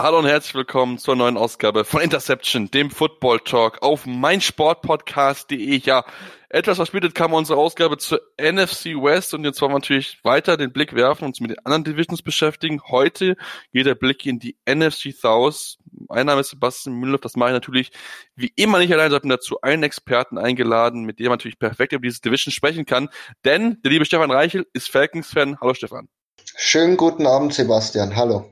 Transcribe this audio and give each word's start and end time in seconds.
Hallo 0.00 0.20
und 0.20 0.26
herzlich 0.26 0.54
willkommen 0.54 0.96
zur 0.98 1.16
neuen 1.16 1.36
Ausgabe 1.36 1.84
von 1.84 2.00
Interception, 2.00 2.70
dem 2.70 2.88
Football 2.88 3.40
Talk 3.40 3.82
auf 3.82 4.06
meinsportpodcast.de. 4.06 5.80
Ja, 5.80 6.04
etwas 6.48 6.76
verspätet 6.76 7.16
kam 7.16 7.32
unsere 7.32 7.58
Ausgabe 7.58 7.98
zur 7.98 8.20
NFC 8.40 8.94
West 8.94 9.34
und 9.34 9.44
jetzt 9.44 9.60
wollen 9.60 9.72
wir 9.72 9.78
natürlich 9.78 10.20
weiter 10.22 10.56
den 10.56 10.72
Blick 10.72 10.94
werfen, 10.94 11.24
und 11.24 11.30
uns 11.30 11.40
mit 11.40 11.50
den 11.50 11.58
anderen 11.66 11.82
Divisions 11.82 12.22
beschäftigen. 12.22 12.80
Heute 12.86 13.36
geht 13.72 13.86
der 13.86 13.96
Blick 13.96 14.24
in 14.24 14.38
die 14.38 14.56
NFC 14.70 15.12
South. 15.12 15.78
Mein 16.08 16.26
Name 16.26 16.42
ist 16.42 16.50
Sebastian 16.50 16.94
Müller, 16.94 17.18
das 17.18 17.34
mache 17.34 17.50
ich 17.50 17.54
natürlich 17.54 17.90
wie 18.36 18.52
immer 18.54 18.78
nicht 18.78 18.92
allein, 18.92 19.10
sondern 19.10 19.30
dazu 19.30 19.60
einen 19.62 19.82
Experten 19.82 20.38
eingeladen, 20.38 21.02
mit 21.02 21.18
dem 21.18 21.26
man 21.26 21.38
natürlich 21.38 21.58
perfekt 21.58 21.92
über 21.92 22.06
diese 22.06 22.20
Division 22.20 22.52
sprechen 22.52 22.86
kann. 22.86 23.08
Denn 23.44 23.78
der 23.82 23.90
liebe 23.90 24.04
Stefan 24.04 24.30
Reichel 24.30 24.64
ist 24.74 24.92
Falcons-Fan. 24.92 25.58
Hallo 25.60 25.74
Stefan. 25.74 26.08
Schönen 26.54 26.96
guten 26.96 27.26
Abend, 27.26 27.52
Sebastian. 27.52 28.14
Hallo. 28.14 28.48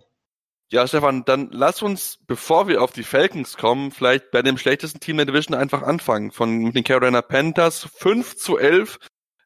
Ja, 0.72 0.86
Stefan, 0.88 1.24
dann 1.24 1.50
lass 1.52 1.80
uns, 1.80 2.18
bevor 2.26 2.66
wir 2.66 2.82
auf 2.82 2.92
die 2.92 3.04
Falcons 3.04 3.56
kommen, 3.56 3.92
vielleicht 3.92 4.32
bei 4.32 4.42
dem 4.42 4.58
schlechtesten 4.58 4.98
Team 4.98 5.16
der 5.16 5.26
Division 5.26 5.54
einfach 5.56 5.82
anfangen. 5.82 6.32
Von 6.32 6.72
den 6.72 6.82
Carolina 6.82 7.22
Panthers 7.22 7.88
5 7.94 8.36
zu 8.36 8.58
11. 8.58 8.98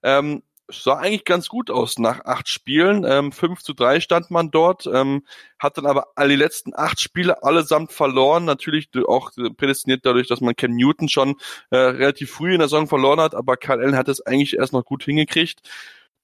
Ähm, 0.02 0.42
sah 0.70 0.96
eigentlich 0.96 1.26
ganz 1.26 1.48
gut 1.48 1.70
aus 1.70 1.98
nach 1.98 2.24
acht 2.24 2.48
Spielen. 2.48 3.04
Ähm, 3.04 3.32
5 3.32 3.60
zu 3.60 3.74
3 3.74 4.00
stand 4.00 4.30
man 4.30 4.50
dort, 4.50 4.86
ähm, 4.86 5.24
hat 5.58 5.76
dann 5.76 5.84
aber 5.84 6.08
alle 6.14 6.36
letzten 6.36 6.72
acht 6.74 7.00
Spiele 7.00 7.42
allesamt 7.42 7.92
verloren. 7.92 8.46
Natürlich 8.46 8.88
auch 9.06 9.30
prädestiniert 9.58 10.06
dadurch, 10.06 10.26
dass 10.28 10.40
man 10.40 10.56
Cam 10.56 10.74
Newton 10.74 11.10
schon 11.10 11.36
äh, 11.70 11.76
relativ 11.76 12.30
früh 12.30 12.54
in 12.54 12.60
der 12.60 12.68
Saison 12.68 12.86
verloren 12.86 13.20
hat, 13.20 13.34
aber 13.34 13.58
Kyle 13.58 13.80
Allen 13.80 13.96
hat 13.96 14.08
es 14.08 14.24
eigentlich 14.24 14.56
erst 14.56 14.72
noch 14.72 14.84
gut 14.84 15.04
hingekriegt. 15.04 15.60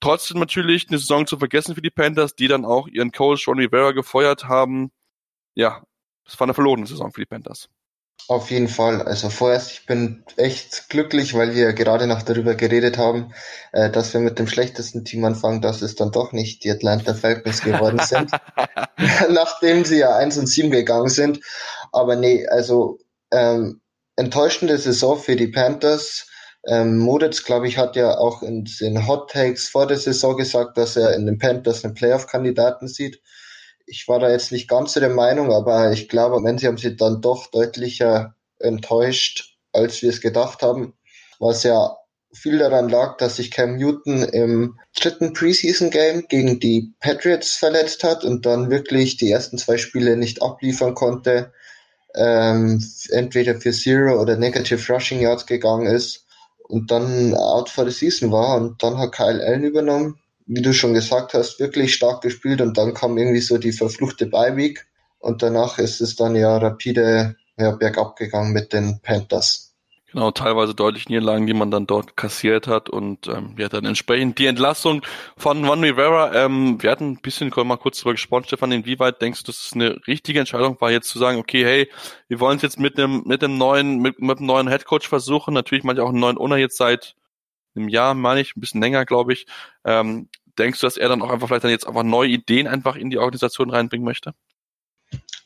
Trotzdem 0.01 0.39
natürlich 0.39 0.89
eine 0.89 0.99
Saison 0.99 1.27
zu 1.27 1.39
vergessen 1.39 1.75
für 1.75 1.83
die 1.83 1.91
Panthers, 1.91 2.35
die 2.35 2.49
dann 2.49 2.65
auch 2.65 2.87
ihren 2.87 3.13
Coach 3.13 3.49
Ron 3.49 3.59
Rivera 3.59 3.93
gefeuert 3.93 4.45
haben. 4.45 4.91
Ja, 5.55 5.83
es 6.27 6.39
war 6.39 6.47
eine 6.47 6.55
verlorene 6.55 6.87
Saison 6.87 7.13
für 7.13 7.21
die 7.21 7.27
Panthers. 7.27 7.69
Auf 8.29 8.51
jeden 8.51 8.67
Fall. 8.67 9.03
Also 9.03 9.31
vorerst, 9.31 9.71
ich 9.71 9.87
bin 9.87 10.25
echt 10.37 10.89
glücklich, 10.89 11.35
weil 11.35 11.55
wir 11.55 11.73
gerade 11.75 12.09
noch 12.09 12.23
darüber 12.23 12.57
geredet 12.57 12.99
haben, 12.99 13.33
äh, 13.73 13.89
dass 13.89 14.13
wir 14.15 14.21
mit 14.21 14.39
dem 14.39 14.49
schlechtesten 14.49 15.05
Team 15.05 15.25
anfangen, 15.25 15.61
dass 15.63 15.81
es 15.81 15.95
dann 15.95 16.11
doch 16.11 16.33
nicht 16.33 16.65
die 16.65 16.71
Atlanta 16.71 17.15
Falcons 17.15 17.63
geworden 17.63 18.01
sind, 18.01 18.33
nachdem 19.31 19.85
sie 19.85 19.99
ja 19.99 20.17
1 20.17 20.39
und 20.39 20.49
7 20.49 20.73
gegangen 20.73 21.09
sind. 21.09 21.41
Aber 21.93 22.17
nee, 22.17 22.47
also 22.49 22.99
ähm, 23.31 23.81
enttäuschende 24.17 24.77
Saison 24.79 25.19
für 25.19 25.37
die 25.37 25.49
Panthers. 25.49 26.27
Ähm, 26.67 26.99
Moritz, 26.99 27.45
glaube 27.45 27.69
ich, 27.69 27.79
hat 27.79 27.95
ja 27.95 28.19
auch 28.19 28.43
in 28.43 28.69
den 28.81 29.07
Hot 29.07 29.31
Takes 29.31 29.69
vor 29.69 29.87
der 29.87 29.99
Saison 29.99 30.37
gesagt, 30.37 30.77
dass 30.77 30.97
er 30.97 31.15
in 31.15 31.25
den 31.25 31.39
Panthers 31.39 31.85
einen 31.85 31.95
Playoff-Kandidaten 31.95 32.89
sieht. 32.89 33.23
Ich 33.87 34.09
war 34.09 34.19
da 34.19 34.31
jetzt 34.31 34.51
nicht 34.51 34.69
ganz 34.69 34.95
so 34.95 35.01
der 35.01 35.11
Meinung, 35.11 35.53
aber 35.53 35.93
ich 35.93 36.09
glaube, 36.09 36.43
wenn 36.43 36.59
sie 36.59 36.67
haben 36.67 36.77
sie 36.77 36.97
dann 36.97 37.21
doch 37.21 37.47
deutlicher 37.53 38.35
enttäuscht, 38.59 39.57
als 39.73 40.03
wir 40.03 40.11
es 40.11 40.21
gedacht 40.21 40.63
haben, 40.63 40.95
was 41.39 41.63
ja 41.63 41.97
viel 42.33 42.59
daran 42.59 42.89
lag, 42.89 43.17
dass 43.19 43.37
sich 43.37 43.53
Cam 43.53 43.77
Newton 43.77 44.25
im 44.25 44.81
dritten 44.99 45.33
Preseason-Game 45.35 46.27
gegen 46.29 46.59
die 46.59 46.93
Patriots 46.99 47.53
verletzt 47.53 48.03
hat 48.03 48.25
und 48.25 48.45
dann 48.45 48.71
wirklich 48.71 49.17
die 49.17 49.31
ersten 49.31 49.57
zwei 49.57 49.77
Spiele 49.77 50.17
nicht 50.17 50.43
abliefern 50.43 50.95
konnte, 50.95 51.53
ähm, 52.17 52.85
entweder 53.11 53.55
für 53.61 53.71
Zero 53.71 54.21
oder 54.21 54.37
Negative 54.37 54.93
Rushing 54.93 55.21
Yards 55.21 55.47
gegangen 55.47 55.87
ist 55.87 56.26
und 56.69 56.91
dann 56.91 57.35
out 57.35 57.69
for 57.69 57.85
the 57.85 57.93
season 57.93 58.33
war 58.33 58.57
und 58.57 58.83
dann 58.83 58.99
hat 58.99 59.13
Kyle 59.13 59.43
Allen 59.45 59.65
übernommen. 59.65 60.19
Wie 60.47 60.63
du 60.63 60.73
schon 60.73 60.95
gesagt 60.95 61.35
hast, 61.35 61.59
wirklich 61.59 61.95
stark 61.95 62.23
gespielt 62.23 62.61
und 62.61 62.79
dann 62.79 62.95
kam 62.95 63.19
irgendwie 63.19 63.41
so 63.41 63.59
die 63.59 63.73
verfluchte 63.73 64.27
Bye-Week 64.27 64.87
und 65.19 65.43
danach 65.43 65.79
ist 65.79 66.01
es 66.01 66.15
dann 66.15 66.37
ja 66.37 66.57
rapide 66.57 67.37
ja, 67.59 67.73
bergab 67.73 68.17
gegangen 68.17 68.53
mit 68.53 68.73
den 68.73 69.01
Panthers. 69.03 69.66
Genau, 70.13 70.31
teilweise 70.31 70.73
deutlich 70.73 71.09
Niederlagen, 71.09 71.49
die 71.49 71.53
man 71.53 71.73
dann 71.73 71.87
dort 71.87 72.17
kassiert 72.17 72.69
hat 72.69 72.89
und 72.89 73.27
ähm, 73.27 73.53
wir 73.57 73.65
hatten 73.65 73.85
entsprechend 73.85 74.39
die 74.39 74.47
Entlassung 74.47 75.03
von 75.37 75.65
Juan 75.65 75.83
Rivera. 75.83 76.33
Ähm, 76.33 76.81
wir 76.81 76.93
hatten 76.93 77.13
ein 77.13 77.21
bisschen 77.21 77.53
mal 77.65 77.77
kurz 77.77 77.99
darüber 77.99 78.13
gesprochen, 78.13 78.45
Stefan, 78.45 78.71
inwieweit 78.71 79.21
denkst 79.21 79.43
du, 79.43 79.47
dass 79.47 79.67
es 79.67 79.73
eine 79.73 80.01
richtige 80.07 80.39
Entscheidung 80.39 80.81
war, 80.81 80.93
jetzt 80.93 81.09
zu 81.09 81.19
sagen, 81.19 81.39
okay, 81.39 81.65
hey, 81.65 81.91
wir 82.29 82.39
wollen 82.39 82.57
es 82.57 82.63
jetzt 82.63 82.79
mit 82.79 82.97
einem 82.97 83.25
mit 83.27 83.43
einem 83.43 83.59
neuen 83.59 83.99
mit, 83.99 84.21
mit 84.21 84.39
einem 84.39 84.47
neuen 84.47 84.69
Headcoach 84.69 85.09
versuchen. 85.09 85.53
Natürlich 85.53 85.83
man 85.83 85.97
ja 85.97 86.05
auch 86.05 86.11
einen 86.11 86.21
neuen 86.21 86.39
Owner 86.39 86.57
jetzt 86.57 86.77
seit 86.77 87.17
einem 87.75 87.89
Jahr, 87.89 88.15
meine 88.15 88.41
ich, 88.41 88.57
ein 88.57 88.61
bisschen 88.61 88.81
länger, 88.81 89.05
glaube 89.07 89.33
ich. 89.33 89.47
Ähm, 89.85 90.29
denkst 90.57 90.81
du, 90.81 90.87
dass 90.87 90.97
er 90.97 91.09
dann 91.09 91.21
auch 91.21 91.31
einfach 91.31 91.49
vielleicht 91.49 91.65
dann 91.65 91.71
jetzt 91.73 91.87
einfach 91.87 92.05
neue 92.05 92.29
Ideen 92.29 92.69
einfach 92.69 92.95
in 92.95 93.11
die 93.11 93.19
Organisation 93.19 93.71
reinbringen 93.71 94.05
möchte? 94.05 94.35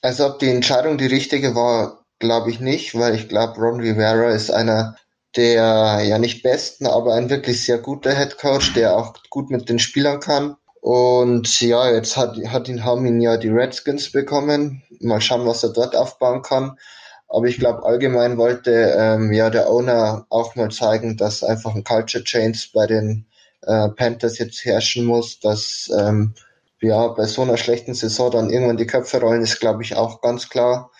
Also 0.02 0.26
ob 0.26 0.38
die 0.38 0.48
Entscheidung 0.48 0.98
die 0.98 1.06
richtige 1.06 1.54
war, 1.54 1.99
glaube 2.20 2.50
ich 2.50 2.60
nicht, 2.60 2.96
weil 2.96 3.14
ich 3.16 3.28
glaube, 3.28 3.60
Ron 3.60 3.80
Rivera 3.80 4.30
ist 4.30 4.50
einer 4.50 4.96
der 5.36 6.02
ja 6.02 6.18
nicht 6.18 6.42
besten, 6.42 6.86
aber 6.86 7.14
ein 7.14 7.30
wirklich 7.30 7.64
sehr 7.64 7.78
guter 7.78 8.16
Head 8.16 8.38
Coach, 8.38 8.74
der 8.74 8.96
auch 8.96 9.14
gut 9.30 9.50
mit 9.50 9.68
den 9.68 9.78
Spielern 9.78 10.20
kann. 10.20 10.56
Und 10.80 11.60
ja, 11.60 11.90
jetzt 11.90 12.16
hat, 12.16 12.36
hat 12.46 12.68
ihn, 12.68 12.84
haben 12.84 13.06
ihn 13.06 13.20
ja 13.20 13.36
die 13.36 13.48
Redskins 13.50 14.10
bekommen. 14.10 14.82
Mal 15.00 15.20
schauen, 15.20 15.46
was 15.46 15.62
er 15.62 15.70
dort 15.70 15.94
aufbauen 15.94 16.42
kann. 16.42 16.78
Aber 17.28 17.46
ich 17.46 17.58
glaube, 17.58 17.84
allgemein 17.84 18.38
wollte 18.38 18.94
ähm, 18.98 19.32
ja 19.32 19.50
der 19.50 19.70
Owner 19.70 20.26
auch 20.30 20.56
mal 20.56 20.70
zeigen, 20.70 21.16
dass 21.16 21.44
einfach 21.44 21.74
ein 21.74 21.84
Culture 21.84 22.24
Change 22.24 22.58
bei 22.74 22.86
den 22.86 23.26
äh, 23.62 23.88
Panthers 23.90 24.38
jetzt 24.38 24.64
herrschen 24.64 25.04
muss, 25.04 25.38
dass 25.38 25.90
ähm, 25.96 26.34
ja 26.80 27.08
bei 27.08 27.26
so 27.26 27.42
einer 27.42 27.56
schlechten 27.56 27.94
Saison 27.94 28.30
dann 28.32 28.50
irgendwann 28.50 28.78
die 28.78 28.86
Köpfe 28.86 29.20
rollen, 29.20 29.42
ist 29.42 29.60
glaube 29.60 29.82
ich 29.82 29.94
auch 29.94 30.22
ganz 30.22 30.48
klar. 30.48 30.90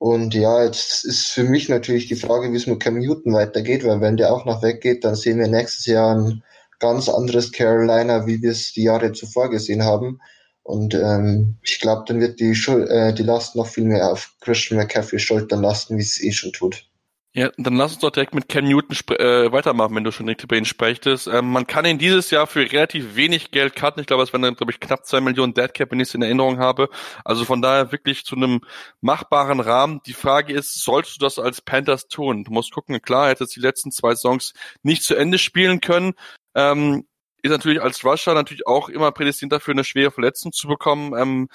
Und 0.00 0.32
ja, 0.32 0.64
jetzt 0.64 1.04
ist 1.04 1.26
für 1.26 1.44
mich 1.44 1.68
natürlich 1.68 2.06
die 2.08 2.16
Frage, 2.16 2.50
wie 2.50 2.56
es 2.56 2.66
mit 2.66 2.80
Cam 2.80 2.98
Newton 2.98 3.34
weitergeht, 3.34 3.84
weil 3.84 4.00
wenn 4.00 4.16
der 4.16 4.32
auch 4.32 4.46
noch 4.46 4.62
weggeht, 4.62 5.04
dann 5.04 5.14
sehen 5.14 5.38
wir 5.38 5.46
nächstes 5.46 5.84
Jahr 5.84 6.16
ein 6.16 6.42
ganz 6.78 7.10
anderes 7.10 7.52
Carolina, 7.52 8.26
wie 8.26 8.40
wir 8.40 8.52
es 8.52 8.72
die 8.72 8.84
Jahre 8.84 9.12
zuvor 9.12 9.50
gesehen 9.50 9.84
haben. 9.84 10.18
Und 10.62 10.94
ähm, 10.94 11.58
ich 11.62 11.80
glaube, 11.80 12.04
dann 12.06 12.18
wird 12.18 12.40
die, 12.40 12.54
Schuld, 12.54 12.88
äh, 12.88 13.12
die 13.12 13.24
Last 13.24 13.56
noch 13.56 13.66
viel 13.66 13.84
mehr 13.84 14.10
auf 14.10 14.32
Christian 14.40 14.78
McCaffrey 14.80 15.18
Schultern 15.18 15.60
lasten, 15.60 15.98
wie 15.98 16.02
es 16.02 16.22
eh 16.22 16.32
schon 16.32 16.54
tut. 16.54 16.89
Ja, 17.32 17.52
dann 17.58 17.76
lass 17.76 17.92
uns 17.92 18.00
doch 18.00 18.10
direkt 18.10 18.34
mit 18.34 18.48
Cam 18.48 18.64
Newton 18.64 18.96
äh, 19.16 19.52
weitermachen, 19.52 19.94
wenn 19.94 20.02
du 20.02 20.10
schon 20.10 20.26
direkt 20.26 20.42
über 20.42 20.56
ihn 20.56 20.64
sprechtest. 20.64 21.28
Ähm, 21.28 21.52
man 21.52 21.64
kann 21.64 21.84
ihn 21.84 21.96
dieses 21.96 22.32
Jahr 22.32 22.48
für 22.48 22.60
relativ 22.60 23.14
wenig 23.14 23.52
Geld 23.52 23.76
cutten. 23.76 24.00
Ich 24.00 24.08
glaube, 24.08 24.24
es 24.24 24.32
werden, 24.32 24.56
glaube 24.56 24.72
ich, 24.72 24.80
knapp 24.80 25.06
zwei 25.06 25.20
Millionen 25.20 25.54
Deadcap, 25.54 25.92
wenn 25.92 26.00
ich 26.00 26.08
es 26.08 26.14
in 26.14 26.22
Erinnerung 26.22 26.58
habe. 26.58 26.88
Also 27.24 27.44
von 27.44 27.62
daher 27.62 27.92
wirklich 27.92 28.24
zu 28.24 28.34
einem 28.34 28.62
machbaren 29.00 29.60
Rahmen. 29.60 30.00
Die 30.06 30.12
Frage 30.12 30.52
ist, 30.52 30.82
sollst 30.82 31.14
du 31.14 31.18
das 31.20 31.38
als 31.38 31.60
Panthers 31.60 32.08
tun? 32.08 32.42
Du 32.42 32.50
musst 32.50 32.72
gucken, 32.72 33.00
klar, 33.00 33.26
er 33.26 33.30
hätte 33.30 33.46
die 33.46 33.60
letzten 33.60 33.92
zwei 33.92 34.16
Songs 34.16 34.52
nicht 34.82 35.04
zu 35.04 35.14
Ende 35.14 35.38
spielen 35.38 35.80
können. 35.80 36.14
Ähm, 36.56 37.06
ist 37.42 37.50
natürlich 37.52 37.80
als 37.80 38.04
Rusher 38.04 38.34
natürlich 38.34 38.66
auch 38.66 38.88
immer 38.88 39.12
prädestiniert 39.12 39.52
dafür, 39.52 39.74
eine 39.74 39.84
schwere 39.84 40.10
Verletzung 40.10 40.50
zu 40.50 40.66
bekommen. 40.66 41.14
Ähm, 41.16 41.48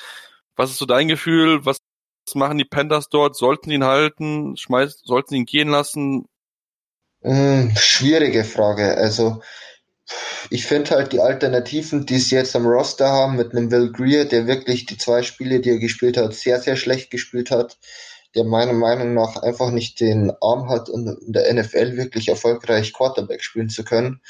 was 0.56 0.72
ist 0.72 0.78
so 0.78 0.86
dein 0.86 1.10
Gefühl? 1.10 1.66
Was 1.66 1.80
was 2.26 2.36
machen 2.36 2.58
die 2.58 2.66
Panthers 2.66 3.10
dort? 3.10 3.36
Sollten 3.36 3.70
sie 3.70 3.76
ihn 3.76 3.84
halten? 3.84 4.58
Schmeiß, 4.58 5.02
sollten 5.04 5.30
sie 5.30 5.38
ihn 5.38 5.46
gehen 5.46 5.70
lassen? 5.70 6.28
Hm, 7.22 7.74
schwierige 7.78 8.44
Frage. 8.44 8.98
Also 8.98 9.42
ich 10.50 10.66
finde 10.66 10.92
halt 10.92 11.14
die 11.14 11.22
Alternativen, 11.22 12.06
die 12.06 12.20
sie 12.20 12.36
jetzt 12.36 12.56
am 12.56 12.68
Roster 12.68 13.08
haben, 13.10 13.36
mit 13.36 13.52
einem 13.52 13.72
Will 13.72 13.92
Greer, 13.92 14.26
der 14.26 14.48
wirklich 14.48 14.86
die 14.86 14.98
zwei 14.98 15.24
Spiele, 15.24 15.60
die 15.60 15.72
er 15.72 15.80
gespielt 15.80 16.18
hat, 16.18 16.34
sehr, 16.34 16.60
sehr 16.60 16.76
schlecht 16.76 17.10
gespielt 17.10 17.50
hat, 17.50 17.78
der 18.36 18.44
meiner 18.44 18.74
Meinung 18.74 19.14
nach 19.14 19.38
einfach 19.38 19.72
nicht 19.72 20.00
den 20.00 20.32
Arm 20.42 20.70
hat, 20.70 20.90
um 20.90 21.08
in 21.08 21.34
der 21.34 21.52
NFL 21.52 21.98
wirklich 21.98 22.28
erfolgreich 22.28 22.94
Quarterback 22.94 23.44
spielen 23.44 23.70
zu 23.70 23.84
können. 23.84 24.22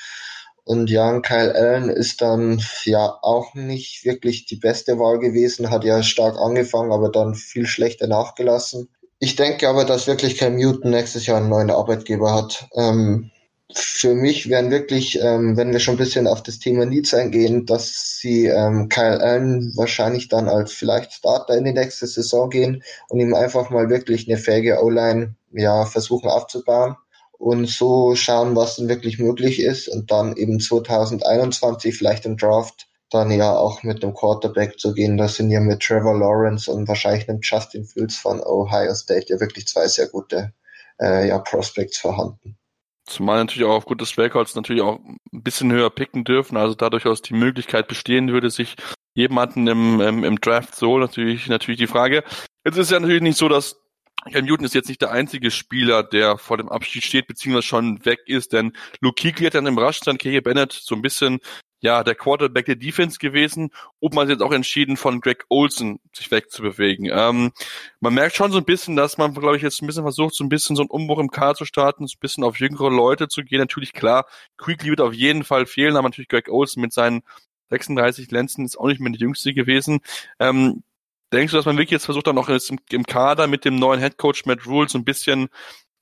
Und 0.65 0.89
ja, 0.89 1.19
Kyle 1.19 1.53
Allen 1.53 1.89
ist 1.89 2.21
dann 2.21 2.59
ja 2.85 3.19
auch 3.21 3.53
nicht 3.53 4.03
wirklich 4.03 4.47
die 4.47 4.55
beste 4.55 4.97
Wahl 4.97 5.19
gewesen, 5.19 5.69
hat 5.69 5.83
ja 5.83 6.01
stark 6.01 6.39
angefangen, 6.39 6.91
aber 6.91 7.09
dann 7.09 7.35
viel 7.35 7.67
schlechter 7.67 8.07
nachgelassen. 8.07 8.89
Ich 9.19 9.35
denke 9.35 9.69
aber, 9.69 9.85
dass 9.85 10.07
wirklich 10.07 10.37
Cam 10.37 10.55
Newton 10.55 10.89
nächstes 10.89 11.27
Jahr 11.27 11.37
einen 11.37 11.49
neuen 11.49 11.69
Arbeitgeber 11.69 12.33
hat. 12.33 12.67
Ähm, 12.73 13.29
für 13.73 14.15
mich 14.15 14.49
wären 14.49 14.71
wirklich, 14.71 15.19
ähm, 15.21 15.55
wenn 15.55 15.71
wir 15.71 15.79
schon 15.79 15.95
ein 15.95 15.99
bisschen 15.99 16.27
auf 16.27 16.41
das 16.41 16.57
Thema 16.57 16.85
Needs 16.85 17.13
eingehen, 17.13 17.67
dass 17.67 18.17
sie 18.19 18.47
ähm, 18.47 18.89
Kyle 18.89 19.21
Allen 19.21 19.71
wahrscheinlich 19.75 20.29
dann 20.29 20.49
als 20.49 20.73
vielleicht 20.73 21.13
Starter 21.13 21.55
in 21.55 21.65
die 21.65 21.73
nächste 21.73 22.07
Saison 22.07 22.49
gehen 22.49 22.83
und 23.09 23.19
ihm 23.19 23.35
einfach 23.35 23.69
mal 23.69 23.89
wirklich 23.89 24.27
eine 24.27 24.37
fähige 24.37 24.83
O-Line 24.83 25.35
ja, 25.51 25.85
versuchen 25.85 26.29
aufzubauen 26.29 26.95
und 27.37 27.67
so 27.67 28.15
schauen, 28.15 28.55
was 28.55 28.75
denn 28.75 28.87
wirklich 28.87 29.19
möglich 29.19 29.59
ist 29.59 29.87
und 29.87 30.11
dann 30.11 30.35
eben 30.35 30.59
2021 30.59 31.95
vielleicht 31.95 32.25
im 32.25 32.37
Draft 32.37 32.87
dann 33.11 33.31
ja 33.31 33.55
auch 33.55 33.83
mit 33.83 34.03
dem 34.03 34.13
Quarterback 34.13 34.79
zu 34.79 34.93
gehen. 34.93 35.17
Das 35.17 35.35
sind 35.35 35.51
ja 35.51 35.59
mit 35.59 35.81
Trevor 35.81 36.17
Lawrence 36.17 36.71
und 36.71 36.87
wahrscheinlich 36.87 37.29
einem 37.29 37.39
Justin 37.41 37.85
Fields 37.85 38.17
von 38.17 38.41
Ohio 38.41 38.93
State 38.95 39.27
ja 39.29 39.39
wirklich 39.39 39.67
zwei 39.67 39.87
sehr 39.87 40.07
gute 40.07 40.53
äh, 41.01 41.27
ja, 41.27 41.39
Prospects 41.39 41.97
vorhanden. 41.97 42.57
Zumal 43.05 43.37
natürlich 43.37 43.67
auch 43.67 43.75
aufgrund 43.75 44.01
des 44.01 44.17
Records 44.17 44.55
natürlich 44.55 44.81
auch 44.81 44.97
ein 44.99 45.43
bisschen 45.43 45.71
höher 45.71 45.91
picken 45.91 46.23
dürfen, 46.23 46.57
also 46.57 46.73
da 46.73 46.89
durchaus 46.89 47.21
die 47.21 47.35
Möglichkeit 47.35 47.87
bestehen 47.87 48.31
würde, 48.31 48.49
sich 48.49 48.75
jemanden 49.13 49.67
im, 49.67 50.01
im, 50.01 50.23
im 50.23 50.41
Draft 50.41 50.75
so 50.75 50.97
natürlich, 50.97 51.47
natürlich 51.47 51.79
die 51.79 51.87
Frage. 51.87 52.23
Jetzt 52.65 52.77
ist 52.77 52.89
ja 52.89 52.99
natürlich 52.99 53.21
nicht 53.21 53.37
so, 53.37 53.47
dass 53.47 53.84
Cam 54.31 54.45
Newton 54.45 54.65
ist 54.65 54.73
jetzt 54.73 54.89
nicht 54.89 55.01
der 55.01 55.11
einzige 55.11 55.51
Spieler, 55.51 56.01
der 56.01 56.37
vor 56.37 56.57
dem 56.57 56.69
Abschied 56.69 57.03
steht, 57.03 57.27
beziehungsweise 57.27 57.67
schon 57.67 58.05
weg 58.05 58.19
ist, 58.25 58.53
denn 58.53 58.73
Luke 58.99 59.21
Kuechly 59.21 59.45
hat 59.45 59.53
dann 59.53 59.67
im 59.67 59.77
Raschstand 59.77 60.19
KJ 60.19 60.39
Bennett 60.39 60.73
so 60.73 60.95
ein 60.95 61.01
bisschen 61.01 61.39
ja, 61.85 62.03
der 62.03 62.15
Quarterback 62.15 62.65
der 62.65 62.75
Defense 62.75 63.19
gewesen 63.19 63.69
und 63.99 64.15
man 64.15 64.23
hat 64.23 64.31
jetzt 64.31 64.41
auch 64.41 64.51
entschieden, 64.51 64.97
von 64.97 65.21
Greg 65.21 65.45
Olson 65.49 65.99
sich 66.13 66.31
wegzubewegen. 66.31 67.11
Ähm, 67.11 67.51
man 67.99 68.13
merkt 68.13 68.35
schon 68.35 68.51
so 68.51 68.57
ein 68.57 68.65
bisschen, 68.65 68.95
dass 68.95 69.19
man, 69.19 69.35
glaube 69.35 69.57
ich, 69.57 69.61
jetzt 69.61 69.83
ein 69.83 69.87
bisschen 69.87 70.01
versucht, 70.01 70.33
so 70.33 70.43
ein 70.43 70.49
bisschen 70.49 70.75
so 70.75 70.81
einen 70.81 70.89
Umbruch 70.89 71.19
im 71.19 71.29
Kader 71.29 71.53
zu 71.53 71.65
starten, 71.65 72.07
so 72.07 72.15
ein 72.15 72.21
bisschen 72.21 72.43
auf 72.43 72.59
jüngere 72.59 72.89
Leute 72.89 73.27
zu 73.27 73.43
gehen. 73.43 73.59
Natürlich, 73.59 73.93
klar, 73.93 74.25
Quickly 74.57 74.89
wird 74.89 75.01
auf 75.01 75.13
jeden 75.13 75.43
Fall 75.43 75.67
fehlen, 75.67 75.95
aber 75.95 76.09
natürlich 76.09 76.29
Greg 76.29 76.49
Olson 76.49 76.81
mit 76.81 76.91
seinen 76.91 77.21
36 77.69 78.31
Lenzen 78.31 78.65
ist 78.65 78.77
auch 78.77 78.87
nicht 78.87 78.99
mehr 78.99 79.11
der 79.11 79.19
jüngste 79.19 79.53
gewesen. 79.53 79.99
Ähm, 80.39 80.83
denkst 81.33 81.51
du, 81.51 81.57
dass 81.57 81.65
man 81.65 81.75
wirklich 81.77 81.91
jetzt 81.91 82.05
versucht, 82.05 82.27
dann 82.27 82.37
auch 82.37 82.49
jetzt 82.49 82.69
im, 82.69 82.79
im 82.91 83.05
Kader 83.05 83.47
mit 83.47 83.65
dem 83.65 83.75
neuen 83.75 83.99
Headcoach 83.99 84.45
Matt 84.45 84.65
Rule 84.65 84.89
so 84.89 84.97
ein 84.97 85.05
bisschen 85.05 85.49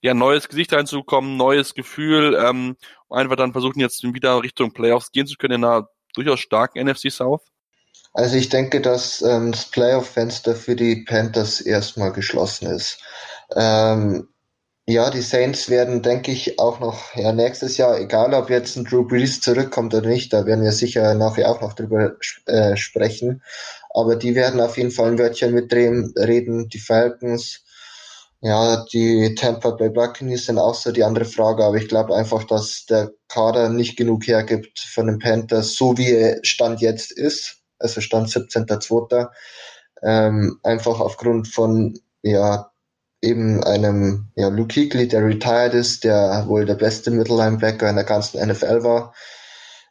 ja, 0.01 0.13
neues 0.13 0.49
Gesicht 0.49 0.73
reinzukommen, 0.73 1.37
neues 1.37 1.73
Gefühl, 1.73 2.37
ähm, 2.39 2.75
einfach 3.09 3.37
dann 3.37 3.53
versuchen 3.53 3.79
jetzt 3.79 4.03
wieder 4.03 4.43
Richtung 4.43 4.73
Playoffs 4.73 5.11
gehen 5.11 5.27
zu 5.27 5.35
können 5.37 5.55
in 5.55 5.63
einer 5.63 5.87
durchaus 6.13 6.41
starken 6.41 6.85
NFC 6.85 7.09
South? 7.11 7.41
Also 8.13 8.35
ich 8.35 8.49
denke, 8.49 8.81
dass 8.81 9.21
ähm, 9.21 9.51
das 9.51 9.65
Playoff-Fenster 9.71 10.55
für 10.55 10.75
die 10.75 11.03
Panthers 11.03 11.61
erstmal 11.61 12.11
geschlossen 12.11 12.67
ist. 12.67 12.99
Ähm, 13.55 14.27
ja, 14.85 15.09
die 15.09 15.21
Saints 15.21 15.69
werden, 15.69 16.01
denke 16.01 16.31
ich, 16.31 16.59
auch 16.59 16.79
noch 16.79 17.15
ja, 17.15 17.31
nächstes 17.31 17.77
Jahr, 17.77 17.99
egal 17.99 18.33
ob 18.33 18.49
jetzt 18.49 18.75
ein 18.75 18.83
Drew 18.83 19.07
Brees 19.07 19.39
zurückkommt 19.39 19.93
oder 19.93 20.09
nicht, 20.09 20.33
da 20.33 20.45
werden 20.45 20.63
wir 20.63 20.73
sicher 20.73 21.13
nachher 21.13 21.49
auch 21.49 21.61
noch 21.61 21.73
drüber 21.73 22.17
äh, 22.47 22.75
sprechen. 22.75 23.41
Aber 23.93 24.15
die 24.17 24.35
werden 24.35 24.59
auf 24.59 24.77
jeden 24.77 24.91
Fall 24.91 25.11
ein 25.11 25.19
Wörtchen 25.19 25.53
mitreden. 25.53 26.13
Reden. 26.17 26.67
Die 26.67 26.79
Falcons, 26.79 27.63
ja, 28.41 28.83
die 28.91 29.35
Tampa 29.35 29.71
Bay 29.71 29.89
Buccaneers 29.89 30.47
sind 30.47 30.57
auch 30.59 30.75
so 30.75 30.91
die 30.91 31.03
andere 31.05 31.25
Frage, 31.25 31.63
aber 31.63 31.77
ich 31.77 31.87
glaube 31.87 32.13
einfach, 32.15 32.43
dass 32.43 32.85
der 32.85 33.13
Kader 33.29 33.69
nicht 33.69 33.95
genug 33.95 34.27
hergibt 34.27 34.79
von 34.79 35.07
den 35.07 35.19
Panthers, 35.19 35.75
so 35.75 35.97
wie 35.97 36.11
er 36.11 36.39
Stand 36.43 36.81
jetzt 36.81 37.13
ist, 37.13 37.61
also 37.79 38.01
Stand 38.01 38.27
17.2. 38.27 39.29
Ähm, 40.01 40.59
einfach 40.63 40.99
aufgrund 40.99 41.47
von, 41.47 41.97
ja, 42.21 42.72
eben 43.23 43.63
einem, 43.63 44.27
ja, 44.35 44.49
Luke 44.49 44.73
Kuechly, 44.73 45.07
der 45.07 45.25
retired 45.25 45.73
ist, 45.73 46.03
der 46.03 46.45
wohl 46.47 46.65
der 46.65 46.75
beste 46.75 47.09
Mittellinebacker 47.09 47.89
in 47.89 47.95
der 47.95 48.05
ganzen 48.05 48.45
NFL 48.45 48.83
war. 48.83 49.13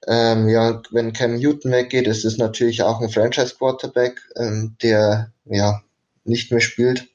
Ähm, 0.07 0.49
ja, 0.49 0.83
wenn 0.91 1.13
Cam 1.13 1.37
Newton 1.37 1.73
weggeht, 1.73 2.07
ist 2.07 2.25
es 2.25 2.37
natürlich 2.37 2.83
auch 2.83 3.01
ein 3.01 3.09
Franchise 3.09 3.55
Quarterback, 3.57 4.21
ähm, 4.37 4.77
der, 4.83 5.33
ja, 5.47 5.81
nicht 6.25 6.51
mehr 6.51 6.61
spielt. 6.61 7.09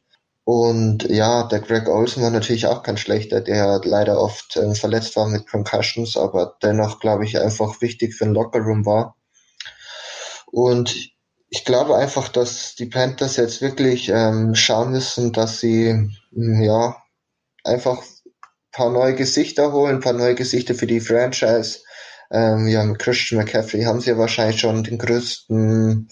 Und 0.44 1.04
ja, 1.10 1.44
der 1.44 1.60
Greg 1.60 1.88
Olsen 1.88 2.24
war 2.24 2.32
natürlich 2.32 2.68
auch 2.68 2.82
kein 2.82 2.98
schlechter, 2.98 3.42
der 3.42 3.82
leider 3.84 4.20
oft 4.20 4.56
äh, 4.56 4.74
verletzt 4.74 5.16
war 5.18 5.28
mit 5.28 5.48
Concussions, 5.48 6.18
aber 6.18 6.56
dennoch, 6.64 7.00
glaube 7.00 7.26
ich, 7.26 7.40
einfach 7.40 7.82
wichtig 7.82 8.16
für 8.16 8.26
den 8.26 8.34
Lockerroom 8.34 8.86
war. 8.86 9.18
Und 10.48 11.12
ich 11.50 11.66
glaube 11.66 11.96
einfach, 11.96 12.28
dass 12.30 12.76
die 12.76 12.88
Panthers 12.88 13.38
jetzt 13.38 13.62
wirklich 13.62 14.10
ähm, 14.10 14.56
schauen 14.56 14.92
müssen, 14.92 15.32
dass 15.32 15.60
sie 15.60 16.12
hm, 16.34 16.62
ja 16.62 16.98
einfach 17.64 18.04
paar 18.72 18.92
neue 18.92 19.16
Gesichter 19.16 19.72
holen, 19.72 20.02
paar 20.02 20.14
neue 20.14 20.36
Gesichter 20.36 20.76
für 20.76 20.88
die 20.88 21.00
Franchise. 21.00 21.80
Ähm, 22.30 22.68
ja, 22.68 22.84
mit 22.84 23.00
Christian 23.00 23.42
McCaffrey 23.42 23.84
haben 23.84 24.02
sie 24.02 24.12
ja 24.12 24.18
wahrscheinlich 24.18 24.60
schon 24.60 24.84
den 24.84 24.98
größten 24.98 26.10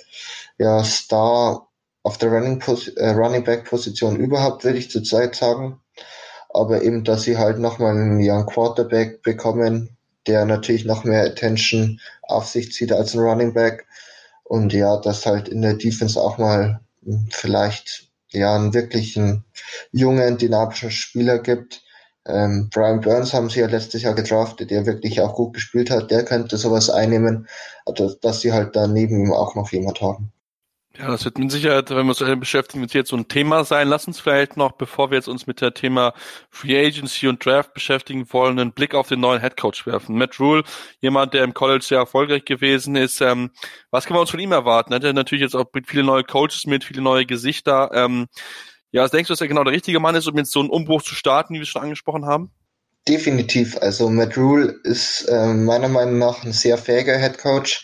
ja, 0.57 0.83
Star 0.83 1.67
auf 2.03 2.17
der 2.17 2.29
Running, 2.29 2.61
äh, 2.95 3.09
Running 3.09 3.43
Back 3.43 3.65
Position 3.65 4.15
überhaupt, 4.15 4.63
würde 4.63 4.77
ich 4.77 4.89
zurzeit 4.91 5.35
sagen. 5.35 5.81
Aber 6.49 6.83
eben, 6.83 7.03
dass 7.03 7.23
sie 7.23 7.38
halt 7.38 7.59
nochmal 7.59 7.91
einen 7.91 8.19
Young 8.21 8.45
Quarterback 8.45 9.21
bekommen, 9.23 9.97
der 10.25 10.45
natürlich 10.45 10.85
noch 10.85 11.03
mehr 11.03 11.23
Attention 11.25 11.99
auf 12.23 12.47
sich 12.47 12.71
zieht 12.71 12.93
als 12.93 13.13
ein 13.13 13.19
Running 13.19 13.53
Back. 13.53 13.85
Und 14.45 14.74
ja, 14.74 14.97
dass 14.97 15.25
halt 15.25 15.50
in 15.50 15.62
der 15.62 15.74
Defense 15.74 16.21
auch 16.21 16.38
mal 16.38 16.80
hm, 17.03 17.27
vielleicht 17.31 18.09
ja 18.30 18.56
einen 18.56 18.74
wirklichen 18.74 19.44
jungen, 19.92 20.38
dynamischen 20.38 20.92
Spieler 20.92 21.39
gibt. 21.39 21.83
Ähm, 22.27 22.69
Brian 22.71 23.01
Burns 23.01 23.33
haben 23.33 23.50
sie 23.50 23.59
ja 23.59 23.68
letztes 23.68 24.03
Jahr 24.03 24.15
gedraftet, 24.15 24.71
der 24.71 24.86
wirklich 24.86 25.21
auch 25.21 25.33
gut 25.36 25.53
gespielt 25.53 25.89
hat. 25.89 26.12
Der 26.12 26.24
könnte 26.25 26.57
sowas 26.57 26.89
einnehmen, 26.89 27.47
also, 27.86 28.13
dass 28.21 28.42
sie 28.42 28.53
halt 28.53 28.75
da 28.75 28.88
neben 28.88 29.19
ihm 29.19 29.33
auch 29.33 29.56
noch 29.56 29.71
jemand 29.71 30.01
haben. 30.01 30.31
Ja, 30.97 31.07
das 31.07 31.25
wird 31.25 31.38
mit 31.38 31.51
Sicherheit, 31.51 31.89
wenn 31.89 32.06
wir 32.06 32.09
uns 32.09 32.19
damit 32.19 32.39
beschäftigen, 32.39 32.80
mit 32.80 32.94
jetzt 32.94 33.09
so 33.09 33.18
ein 33.18 33.27
Thema 33.27 33.65
sein. 33.65 33.89
Lass 33.89 34.07
uns 34.07 34.19
vielleicht 34.21 34.56
noch, 34.56 34.71
bevor 34.74 35.12
wir 35.12 35.18
jetzt 35.18 35.27
uns 35.27 35.45
mit 35.45 35.59
der 35.59 35.74
Thema 35.74 36.13
Free 36.50 36.77
Agency 36.77 37.27
und 37.27 37.45
Draft 37.45 37.74
beschäftigen 37.74 38.31
wollen, 38.31 38.57
einen 38.57 38.71
Blick 38.71 38.95
auf 38.95 39.09
den 39.09 39.19
neuen 39.19 39.42
Head 39.42 39.57
Coach 39.57 39.86
werfen. 39.86 40.18
Matt 40.18 40.39
Rule, 40.39 40.63
jemand, 41.01 41.33
der 41.33 41.44
im 41.44 41.53
College 41.53 41.83
sehr 41.83 41.97
erfolgreich 41.97 42.45
gewesen 42.45 42.95
ist. 42.95 43.19
Ähm, 43.19 43.51
was 43.92 44.06
können 44.06 44.15
wir 44.15 44.21
uns 44.21 44.30
von 44.30 44.39
ihm 44.39 44.53
erwarten? 44.53 44.94
Er 44.94 44.97
hat 44.97 45.03
ja 45.03 45.12
natürlich 45.12 45.42
jetzt 45.42 45.56
auch 45.56 45.65
viele 45.86 46.03
neue 46.03 46.24
Coaches 46.24 46.65
mit, 46.65 46.86
viele 46.86 47.01
neue 47.01 47.25
Gesichter. 47.25 47.91
Ähm, 47.94 48.27
ja, 48.91 49.03
was 49.03 49.12
denkst 49.12 49.27
du, 49.27 49.33
dass 49.33 49.41
er 49.41 49.50
genau 49.50 49.65
der 49.65 49.74
richtige 49.74 50.00
Mann 50.00 50.15
ist, 50.15 50.27
um 50.27 50.38
jetzt 50.38 50.53
so 50.53 50.62
einen 50.62 50.69
Umbruch 50.69 51.01
zu 51.01 51.13
starten, 51.13 51.53
wie 51.53 51.59
wir 51.59 51.65
schon 51.65 51.81
angesprochen 51.81 52.25
haben? 52.25 52.51
Definitiv. 53.06 53.77
Also 53.81 54.09
Matt 54.09 54.38
Rule 54.38 54.80
ist 54.83 55.25
äh, 55.27 55.53
meiner 55.53 55.89
Meinung 55.89 56.19
nach 56.19 56.45
ein 56.45 56.53
sehr 56.53 56.77
fähiger 56.77 57.18
Head 57.18 57.38
Coach 57.38 57.83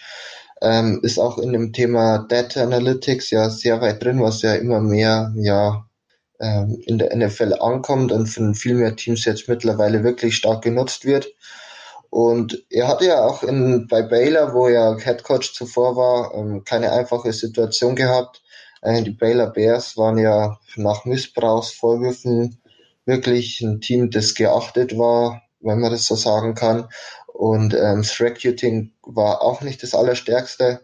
ähm, 0.61 0.99
ist 1.03 1.19
auch 1.19 1.37
in 1.37 1.53
dem 1.53 1.73
Thema 1.73 2.19
Data 2.29 2.61
Analytics 2.63 3.31
ja 3.31 3.49
sehr 3.49 3.81
weit 3.81 4.03
drin, 4.03 4.21
was 4.21 4.41
ja 4.41 4.53
immer 4.55 4.79
mehr 4.79 5.33
ja 5.35 5.85
ähm, 6.39 6.81
in 6.85 6.97
der 6.97 7.15
NFL 7.15 7.53
ankommt 7.59 8.11
und 8.11 8.27
von 8.27 8.55
viel 8.55 8.75
mehr 8.75 8.95
Teams 8.95 9.25
jetzt 9.25 9.47
mittlerweile 9.47 10.03
wirklich 10.03 10.35
stark 10.35 10.63
genutzt 10.63 11.05
wird. 11.05 11.33
Und 12.09 12.65
er 12.69 12.87
hatte 12.87 13.05
ja 13.05 13.23
auch 13.23 13.41
in, 13.43 13.87
bei 13.87 14.01
Baylor, 14.01 14.53
wo 14.53 14.67
er 14.67 14.97
Head 14.97 15.23
Coach 15.23 15.53
zuvor 15.53 15.95
war, 15.95 16.33
ähm, 16.35 16.63
keine 16.65 16.91
einfache 16.91 17.31
Situation 17.31 17.95
gehabt. 17.95 18.41
Äh, 18.81 19.03
die 19.03 19.11
Baylor 19.11 19.47
Bears 19.47 19.97
waren 19.97 20.17
ja 20.17 20.59
nach 20.75 21.05
Missbrauchsvorwürfen 21.05 22.61
wirklich 23.05 23.61
ein 23.61 23.79
Team, 23.79 24.09
das 24.11 24.35
geachtet 24.35 24.97
war, 24.97 25.41
wenn 25.59 25.79
man 25.79 25.91
das 25.91 26.05
so 26.05 26.15
sagen 26.15 26.53
kann. 26.53 26.89
Und 27.41 27.73
ähm, 27.73 28.03
Recruiting 28.19 28.91
war 29.01 29.41
auch 29.41 29.61
nicht 29.61 29.81
das 29.81 29.95
Allerstärkste. 29.95 30.81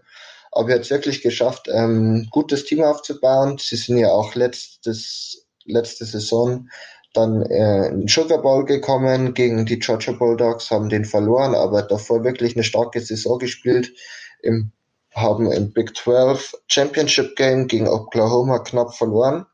Aber 0.51 0.69
er 0.69 0.75
hat 0.77 0.85
es 0.85 0.89
wirklich 0.89 1.21
geschafft, 1.21 1.67
ähm, 1.71 2.29
gutes 2.31 2.65
Team 2.65 2.81
aufzubauen. 2.81 3.59
Sie 3.59 3.75
sind 3.75 3.99
ja 3.99 4.09
auch 4.09 4.33
letztes, 4.33 5.45
letzte 5.65 6.05
Saison 6.05 6.67
dann 7.13 7.43
äh, 7.43 7.89
in 7.89 8.07
Sugar 8.07 8.41
Bowl 8.41 8.65
gekommen 8.65 9.35
gegen 9.35 9.67
die 9.67 9.77
Georgia 9.77 10.13
Bulldogs, 10.13 10.71
haben 10.71 10.89
den 10.89 11.05
verloren, 11.05 11.53
aber 11.53 11.83
davor 11.83 12.23
wirklich 12.23 12.55
eine 12.55 12.63
starke 12.63 13.01
Saison 13.01 13.37
gespielt. 13.37 13.93
Im, 14.41 14.71
haben 15.13 15.51
im 15.51 15.73
Big 15.73 15.95
12 15.95 16.55
Championship 16.65 17.35
Game 17.35 17.67
gegen 17.67 17.87
Oklahoma 17.87 18.57
knapp 18.59 18.95
verloren. 18.95 19.45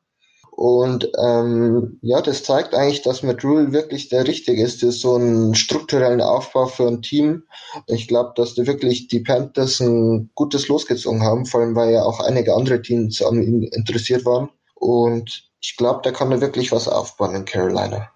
Und 0.55 1.10
ähm, 1.19 1.98
ja, 2.01 2.22
das 2.22 2.43
zeigt 2.43 2.75
eigentlich, 2.75 3.01
dass 3.01 3.24
Rule 3.43 3.74
wirklich 3.74 4.10
der 4.10 4.27
Richtige 4.27 4.62
ist 4.63 4.81
für 4.81 4.91
so 4.91 5.15
einen 5.15 5.55
strukturellen 5.55 6.22
Aufbau 6.22 6.67
für 6.67 6.88
ein 6.88 7.01
Team. 7.01 7.43
Ich 7.88 8.07
glaube, 8.07 8.33
dass 8.36 8.53
da 8.53 8.67
wirklich 8.67 9.07
die 9.07 9.22
Panthers 9.22 9.79
ein 9.79 10.29
gutes 10.36 10.67
losgezogen 10.67 11.24
haben, 11.24 11.48
vor 11.48 11.62
allem 11.62 11.75
weil 11.75 11.91
ja 11.91 12.03
auch 12.03 12.19
einige 12.19 12.53
andere 12.53 12.81
Teams 12.81 13.22
an 13.24 13.41
ihn 13.41 13.63
interessiert 13.63 14.25
waren. 14.25 14.50
Und 14.75 15.50
ich 15.60 15.75
glaube, 15.75 16.01
da 16.03 16.12
kann 16.12 16.31
er 16.31 16.41
wirklich 16.41 16.72
was 16.72 16.88
aufbauen 16.88 17.36
in 17.36 17.45
Carolina. 17.45 18.12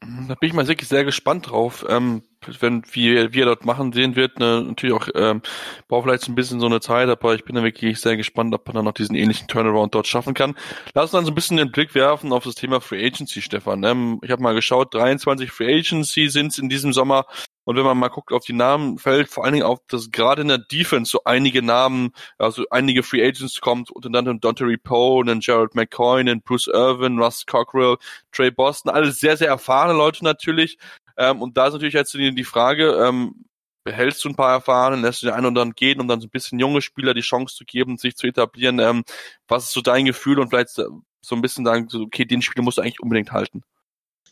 Da 0.00 0.34
bin 0.34 0.48
ich 0.48 0.54
mal 0.54 0.68
wirklich 0.68 0.88
sehr 0.88 1.04
gespannt 1.04 1.50
drauf, 1.50 1.84
ähm, 1.88 2.22
wenn 2.60 2.82
wie, 2.92 3.32
wie 3.32 3.40
er 3.40 3.46
dort 3.46 3.64
machen 3.64 3.92
sehen 3.92 4.16
wird. 4.16 4.38
Ne, 4.38 4.62
natürlich 4.66 4.94
auch 4.94 5.08
ähm, 5.14 5.42
braucht 5.88 6.04
vielleicht 6.04 6.28
ein 6.28 6.34
bisschen 6.34 6.60
so 6.60 6.66
eine 6.66 6.80
Zeit, 6.80 7.08
aber 7.08 7.34
ich 7.34 7.44
bin 7.44 7.56
da 7.56 7.62
wirklich 7.62 8.00
sehr 8.00 8.16
gespannt, 8.16 8.54
ob 8.54 8.66
man 8.66 8.76
dann 8.76 8.84
noch 8.84 8.92
diesen 8.92 9.16
ähnlichen 9.16 9.48
Turnaround 9.48 9.94
dort 9.94 10.06
schaffen 10.06 10.34
kann. 10.34 10.54
Lass 10.94 11.04
uns 11.04 11.12
dann 11.12 11.24
so 11.24 11.30
ein 11.30 11.34
bisschen 11.34 11.56
den 11.56 11.72
Blick 11.72 11.94
werfen 11.94 12.32
auf 12.32 12.44
das 12.44 12.54
Thema 12.54 12.80
Free 12.80 13.04
Agency, 13.04 13.42
Stefan. 13.42 13.84
Ähm, 13.84 14.18
ich 14.22 14.30
habe 14.30 14.42
mal 14.42 14.54
geschaut, 14.54 14.94
23 14.94 15.50
Free 15.50 15.78
Agency 15.78 16.28
sind 16.28 16.48
es 16.48 16.58
in 16.58 16.68
diesem 16.68 16.92
Sommer. 16.92 17.26
Und 17.64 17.76
wenn 17.76 17.84
man 17.84 17.98
mal 17.98 18.08
guckt 18.08 18.32
auf 18.32 18.44
die 18.44 18.52
Namen, 18.52 18.98
fällt 18.98 19.28
vor 19.28 19.44
allen 19.44 19.54
Dingen 19.54 19.66
auf, 19.66 19.80
dass 19.88 20.10
gerade 20.10 20.42
in 20.42 20.48
der 20.48 20.58
Defense 20.58 21.10
so 21.10 21.20
einige 21.24 21.62
Namen, 21.62 22.12
also 22.38 22.64
einige 22.70 23.02
Free 23.02 23.26
Agents 23.26 23.60
kommt, 23.60 23.90
unter 23.90 24.08
anderem 24.08 24.40
Dante 24.40 24.66
Poe, 24.78 25.22
einen 25.22 25.40
Gerald 25.40 25.74
McCoy, 25.74 26.20
einen 26.20 26.42
Bruce 26.42 26.68
Irvin, 26.68 27.18
Russ 27.18 27.46
Cockrell, 27.46 27.96
Trey 28.32 28.50
Boston, 28.50 28.92
alle 28.92 29.12
sehr, 29.12 29.36
sehr 29.36 29.48
erfahrene 29.48 29.96
Leute 29.96 30.24
natürlich. 30.24 30.78
Ähm, 31.16 31.42
und 31.42 31.56
da 31.56 31.66
ist 31.66 31.72
natürlich 31.72 31.94
jetzt 31.94 32.14
die 32.14 32.44
Frage, 32.44 32.92
ähm, 33.06 33.44
behältst 33.84 34.24
du 34.24 34.30
ein 34.30 34.36
paar 34.36 34.52
Erfahrene, 34.52 35.02
lässt 35.02 35.22
du 35.22 35.26
den 35.26 35.34
einen 35.34 35.46
oder 35.46 35.60
anderen 35.60 35.74
gehen, 35.74 36.00
um 36.00 36.08
dann 36.08 36.20
so 36.20 36.26
ein 36.26 36.30
bisschen 36.30 36.58
junge 36.58 36.80
Spieler 36.80 37.14
die 37.14 37.20
Chance 37.20 37.54
zu 37.54 37.64
geben, 37.64 37.98
sich 37.98 38.16
zu 38.16 38.26
etablieren. 38.26 38.78
Ähm, 38.78 39.04
was 39.46 39.64
ist 39.64 39.72
so 39.72 39.82
dein 39.82 40.06
Gefühl 40.06 40.40
und 40.40 40.48
vielleicht 40.48 40.70
so 40.70 41.02
ein 41.30 41.42
bisschen 41.42 41.64
sagen, 41.64 41.88
so, 41.88 42.00
okay, 42.00 42.24
den 42.24 42.42
Spieler 42.42 42.64
musst 42.64 42.78
du 42.78 42.82
eigentlich 42.82 43.00
unbedingt 43.00 43.32
halten? 43.32 43.62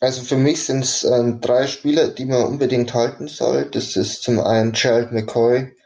Also 0.00 0.22
für 0.22 0.36
mich 0.36 0.64
sind 0.64 0.82
es 0.82 1.04
ähm, 1.04 1.40
drei 1.40 1.66
Spieler, 1.68 2.08
die 2.08 2.24
man 2.24 2.44
unbedingt 2.44 2.92
halten 2.92 3.28
soll. 3.28 3.66
Das 3.70 3.94
ist 3.94 4.22
zum 4.22 4.40
einen 4.40 4.72
Gerald 4.72 5.12
McCoy, 5.12 5.76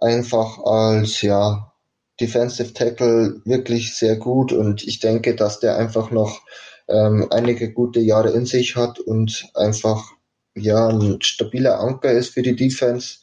einfach 0.00 0.58
als 0.64 1.20
ja 1.20 1.72
Defensive 2.20 2.72
Tackle 2.72 3.42
wirklich 3.44 3.94
sehr 3.94 4.16
gut 4.16 4.52
und 4.52 4.82
ich 4.84 5.00
denke, 5.00 5.36
dass 5.36 5.60
der 5.60 5.76
einfach 5.76 6.10
noch 6.10 6.40
ähm, 6.88 7.28
einige 7.30 7.72
gute 7.72 8.00
Jahre 8.00 8.30
in 8.30 8.46
sich 8.46 8.74
hat 8.74 8.98
und 8.98 9.50
einfach 9.54 10.12
ja 10.58 10.88
ein 10.88 11.20
stabiler 11.20 11.80
Anker 11.80 12.12
ist 12.12 12.34
für 12.34 12.42
die 12.42 12.56
Defense. 12.56 13.18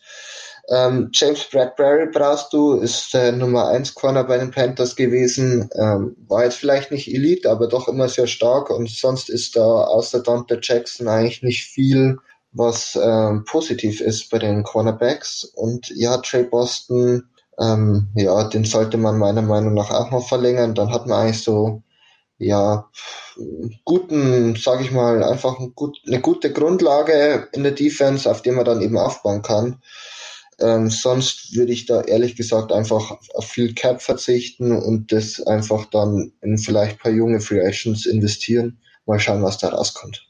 Ähm, 0.69 1.09
James 1.13 1.47
Bradbury 1.51 2.07
brauchst 2.11 2.51
du, 2.51 2.73
ist 2.73 3.13
der 3.13 3.31
Nummer 3.31 3.67
1 3.67 3.93
Corner 3.93 4.23
bei 4.23 4.37
den 4.37 4.51
Panthers 4.51 4.95
gewesen. 4.95 5.69
Ähm, 5.75 6.15
war 6.27 6.43
jetzt 6.43 6.57
vielleicht 6.57 6.91
nicht 6.91 7.07
Elite, 7.07 7.49
aber 7.49 7.67
doch 7.67 7.87
immer 7.87 8.09
sehr 8.09 8.27
stark 8.27 8.71
und 8.71 8.89
sonst 8.89 9.29
ist 9.29 9.55
da 9.55 9.61
außer 9.61 10.23
Dante 10.23 10.59
Jackson 10.61 11.07
eigentlich 11.07 11.43
nicht 11.43 11.65
viel, 11.65 12.17
was 12.51 12.97
ähm, 13.01 13.43
positiv 13.45 14.01
ist 14.01 14.29
bei 14.31 14.39
den 14.39 14.63
Cornerbacks. 14.63 15.43
Und 15.43 15.89
ja, 15.95 16.17
Trey 16.17 16.43
Boston, 16.43 17.23
ähm, 17.59 18.07
ja, 18.15 18.45
den 18.45 18.63
sollte 18.65 18.97
man 18.97 19.19
meiner 19.19 19.43
Meinung 19.43 19.75
nach 19.75 19.91
auch 19.91 20.09
noch 20.09 20.27
verlängern. 20.27 20.73
Dann 20.73 20.91
hat 20.91 21.05
man 21.05 21.19
eigentlich 21.19 21.43
so 21.43 21.83
ja, 22.37 22.89
guten, 23.85 24.55
sage 24.55 24.83
ich 24.83 24.91
mal, 24.91 25.23
einfach 25.23 25.59
ein 25.59 25.73
gut, 25.73 25.97
eine 26.05 26.19
gute 26.19 26.51
Grundlage 26.51 27.47
in 27.53 27.63
der 27.63 27.71
Defense, 27.71 28.29
auf 28.29 28.41
der 28.41 28.53
man 28.53 28.65
dann 28.65 28.81
eben 28.81 28.97
aufbauen 28.97 29.41
kann. 29.41 29.81
Ähm, 30.59 30.89
sonst 30.89 31.55
würde 31.55 31.73
ich 31.73 31.85
da 31.85 32.01
ehrlich 32.01 32.35
gesagt 32.35 32.71
einfach 32.71 33.17
auf 33.33 33.45
viel 33.45 33.73
Cap 33.73 34.01
verzichten 34.01 34.71
und 34.71 35.11
das 35.11 35.41
einfach 35.41 35.85
dann 35.85 36.31
in 36.41 36.57
vielleicht 36.57 36.99
paar 36.99 37.11
junge 37.11 37.41
Free 37.41 37.65
Agents 37.65 38.05
investieren. 38.05 38.79
Mal 39.05 39.19
schauen, 39.19 39.43
was 39.43 39.57
da 39.57 39.69
rauskommt. 39.69 40.25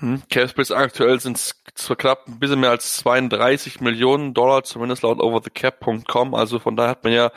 Mhm. 0.00 0.22
Aktuell 0.70 1.20
sind 1.20 1.36
es 1.36 1.62
zwar 1.74 1.96
knapp 1.96 2.26
ein 2.26 2.38
bisschen 2.38 2.60
mehr 2.60 2.70
als 2.70 2.96
32 2.98 3.80
Millionen 3.80 4.34
Dollar, 4.34 4.64
zumindest 4.64 5.02
laut 5.02 5.20
overthecap.com. 5.20 6.34
Also 6.34 6.58
von 6.58 6.76
daher 6.76 6.90
hat 6.90 7.04
man 7.04 7.12
ja 7.12 7.30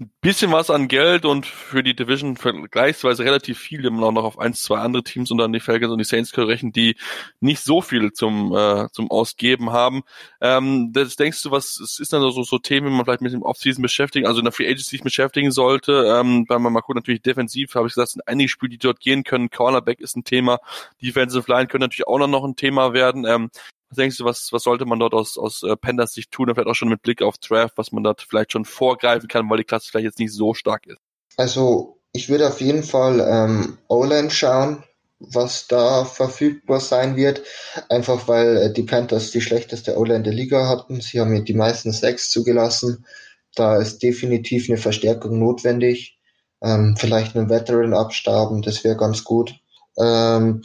ein 0.00 0.10
bisschen 0.20 0.52
was 0.52 0.70
an 0.70 0.88
Geld 0.88 1.24
und 1.24 1.46
für 1.46 1.82
die 1.82 1.96
Division 1.96 2.36
vergleichsweise 2.36 3.24
relativ 3.24 3.58
viel, 3.58 3.82
wenn 3.82 3.94
man 3.94 4.04
auch 4.04 4.12
noch 4.12 4.24
auf 4.24 4.38
eins, 4.38 4.62
zwei 4.62 4.78
andere 4.78 5.02
Teams 5.02 5.30
und 5.30 5.38
dann 5.38 5.52
die 5.52 5.60
Falcons 5.60 5.92
und 5.92 5.98
die 5.98 6.04
Saints 6.04 6.36
rechnen, 6.36 6.72
die 6.72 6.96
nicht 7.40 7.62
so 7.62 7.80
viel 7.80 8.12
zum, 8.12 8.54
äh, 8.54 8.88
zum 8.92 9.10
Ausgeben 9.10 9.72
haben. 9.72 10.02
Ähm, 10.40 10.92
das 10.92 11.16
denkst 11.16 11.42
du, 11.42 11.50
was 11.50 11.78
ist 11.98 12.12
dann 12.12 12.20
so, 12.20 12.42
so 12.42 12.58
Themen, 12.58 12.88
die 12.88 12.94
man 12.94 13.04
vielleicht 13.04 13.22
mit 13.22 13.32
dem 13.32 13.42
Offseason 13.42 13.82
beschäftigen, 13.82 14.26
also 14.26 14.40
in 14.40 14.44
der 14.44 14.52
Free 14.52 14.66
Agency 14.66 14.90
sich 14.90 15.02
beschäftigen 15.02 15.50
sollte? 15.50 16.14
Ähm, 16.18 16.44
wenn 16.48 16.62
man 16.62 16.72
mal 16.72 16.80
guckt, 16.80 16.96
natürlich 16.96 17.22
defensiv, 17.22 17.74
habe 17.74 17.86
ich 17.86 17.94
gesagt, 17.94 18.10
sind 18.10 18.28
einige 18.28 18.48
Spiele, 18.48 18.70
die 18.70 18.78
dort 18.78 19.00
gehen 19.00 19.24
können. 19.24 19.50
Cornerback 19.50 20.00
ist 20.00 20.16
ein 20.16 20.24
Thema. 20.24 20.58
Defensive 21.00 21.50
Line 21.50 21.68
können 21.68 21.82
natürlich 21.82 22.06
auch 22.06 22.18
noch 22.18 22.44
ein 22.44 22.56
Thema 22.56 22.92
werden. 22.92 23.24
Ähm, 23.24 23.50
denkst 23.96 24.18
du, 24.18 24.24
was, 24.24 24.52
was 24.52 24.62
sollte 24.62 24.86
man 24.86 24.98
dort 24.98 25.14
aus, 25.14 25.38
aus 25.38 25.62
äh, 25.62 25.76
Pandas 25.76 26.12
Sicht 26.12 26.30
tun, 26.30 26.48
vielleicht 26.52 26.68
auch 26.68 26.74
schon 26.74 26.88
mit 26.88 27.02
Blick 27.02 27.22
auf 27.22 27.38
Draft, 27.38 27.76
was 27.76 27.92
man 27.92 28.02
dort 28.02 28.22
vielleicht 28.22 28.52
schon 28.52 28.64
vorgreifen 28.64 29.28
kann, 29.28 29.48
weil 29.50 29.58
die 29.58 29.64
Klasse 29.64 29.88
vielleicht 29.90 30.04
jetzt 30.04 30.18
nicht 30.18 30.32
so 30.32 30.54
stark 30.54 30.86
ist? 30.86 30.98
Also 31.36 31.98
ich 32.12 32.28
würde 32.28 32.48
auf 32.48 32.60
jeden 32.60 32.82
Fall 32.82 33.20
ähm, 33.20 33.78
O-Line 33.88 34.30
schauen, 34.30 34.82
was 35.18 35.66
da 35.66 36.04
verfügbar 36.04 36.80
sein 36.80 37.16
wird. 37.16 37.42
Einfach 37.88 38.28
weil 38.28 38.56
äh, 38.56 38.72
die 38.72 38.84
Panthers 38.84 39.30
die 39.30 39.40
schlechteste 39.40 39.98
O-Line 39.98 40.22
der 40.22 40.32
Liga 40.32 40.68
hatten. 40.68 41.00
Sie 41.00 41.20
haben 41.20 41.44
die 41.44 41.54
meisten 41.54 41.92
sechs 41.92 42.30
zugelassen. 42.30 43.04
Da 43.54 43.76
ist 43.76 44.02
definitiv 44.02 44.68
eine 44.68 44.78
Verstärkung 44.78 45.38
notwendig. 45.38 46.18
Ähm, 46.62 46.96
vielleicht 46.98 47.36
einen 47.36 47.50
Veteran 47.50 47.92
abstaben, 47.92 48.62
das 48.62 48.82
wäre 48.82 48.96
ganz 48.96 49.24
gut. 49.24 49.54
Ähm, 49.98 50.62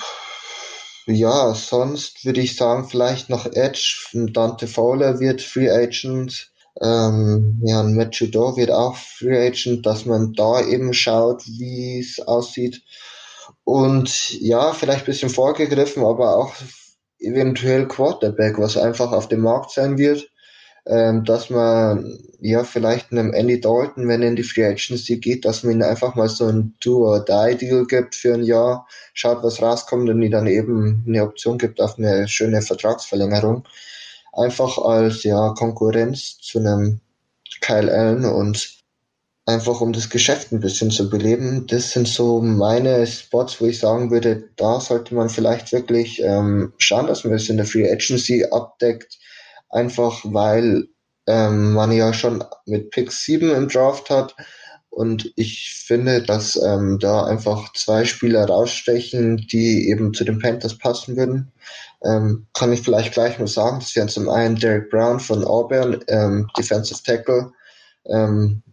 ja, 1.05 1.53
sonst 1.53 2.25
würde 2.25 2.41
ich 2.41 2.55
sagen, 2.55 2.87
vielleicht 2.87 3.29
noch 3.29 3.45
Edge. 3.45 4.07
Dante 4.13 4.67
Fowler 4.67 5.19
wird 5.19 5.41
Free 5.41 5.69
Agent. 5.69 6.51
Ähm, 6.81 7.61
ja, 7.63 7.81
ein 7.81 7.95
Matt 7.95 8.15
Judor 8.15 8.55
wird 8.57 8.71
auch 8.71 8.95
Free 8.95 9.47
Agent, 9.47 9.85
dass 9.85 10.05
man 10.05 10.33
da 10.33 10.61
eben 10.65 10.93
schaut, 10.93 11.45
wie 11.45 11.99
es 11.99 12.19
aussieht. 12.19 12.81
Und 13.63 14.31
ja, 14.39 14.73
vielleicht 14.73 15.05
bisschen 15.05 15.29
vorgegriffen, 15.29 16.03
aber 16.03 16.37
auch 16.37 16.53
eventuell 17.19 17.87
Quarterback, 17.87 18.57
was 18.57 18.77
einfach 18.77 19.11
auf 19.11 19.27
dem 19.27 19.41
Markt 19.41 19.71
sein 19.71 19.97
wird 19.97 20.30
ähm, 20.85 21.23
dass 21.25 21.49
man 21.49 22.19
ja 22.39 22.63
vielleicht 22.63 23.11
einem 23.11 23.33
Andy 23.33 23.61
Dalton, 23.61 24.07
wenn 24.07 24.21
er 24.21 24.29
in 24.29 24.35
die 24.35 24.43
Free 24.43 24.65
Agency 24.65 25.17
geht, 25.17 25.45
dass 25.45 25.63
man 25.63 25.75
ihm 25.75 25.81
einfach 25.83 26.15
mal 26.15 26.29
so 26.29 26.47
ein 26.47 26.73
Do-or-Die-Deal 26.81 27.85
gibt 27.85 28.15
für 28.15 28.33
ein 28.33 28.43
Jahr, 28.43 28.87
schaut, 29.13 29.43
was 29.43 29.61
rauskommt 29.61 30.09
und 30.09 30.21
ihm 30.21 30.31
dann 30.31 30.47
eben 30.47 31.03
eine 31.07 31.23
Option 31.23 31.57
gibt 31.57 31.79
auf 31.79 31.97
eine 31.97 32.27
schöne 32.27 32.61
Vertragsverlängerung. 32.61 33.67
Einfach 34.33 34.77
als 34.77 35.23
ja 35.23 35.53
Konkurrenz 35.57 36.37
zu 36.39 36.59
einem 36.59 37.01
Kyle 37.61 37.91
Allen 37.91 38.25
und 38.25 38.81
einfach 39.45 39.81
um 39.81 39.93
das 39.93 40.09
Geschäft 40.09 40.51
ein 40.51 40.59
bisschen 40.59 40.91
zu 40.91 41.09
beleben. 41.09 41.67
Das 41.67 41.91
sind 41.91 42.07
so 42.07 42.41
meine 42.41 43.05
Spots, 43.05 43.59
wo 43.59 43.65
ich 43.65 43.79
sagen 43.79 44.09
würde, 44.11 44.49
da 44.55 44.79
sollte 44.79 45.13
man 45.13 45.29
vielleicht 45.29 45.71
wirklich 45.71 46.21
ähm, 46.23 46.73
schauen, 46.77 47.07
dass 47.07 47.23
man 47.23 47.33
es 47.33 47.49
in 47.49 47.57
der 47.57 47.65
Free 47.65 47.91
Agency 47.91 48.45
abdeckt, 48.49 49.19
einfach 49.71 50.21
weil 50.23 50.87
ähm, 51.27 51.73
man 51.73 51.91
ja 51.91 52.13
schon 52.13 52.43
mit 52.65 52.91
Pick 52.91 53.11
7 53.11 53.51
im 53.51 53.67
Draft 53.67 54.09
hat 54.09 54.35
und 54.91 55.31
ich 55.37 55.83
finde, 55.87 56.21
dass 56.21 56.61
ähm, 56.61 56.99
da 56.99 57.23
einfach 57.23 57.71
zwei 57.71 58.03
Spieler 58.03 58.45
rausstechen, 58.45 59.37
die 59.37 59.89
eben 59.89 60.13
zu 60.13 60.25
den 60.25 60.39
Panthers 60.39 60.77
passen 60.77 61.15
würden. 61.15 61.53
Ähm, 62.03 62.47
kann 62.53 62.73
ich 62.73 62.81
vielleicht 62.81 63.13
gleich 63.13 63.39
mal 63.39 63.47
sagen, 63.47 63.79
das 63.79 63.95
wären 63.95 64.09
zum 64.09 64.27
einen 64.27 64.57
Derek 64.57 64.89
Brown 64.89 65.21
von 65.21 65.45
Auburn, 65.45 66.03
ähm, 66.09 66.49
Defensive 66.57 67.01
Tackle, 67.03 67.53
ähm, 68.07 68.63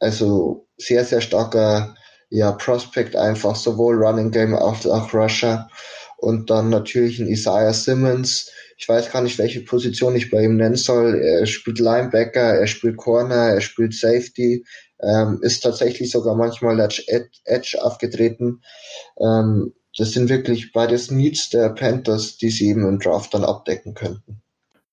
also 0.00 0.66
sehr, 0.76 1.04
sehr 1.04 1.20
starker 1.20 1.94
ja, 2.30 2.50
Prospect 2.50 3.14
einfach, 3.14 3.54
sowohl 3.54 4.02
Running 4.02 4.32
Game 4.32 4.56
als 4.56 4.86
auch 4.88 5.14
Rusher. 5.14 5.68
Und 6.16 6.50
dann 6.50 6.68
natürlich 6.68 7.20
ein 7.20 7.28
Isaiah 7.28 7.72
Simmons, 7.72 8.50
ich 8.80 8.88
weiß 8.88 9.12
gar 9.12 9.20
nicht, 9.20 9.38
welche 9.38 9.60
Position 9.60 10.16
ich 10.16 10.30
bei 10.30 10.42
ihm 10.42 10.56
nennen 10.56 10.76
soll. 10.76 11.20
Er 11.20 11.44
spielt 11.44 11.78
Linebacker, 11.78 12.54
er 12.54 12.66
spielt 12.66 12.96
Corner, 12.96 13.50
er 13.50 13.60
spielt 13.60 13.92
Safety, 13.92 14.64
ähm, 15.02 15.38
ist 15.42 15.60
tatsächlich 15.60 16.10
sogar 16.10 16.34
manchmal 16.34 16.80
als 16.80 16.98
Edge 17.44 17.76
aufgetreten. 17.78 18.62
Ähm, 19.20 19.74
das 19.98 20.12
sind 20.12 20.30
wirklich 20.30 20.72
beides 20.72 21.10
Needs 21.10 21.50
der 21.50 21.68
Panthers, 21.70 22.38
die 22.38 22.48
sie 22.48 22.68
eben 22.68 22.88
im 22.88 22.98
Draft 22.98 23.34
dann 23.34 23.44
abdecken 23.44 23.92
könnten. 23.92 24.40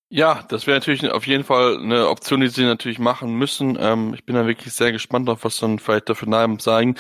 Ja, 0.09 0.41
das 0.47 0.67
wäre 0.67 0.77
natürlich 0.77 1.09
auf 1.11 1.27
jeden 1.27 1.43
Fall 1.43 1.79
eine 1.79 2.07
Option, 2.07 2.39
die 2.39 2.47
sie 2.47 2.63
natürlich 2.63 2.97
machen 2.97 3.33
müssen. 3.33 3.77
Ähm, 3.77 4.13
ich 4.13 4.23
bin 4.23 4.35
da 4.35 4.47
wirklich 4.47 4.73
sehr 4.73 4.93
gespannt 4.93 5.27
auf, 5.29 5.43
was 5.43 5.59
dann 5.59 5.79
vielleicht 5.79 6.07
dafür 6.07 6.29
Namen 6.29 6.59
sagen, 6.59 6.95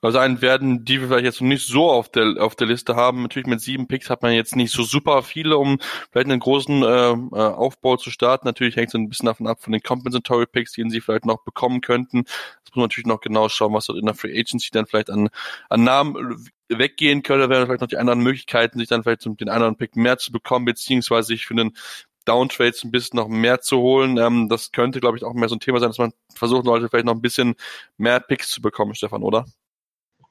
sein 0.00 0.40
werden, 0.42 0.84
die 0.84 1.00
wir 1.00 1.08
vielleicht 1.08 1.24
jetzt 1.24 1.40
noch 1.40 1.48
nicht 1.48 1.66
so 1.66 1.90
auf 1.90 2.08
der 2.08 2.36
auf 2.38 2.54
der 2.54 2.68
Liste 2.68 2.94
haben. 2.94 3.22
Natürlich 3.22 3.48
mit 3.48 3.60
sieben 3.60 3.88
Picks 3.88 4.10
hat 4.10 4.22
man 4.22 4.32
jetzt 4.32 4.54
nicht 4.54 4.72
so 4.72 4.84
super 4.84 5.24
viele, 5.24 5.58
um 5.58 5.80
vielleicht 6.12 6.30
einen 6.30 6.38
großen 6.38 6.82
äh, 6.84 7.10
äh 7.10 7.52
Aufbau 7.52 7.96
zu 7.96 8.10
starten. 8.10 8.46
Natürlich 8.46 8.76
hängt 8.76 8.88
es 8.88 8.94
ein 8.94 9.08
bisschen 9.08 9.26
davon 9.26 9.48
ab 9.48 9.60
von 9.60 9.72
den 9.72 9.82
Compensatory 9.82 10.46
Picks, 10.46 10.70
die 10.72 10.88
sie 10.88 11.00
vielleicht 11.00 11.26
noch 11.26 11.42
bekommen 11.42 11.80
könnten. 11.80 12.22
Das 12.24 12.70
muss 12.70 12.76
man 12.76 12.84
natürlich 12.84 13.06
noch 13.06 13.20
genau 13.20 13.48
schauen, 13.48 13.74
was 13.74 13.86
dort 13.86 13.98
in 13.98 14.06
der 14.06 14.14
Free 14.14 14.38
Agency 14.38 14.70
dann 14.72 14.86
vielleicht 14.86 15.10
an, 15.10 15.30
an 15.68 15.82
Namen 15.82 16.36
weggehen 16.68 17.22
könnte. 17.22 17.48
Da 17.48 17.50
wären 17.50 17.66
vielleicht 17.66 17.80
noch 17.80 17.88
die 17.88 17.98
anderen 17.98 18.20
Möglichkeiten, 18.20 18.78
sich 18.78 18.88
dann 18.88 19.02
vielleicht 19.02 19.24
den 19.24 19.48
anderen 19.48 19.76
Pick 19.76 19.96
mehr 19.96 20.18
zu 20.18 20.30
bekommen, 20.32 20.64
beziehungsweise 20.64 21.28
sich 21.28 21.46
für 21.46 21.54
einen 21.54 21.76
Downtrades 22.24 22.84
ein 22.84 22.90
bisschen 22.90 23.16
noch 23.16 23.28
mehr 23.28 23.60
zu 23.60 23.78
holen. 23.78 24.18
Ähm, 24.18 24.48
das 24.48 24.72
könnte, 24.72 25.00
glaube 25.00 25.16
ich, 25.16 25.24
auch 25.24 25.34
mehr 25.34 25.48
so 25.48 25.56
ein 25.56 25.60
Thema 25.60 25.80
sein, 25.80 25.90
dass 25.90 25.98
man 25.98 26.12
versuchen 26.34 26.64
sollte, 26.64 26.88
vielleicht 26.88 27.06
noch 27.06 27.14
ein 27.14 27.22
bisschen 27.22 27.54
mehr 27.96 28.20
Picks 28.20 28.50
zu 28.50 28.60
bekommen, 28.60 28.94
Stefan, 28.94 29.22
oder? 29.22 29.46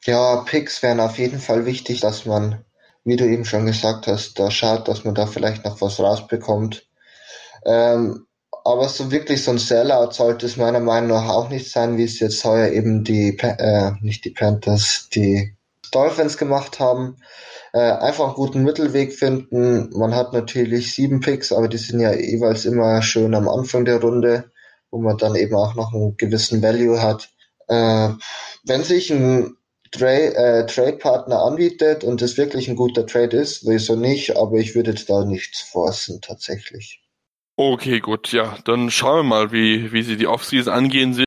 Ja, 0.06 0.38
Picks 0.44 0.82
wären 0.82 1.00
auf 1.00 1.18
jeden 1.20 1.40
Fall 1.40 1.66
wichtig, 1.66 2.00
dass 2.00 2.26
man, 2.26 2.66
wie 3.04 3.16
du 3.16 3.26
eben 3.26 3.46
schon 3.46 3.66
gesagt 3.66 4.08
hast, 4.08 4.40
da 4.40 4.50
schaut, 4.50 4.88
dass 4.88 5.04
man 5.04 5.16
da 5.16 5.28
vielleicht 5.28 5.64
noch 5.64 5.80
was 5.82 6.00
rausbekommt. 6.00 6.88
Ähm, 7.66 8.26
aber 8.64 8.90
so 8.90 9.12
wirklich 9.12 9.44
so 9.44 9.52
ein 9.52 9.58
Sellout 9.58 10.12
sollte 10.12 10.46
es 10.46 10.58
meiner 10.58 10.80
Meinung 10.80 11.10
nach 11.10 11.30
auch 11.30 11.50
nicht 11.50 11.72
sein, 11.72 11.98
wie 11.98 12.04
es 12.04 12.20
jetzt 12.20 12.44
heuer 12.44 12.70
eben 12.72 13.04
die, 13.04 13.38
äh, 13.38 13.92
nicht 14.02 14.26
die 14.26 14.32
Panthers, 14.32 15.10
die 15.14 15.56
Dolphins 15.92 16.38
gemacht 16.38 16.80
haben. 16.80 17.18
Äh, 17.74 17.80
einfach 17.80 18.26
einen 18.26 18.36
guten 18.36 18.64
Mittelweg 18.64 19.14
finden. 19.14 19.90
Man 19.98 20.14
hat 20.14 20.34
natürlich 20.34 20.94
sieben 20.94 21.22
Picks, 21.22 21.54
aber 21.54 21.70
die 21.70 21.78
sind 21.78 22.02
ja 22.02 22.14
jeweils 22.14 22.66
immer 22.66 23.02
schön 23.02 23.34
am 23.34 23.48
Anfang 23.48 23.86
der 23.86 24.02
Runde, 24.02 24.52
wo 24.90 25.00
man 25.00 25.18
dann 25.18 25.36
eben 25.36 25.56
auch 25.56 25.76
noch 25.76 25.94
einen 25.94 26.18
gewissen 26.18 26.62
Value 26.62 27.02
hat. 27.02 27.30
Äh, 27.68 28.10
wenn 28.66 28.84
sich 28.84 29.12
ein 29.12 29.56
Tra 29.92 30.08
äh, 30.08 30.66
Trade-Partner 30.66 31.44
anbietet 31.44 32.04
und 32.04 32.22
es 32.22 32.38
wirklich 32.38 32.70
ein 32.70 32.78
guter 32.78 33.06
Trade 33.06 33.36
ist, 33.38 33.68
wieso 33.68 33.96
nicht, 33.96 34.38
aber 34.38 34.58
ich 34.58 34.74
würde 34.74 34.94
da 34.94 35.26
nichts 35.26 35.62
forcen 35.62 36.22
tatsächlich. 36.22 37.02
Okay, 37.58 38.00
gut, 38.00 38.32
ja, 38.32 38.58
dann 38.66 38.90
schauen 38.90 39.20
wir 39.20 39.24
mal, 39.24 39.52
wie, 39.52 39.92
wie 39.92 40.04
sie 40.04 40.16
die 40.16 40.28
Offseason 40.28 40.74
angehen 40.74 41.24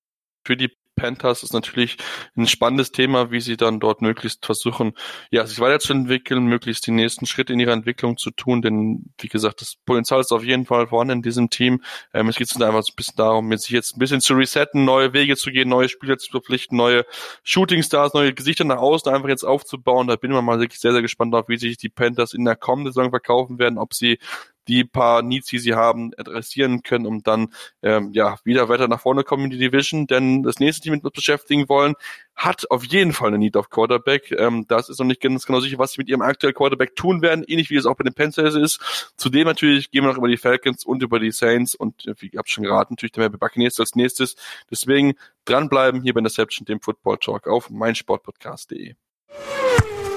für 0.47 0.57
die 0.57 0.71
Panthers 0.97 1.43
ist 1.43 1.53
natürlich 1.53 1.97
ein 2.37 2.47
spannendes 2.47 2.93
Thema, 2.93 3.31
wie 3.31 3.41
sie 3.41 3.57
dann 3.57 3.81
dort 3.81 4.03
möglichst 4.03 4.45
versuchen, 4.45 4.95
ja, 5.31 5.47
sich 5.47 5.61
weiterzuentwickeln, 5.61 6.47
möglichst 6.47 6.87
die 6.87 6.93
nächsten 6.93 7.27
Schritte 7.27 7.53
in 7.53 7.61
ihrer 7.61 7.73
Entwicklung 7.73 8.17
zu 8.17 8.31
tun, 8.31 8.63
denn 8.63 9.05
wie 9.19 9.29
gesagt, 9.29 9.61
das 9.61 9.77
Potenzial 9.85 10.21
ist 10.21 10.33
auf 10.33 10.45
jeden 10.45 10.67
Fall 10.67 10.87
vorhanden 10.89 11.19
in 11.19 11.23
diesem 11.23 11.51
Team. 11.51 11.83
Ähm, 12.13 12.29
es 12.29 12.37
geht 12.37 12.51
einfach 12.63 12.83
so 12.83 12.93
ein 12.93 12.97
bisschen 12.97 13.17
darum, 13.17 13.57
sich 13.57 13.71
jetzt 13.71 13.97
ein 13.97 13.99
bisschen 13.99 14.21
zu 14.21 14.35
resetten, 14.35 14.85
neue 14.85 15.13
Wege 15.13 15.37
zu 15.37 15.51
gehen, 15.51 15.69
neue 15.69 15.89
Spieler 15.89 16.19
zu 16.19 16.31
verpflichten, 16.31 16.77
neue 16.77 17.05
Shootingstars, 17.43 18.15
neue 18.15 18.33
Gesichter 18.33 18.65
nach 18.65 18.79
außen 18.79 19.13
einfach 19.13 19.29
jetzt 19.29 19.45
aufzubauen. 19.45 20.07
Da 20.07 20.17
bin 20.17 20.33
ich 20.33 20.41
mal 20.41 20.61
wirklich 20.61 20.81
sehr, 20.81 20.93
sehr 20.93 21.03
gespannt 21.03 21.35
auf, 21.35 21.49
wie 21.49 21.57
sich 21.57 21.77
die 21.77 21.89
Panthers 21.89 22.35
in 22.35 22.45
der 22.45 22.57
kommenden 22.57 22.93
Saison 22.93 23.11
verkaufen 23.11 23.59
werden, 23.59 23.79
ob 23.79 23.95
sie 23.95 24.19
die 24.69 24.85
paar 24.85 25.23
Needs, 25.23 25.49
die 25.49 25.59
sie 25.59 25.75
haben, 25.75 26.13
adressieren 26.17 26.83
können, 26.83 27.07
um 27.07 27.23
dann 27.23 27.53
ähm, 27.83 28.13
ja 28.13 28.37
wieder 28.45 28.69
weiter 28.69 28.89
nach 28.89 29.01
vorne 29.01 29.25
kommen 29.25 29.45
in 29.45 29.51
die 29.51 29.59
Division. 29.59 30.07
Denn 30.07 30.43
das 30.43 30.59
nächste 30.59 30.83
Team, 30.83 30.95
mit 30.95 31.05
uns 31.05 31.13
beschäftigen 31.13 31.69
wollen, 31.69 31.95
hat 32.35 32.71
auf 32.71 32.85
jeden 32.85 33.13
Fall 33.13 33.29
eine 33.29 33.39
Need 33.39 33.57
auf 33.57 33.71
Quarterback. 33.71 34.33
Ähm, 34.33 34.67
das 34.69 34.89
ist 34.89 34.99
noch 34.99 35.07
nicht 35.07 35.21
ganz 35.21 35.47
genau 35.47 35.61
sicher, 35.61 35.79
was 35.79 35.93
sie 35.93 36.01
mit 36.01 36.09
ihrem 36.09 36.23
aktuellen 36.23 36.55
Quarterback 36.55 36.97
tun 36.97 37.23
werden, 37.23 37.45
ähnlich 37.47 37.71
wie 37.71 37.77
es 37.77 37.87
auch 37.87 37.97
bei 37.97 38.05
den 38.05 38.15
Panthers 38.15 38.55
ist. 38.55 39.13
Zudem 39.17 39.47
natürlich 39.47 39.91
gehen 39.91 40.05
wir 40.05 40.11
noch 40.11 40.19
über 40.19 40.29
die 40.29 40.37
Falcons 40.37 40.85
und 40.85 41.03
über 41.03 41.21
die 41.21 41.31
Saints 41.31 41.75
und 41.75 42.07
wie 42.19 42.29
ich 42.29 42.37
habe 42.37 42.49
schon 42.49 42.65
geraten, 42.65 42.95
natürlich 42.95 43.13
der 43.13 43.29
Buccaneers 43.29 43.79
als 43.81 43.95
nächstes. 43.95 44.37
Deswegen 44.71 45.15
dranbleiben 45.45 46.03
hier 46.03 46.15
bei 46.15 46.19
Interception, 46.19 46.65
dem 46.65 46.81
Football 46.81 47.19
Talk 47.19 47.47
auf 47.47 47.71
meinsportpodcast.de. 47.71 48.95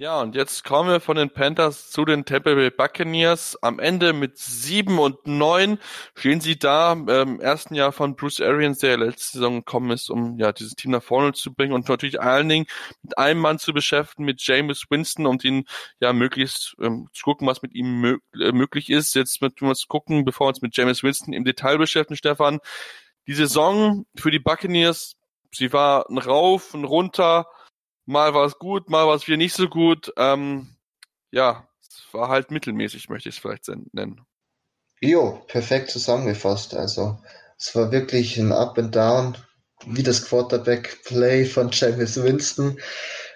Ja, 0.00 0.22
und 0.22 0.34
jetzt 0.34 0.64
kommen 0.64 0.88
wir 0.88 0.98
von 0.98 1.18
den 1.18 1.28
Panthers 1.28 1.90
zu 1.90 2.06
den 2.06 2.24
Tampa 2.24 2.54
Bay 2.54 2.70
Buccaneers. 2.70 3.62
Am 3.62 3.78
Ende 3.78 4.14
mit 4.14 4.38
sieben 4.38 4.98
und 4.98 5.26
neun 5.26 5.78
stehen 6.14 6.40
sie 6.40 6.58
da 6.58 6.92
im 6.94 7.06
ähm, 7.10 7.38
ersten 7.38 7.74
Jahr 7.74 7.92
von 7.92 8.16
Bruce 8.16 8.40
Arians, 8.40 8.78
der 8.78 8.96
letzte 8.96 9.32
Saison 9.32 9.56
gekommen 9.56 9.90
ist, 9.90 10.08
um 10.08 10.38
ja 10.38 10.52
dieses 10.52 10.74
Team 10.74 10.92
nach 10.92 11.02
vorne 11.02 11.34
zu 11.34 11.52
bringen 11.52 11.74
und 11.74 11.86
natürlich 11.86 12.18
allen 12.18 12.48
Dingen 12.48 12.64
mit 13.02 13.18
einem 13.18 13.40
Mann 13.40 13.58
zu 13.58 13.74
beschäftigen, 13.74 14.24
mit 14.24 14.40
James 14.40 14.86
Winston, 14.88 15.26
um 15.26 15.36
ihn 15.42 15.66
ja 16.00 16.14
möglichst 16.14 16.76
ähm, 16.80 17.10
zu 17.12 17.22
gucken, 17.22 17.46
was 17.46 17.60
mit 17.60 17.74
ihm 17.74 18.18
äh, 18.40 18.52
möglich 18.52 18.88
ist. 18.88 19.14
Jetzt 19.14 19.42
müssen 19.42 19.60
wir 19.60 19.68
uns 19.68 19.86
gucken, 19.86 20.24
bevor 20.24 20.46
wir 20.46 20.48
uns 20.48 20.62
mit 20.62 20.74
James 20.74 21.02
Winston 21.02 21.34
im 21.34 21.44
Detail 21.44 21.76
beschäftigen, 21.76 22.16
Stefan. 22.16 22.60
Die 23.26 23.34
Saison 23.34 24.06
für 24.16 24.30
die 24.30 24.38
Buccaneers, 24.38 25.16
sie 25.52 25.74
war 25.74 26.08
ein 26.08 26.16
Rauf, 26.16 26.72
ein 26.72 26.84
Runter, 26.84 27.44
Mal 28.10 28.34
war 28.34 28.44
es 28.44 28.58
gut, 28.58 28.90
mal 28.90 29.06
war 29.06 29.14
es 29.14 29.28
wieder 29.28 29.36
nicht 29.36 29.54
so 29.54 29.68
gut. 29.68 30.12
Ähm, 30.16 30.74
ja, 31.30 31.68
es 31.80 32.12
war 32.12 32.28
halt 32.28 32.50
mittelmäßig, 32.50 33.08
möchte 33.08 33.28
ich 33.28 33.36
es 33.36 33.40
vielleicht 33.40 33.68
nennen. 33.92 34.20
Jo, 35.00 35.44
perfekt 35.46 35.90
zusammengefasst. 35.92 36.74
Also 36.74 37.20
es 37.56 37.72
war 37.76 37.92
wirklich 37.92 38.36
ein 38.36 38.50
Up 38.50 38.76
and 38.78 38.96
Down, 38.96 39.36
wie 39.86 40.02
das 40.02 40.26
Quarterback-Play 40.26 41.44
von 41.44 41.70
James 41.70 42.20
Winston. 42.20 42.80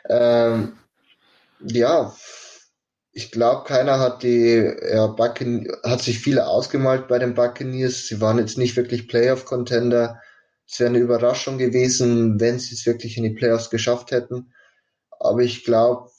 Ähm, 0.08 0.76
ja, 1.60 2.12
ich 3.12 3.30
glaube, 3.30 3.68
keiner 3.68 4.00
hat 4.00 4.24
die 4.24 4.74
ja, 4.92 5.06
Buccan 5.06 5.68
hat 5.84 6.02
sich 6.02 6.18
viele 6.18 6.48
ausgemalt 6.48 7.06
bei 7.06 7.20
den 7.20 7.34
Buccaneers. 7.34 8.08
Sie 8.08 8.20
waren 8.20 8.38
jetzt 8.38 8.58
nicht 8.58 8.74
wirklich 8.74 9.06
Playoff-Contender. 9.06 10.20
Es 10.66 10.80
wäre 10.80 10.90
eine 10.90 10.98
Überraschung 10.98 11.58
gewesen, 11.58 12.40
wenn 12.40 12.58
sie 12.58 12.74
es 12.74 12.84
wirklich 12.86 13.16
in 13.16 13.22
die 13.22 13.34
Playoffs 13.34 13.70
geschafft 13.70 14.10
hätten. 14.10 14.52
Aber 15.24 15.40
ich 15.40 15.64
glaube, 15.64 16.10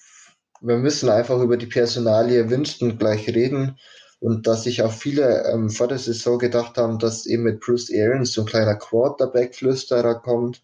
wir 0.62 0.78
müssen 0.78 1.10
einfach 1.10 1.40
über 1.40 1.58
die 1.58 1.68
Personalie 1.68 2.50
Winston 2.50 2.98
gleich 2.98 3.28
reden 3.28 3.78
und 4.20 4.48
dass 4.48 4.64
sich 4.64 4.82
auch 4.82 4.92
viele 4.92 5.46
ähm, 5.46 5.70
vor 5.70 5.88
der 5.88 6.00
Saison 6.00 6.40
gedacht 6.40 6.78
haben, 6.78 6.98
dass 7.00 7.26
eben 7.26 7.44
mit 7.44 7.60
Bruce 7.60 7.92
Arians 7.92 8.32
so 8.32 8.42
ein 8.42 8.48
kleiner 8.48 8.76
Quarterback-Flüsterer 8.76 10.16
kommt, 10.16 10.64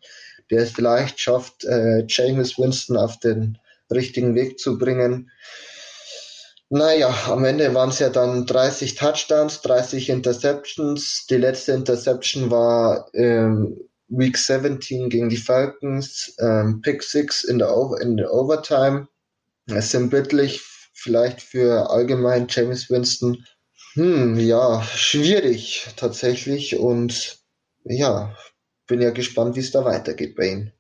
der 0.49 0.63
es 0.63 0.71
vielleicht 0.71 1.19
schafft, 1.19 1.65
äh, 1.65 2.05
James 2.07 2.57
Winston 2.57 2.97
auf 2.97 3.19
den 3.19 3.57
richtigen 3.91 4.35
Weg 4.35 4.59
zu 4.59 4.77
bringen. 4.77 5.29
Naja, 6.69 7.13
am 7.27 7.43
Ende 7.43 7.73
waren 7.75 7.89
es 7.89 7.99
ja 7.99 8.09
dann 8.09 8.45
30 8.45 8.95
Touchdowns, 8.95 9.61
30 9.61 10.09
Interceptions. 10.09 11.25
Die 11.29 11.35
letzte 11.35 11.73
Interception 11.73 12.49
war 12.49 13.09
ähm, 13.13 13.77
Week 14.11 14.37
17 14.37 15.09
gegen 15.09 15.29
die 15.29 15.37
Falcons, 15.37 16.35
ähm, 16.39 16.81
Pick 16.81 17.01
6 17.01 17.45
in 17.45 17.59
der, 17.59 17.73
in 18.01 18.17
der 18.17 18.31
Overtime. 18.33 19.07
Es 19.67 19.91
sind 19.91 20.09
bittlich, 20.09 20.61
vielleicht 20.93 21.41
für 21.41 21.89
allgemein 21.89 22.47
James 22.49 22.89
Winston. 22.89 23.45
Hm, 23.93 24.37
ja, 24.37 24.83
schwierig 24.83 25.87
tatsächlich 25.95 26.77
und 26.77 27.39
ja, 27.83 28.35
bin 28.87 29.01
ja 29.01 29.11
gespannt, 29.11 29.55
wie 29.55 29.61
es 29.61 29.71
da 29.71 29.85
weitergeht 29.85 30.35
bei 30.35 30.47
ihm. 30.47 30.71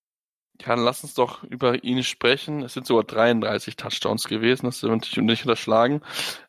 Ja, 0.61 0.75
dann 0.75 0.85
lass 0.85 1.03
uns 1.03 1.15
doch 1.15 1.43
über 1.43 1.83
ihn 1.83 2.03
sprechen. 2.03 2.61
Es 2.61 2.73
sind 2.73 2.85
sogar 2.85 3.03
33 3.03 3.75
Touchdowns 3.75 4.25
gewesen, 4.25 4.67
das 4.67 4.83
wird 4.83 4.91
natürlich 4.91 5.17
nicht 5.17 5.43
unterschlagen. 5.43 6.01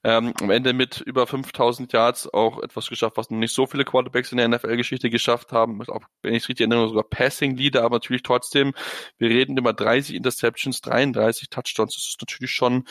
Ähm, 0.05 0.35
am 0.40 0.51
Ende 0.51 0.75
mit 0.75 1.01
über 1.01 1.27
5000 1.27 1.92
Yards 1.92 2.33
auch 2.33 2.62
etwas 2.62 2.88
geschafft, 2.88 3.16
was 3.16 3.31
noch 3.31 3.38
nicht 3.38 3.55
so 3.55 3.66
viele 3.66 3.85
Quarterbacks 3.85 4.31
in 4.31 4.38
der 4.38 4.48
NFL-Geschichte 4.48 5.09
geschafft 5.09 5.53
haben. 5.53 5.81
Auch, 5.88 6.03
wenn 6.20 6.35
ich 6.35 6.42
es 6.42 6.48
richtig 6.51 6.68
erinnere, 6.68 6.88
sogar 6.88 7.05
Passing-Leader, 7.05 7.83
aber 7.83 7.96
natürlich 7.96 8.22
trotzdem, 8.22 8.75
wir 9.16 9.31
reden 9.31 9.57
über 9.57 9.72
30 9.72 10.14
Interceptions, 10.14 10.83
33 10.83 11.48
Touchdowns. 11.48 11.94
Das 11.94 12.07
ist 12.09 12.20
natürlich 12.20 12.53
schon 12.53 12.85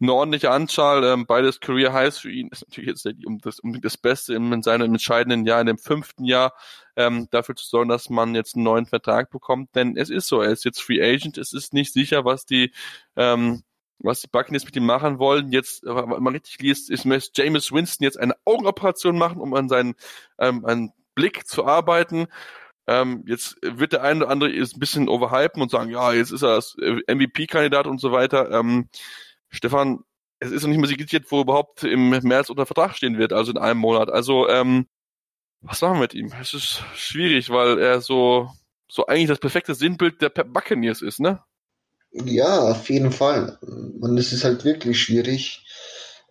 eine 0.00 0.12
ordentliche 0.12 0.50
Anzahl, 0.50 1.02
ähm, 1.04 1.26
beides 1.26 1.60
Career 1.60 1.92
Highs 1.92 2.18
für 2.18 2.30
ihn, 2.30 2.48
ist 2.48 2.66
natürlich 2.68 2.88
jetzt 2.88 3.06
um 3.26 3.38
das, 3.38 3.58
um 3.60 3.80
das 3.80 3.96
Beste 3.96 4.34
in 4.34 4.62
seinem 4.62 4.92
entscheidenden 4.92 5.44
Jahr, 5.44 5.60
in 5.60 5.66
dem 5.66 5.78
fünften 5.78 6.24
Jahr, 6.24 6.54
ähm, 6.96 7.28
dafür 7.30 7.56
zu 7.56 7.66
sorgen, 7.66 7.88
dass 7.88 8.08
man 8.08 8.34
jetzt 8.34 8.54
einen 8.54 8.64
neuen 8.64 8.86
Vertrag 8.86 9.30
bekommt, 9.30 9.74
denn 9.74 9.96
es 9.96 10.10
ist 10.10 10.28
so, 10.28 10.40
er 10.40 10.50
ist 10.50 10.64
jetzt 10.64 10.80
Free 10.82 11.02
Agent, 11.02 11.38
es 11.38 11.52
ist 11.52 11.74
nicht 11.74 11.92
sicher, 11.92 12.24
was 12.24 12.46
die, 12.46 12.72
ähm, 13.16 13.62
was 13.98 14.20
die 14.20 14.28
Buccaneers 14.28 14.64
mit 14.64 14.76
ihm 14.76 14.86
machen 14.86 15.18
wollen. 15.18 15.50
Jetzt, 15.50 15.82
wenn 15.84 16.22
man 16.22 16.34
richtig 16.34 16.60
liest, 16.60 16.90
ist 16.90 17.04
James 17.36 17.72
Winston 17.72 18.04
jetzt 18.04 18.18
eine 18.18 18.34
Augenoperation 18.44 19.18
machen, 19.18 19.40
um 19.40 19.54
an 19.54 19.68
seinen, 19.68 19.94
ähm, 20.38 20.64
an 20.64 20.92
Blick 21.14 21.48
zu 21.48 21.66
arbeiten. 21.66 22.28
Ähm, 22.86 23.24
jetzt 23.26 23.56
wird 23.60 23.92
der 23.92 24.02
eine 24.02 24.24
oder 24.24 24.30
andere 24.30 24.50
ist 24.50 24.76
ein 24.76 24.80
bisschen 24.80 25.08
overhypen 25.08 25.60
und 25.60 25.70
sagen, 25.70 25.90
ja, 25.90 26.12
jetzt 26.12 26.30
ist 26.30 26.42
er 26.42 26.54
das 26.54 26.76
MVP-Kandidat 26.76 27.86
und 27.86 28.00
so 28.00 28.12
weiter. 28.12 28.50
Ähm, 28.52 28.88
Stefan, 29.50 30.00
es 30.40 30.50
ist 30.50 30.62
noch 30.62 30.68
nicht 30.68 30.78
mal 30.78 30.86
signiert, 30.86 31.30
wo 31.30 31.40
überhaupt 31.40 31.84
im 31.84 32.10
März 32.10 32.50
unter 32.50 32.66
Vertrag 32.66 32.96
stehen 32.96 33.18
wird, 33.18 33.32
also 33.32 33.50
in 33.50 33.58
einem 33.58 33.80
Monat. 33.80 34.10
Also, 34.10 34.48
ähm, 34.48 34.86
was 35.60 35.80
machen 35.80 35.94
wir 35.94 36.02
mit 36.02 36.14
ihm? 36.14 36.32
Es 36.40 36.54
ist 36.54 36.82
schwierig, 36.94 37.50
weil 37.50 37.78
er 37.78 38.00
so, 38.00 38.50
so 38.88 39.06
eigentlich 39.06 39.28
das 39.28 39.40
perfekte 39.40 39.74
Sinnbild 39.74 40.22
der 40.22 40.28
Buccaneers 40.30 41.02
ist, 41.02 41.18
ne? 41.18 41.42
Ja, 42.12 42.70
auf 42.70 42.88
jeden 42.88 43.12
Fall. 43.12 43.58
Und 43.60 44.16
es 44.16 44.32
ist 44.32 44.44
halt 44.44 44.64
wirklich 44.64 45.00
schwierig. 45.02 45.64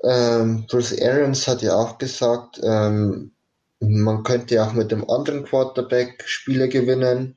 Ähm, 0.04 0.66
Bruce 0.68 1.00
Arians 1.02 1.48
hat 1.48 1.62
ja 1.62 1.76
auch 1.76 1.98
gesagt, 1.98 2.60
ähm, 2.64 3.32
man 3.80 4.24
könnte 4.24 4.64
auch 4.64 4.74
mit 4.74 4.92
dem 4.92 5.08
anderen 5.10 5.44
Quarterback 5.44 6.24
Spiele 6.26 6.68
gewinnen. 6.70 7.36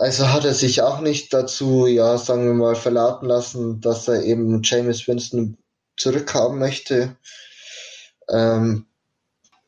Also 0.00 0.32
hat 0.32 0.46
er 0.46 0.54
sich 0.54 0.80
auch 0.80 1.02
nicht 1.02 1.34
dazu, 1.34 1.86
ja, 1.86 2.16
sagen 2.16 2.46
wir 2.46 2.54
mal, 2.54 2.74
verlauten 2.74 3.28
lassen, 3.28 3.82
dass 3.82 4.08
er 4.08 4.22
eben 4.22 4.62
James 4.62 5.06
Winston 5.06 5.58
zurückhaben 5.98 6.58
möchte. 6.58 7.18
Ähm, 8.30 8.86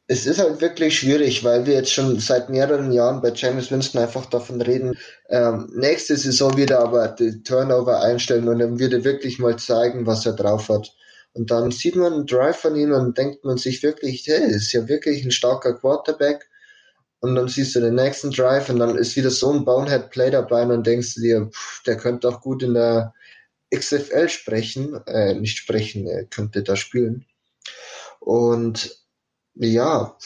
es 0.07 0.25
ist 0.25 0.39
halt 0.39 0.63
wirklich 0.63 0.99
schwierig, 0.99 1.45
weil 1.45 1.67
wir 1.67 1.75
jetzt 1.75 1.93
schon 1.93 2.19
seit 2.19 2.49
mehreren 2.49 2.93
Jahren 2.93 3.21
bei 3.21 3.31
James 3.35 3.71
Winston 3.71 4.01
einfach 4.01 4.25
davon 4.25 4.63
reden, 4.63 4.97
ähm, 5.29 5.71
nächste 5.75 6.17
Saison 6.17 6.57
wieder 6.57 6.81
aber 6.81 7.09
die 7.09 7.43
Turnover 7.43 8.01
einstellen 8.01 8.49
und 8.49 8.59
dann 8.59 8.79
wird 8.79 8.95
er 8.95 9.05
wirklich 9.05 9.39
mal 9.39 9.57
zeigen, 9.57 10.07
was 10.07 10.25
er 10.25 10.33
drauf 10.33 10.71
hat. 10.71 10.95
Und 11.35 11.51
dann 11.51 11.71
sieht 11.71 11.95
man 11.95 12.11
einen 12.11 12.27
Drive 12.27 12.57
von 12.57 12.75
ihm 12.75 12.93
und 12.93 13.19
denkt 13.19 13.45
man 13.45 13.59
sich 13.59 13.83
wirklich, 13.83 14.27
hey, 14.27 14.51
ist 14.51 14.73
ja 14.73 14.89
wirklich 14.89 15.27
ein 15.27 15.31
starker 15.31 15.75
Quarterback. 15.75 16.49
Und 17.23 17.37
dann 17.37 17.47
siehst 17.47 17.77
du 17.77 17.81
den 17.81 17.95
nächsten 17.95 18.33
Drive 18.33 18.69
und 18.69 18.81
dann 18.81 18.99
ist 18.99 19.15
wieder 19.15 19.31
so 19.31 19.53
ein 19.53 19.65
Bonehead-Play 19.65 20.33
dabei 20.33 20.63
und 20.63 20.71
dann 20.71 20.83
denkst 20.83 21.15
du 21.15 21.21
dir, 21.21 21.47
pff, 21.47 21.81
der 21.85 21.97
könnte 21.97 22.29
auch 22.29 22.41
gut 22.41 22.65
in 22.65 22.75
der 22.75 23.15
XFL 23.73 24.29
sprechen, 24.29 25.01
äh, 25.07 25.35
nicht 25.35 25.57
sprechen, 25.57 26.09
er 26.09 26.25
könnte 26.25 26.65
da 26.65 26.75
spielen. 26.75 27.25
Und 28.19 28.99
ja, 29.55 30.17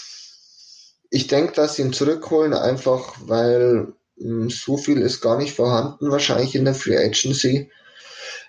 ich 1.11 1.27
denke, 1.27 1.53
dass 1.53 1.77
sie 1.77 1.83
ihn 1.83 1.93
zurückholen, 1.93 2.55
einfach 2.55 3.15
weil 3.21 3.93
mh, 4.17 4.45
hm, 4.45 4.51
so 4.51 4.79
viel 4.79 5.03
ist 5.03 5.21
gar 5.21 5.37
nicht 5.37 5.55
vorhanden, 5.55 6.11
wahrscheinlich 6.11 6.55
in 6.55 6.65
der 6.65 6.75
Free 6.75 6.97
Agency. 6.97 7.71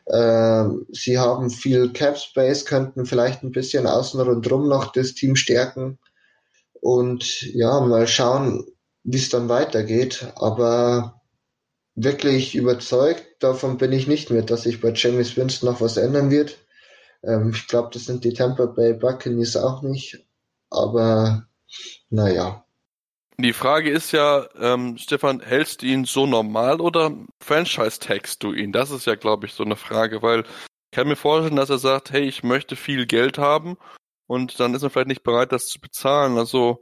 Äh, 0.06 0.64
sie 0.94 1.20
haben 1.20 1.50
viel 1.50 1.92
Cap 1.92 2.18
Space, 2.18 2.64
könnten 2.64 3.06
vielleicht 3.06 3.44
ein 3.44 3.52
bisschen 3.52 3.88
außen 3.88 4.22
rundherum 4.22 4.70
noch 4.70 4.94
das 4.94 5.16
Team 5.16 5.36
stärken 5.36 6.00
und 6.82 7.42
ja, 7.42 7.80
mal 7.82 8.08
schauen, 8.08 8.66
wie 9.04 9.18
es 9.18 9.30
dann 9.30 9.50
weitergeht. 9.50 10.32
Aber 10.36 11.22
wirklich 11.96 12.56
überzeugt 12.56 13.26
davon 13.40 13.78
bin 13.78 13.92
ich 13.92 14.08
nicht 14.08 14.30
mehr, 14.30 14.44
dass 14.44 14.63
sich 14.63 14.82
bei 14.82 14.92
James 14.94 15.36
Winston 15.38 15.70
noch 15.70 15.82
was 15.82 15.98
ändern 15.98 16.32
wird. 16.32 16.58
Ähm, 17.24 17.52
ich 17.54 17.68
glaube, 17.68 17.90
das 17.94 18.06
sind 18.06 18.24
die 18.24 18.34
Tampa 18.34 18.66
Bay 18.66 18.94
Buccaneers 18.94 19.58
auch 19.58 19.82
nicht. 19.82 20.26
Aber 20.70 21.48
naja. 22.10 22.66
Die 23.40 23.54
Frage 23.54 23.92
ist 23.92 24.12
ja, 24.13 24.48
ähm, 24.60 24.98
Stefan, 24.98 25.42
hältst 25.42 25.82
du 25.82 25.86
ihn 25.86 26.06
so 26.06 26.26
normal 26.26 26.82
oder 26.82 27.12
franchise-tagst 27.40 28.42
du 28.42 28.54
ihn? 28.54 28.72
Das 28.72 28.90
ist 28.90 29.06
ja, 29.06 29.16
glaube 29.16 29.46
ich, 29.46 29.54
so 29.54 29.63
eine 29.63 29.76
Frage, 29.76 30.24
weil 30.24 30.42
ich 30.42 30.96
kann 30.96 31.08
mir 31.08 31.16
vorstellen, 31.16 31.56
dass 31.56 31.70
er 31.70 31.78
sagt, 31.78 32.12
hey, 32.12 32.24
ich 32.24 32.44
möchte 32.44 32.76
viel 32.76 33.06
Geld 33.06 33.38
haben 33.38 33.78
und 34.28 34.60
dann 34.60 34.74
ist 34.74 34.84
er 34.84 34.90
vielleicht 34.90 35.08
nicht 35.08 35.24
bereit, 35.24 35.52
das 35.52 35.68
zu 35.68 35.80
bezahlen. 35.80 36.38
Also, 36.38 36.82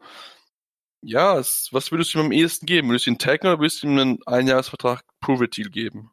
ja, 1.01 1.37
es, 1.37 1.69
was 1.71 1.91
würdest 1.91 2.13
du 2.13 2.19
ihm 2.19 2.25
am 2.25 2.31
ehesten 2.31 2.65
geben? 2.65 2.89
Würdest 2.89 3.05
du 3.05 3.11
ihn 3.11 3.19
taggen 3.19 3.47
oder 3.47 3.59
würdest 3.59 3.83
du 3.83 3.87
ihm 3.87 3.97
einen 3.97 4.19
Einjahresvertrag 4.25 5.03
Prove-It-Deal 5.21 5.69
geben? 5.69 6.11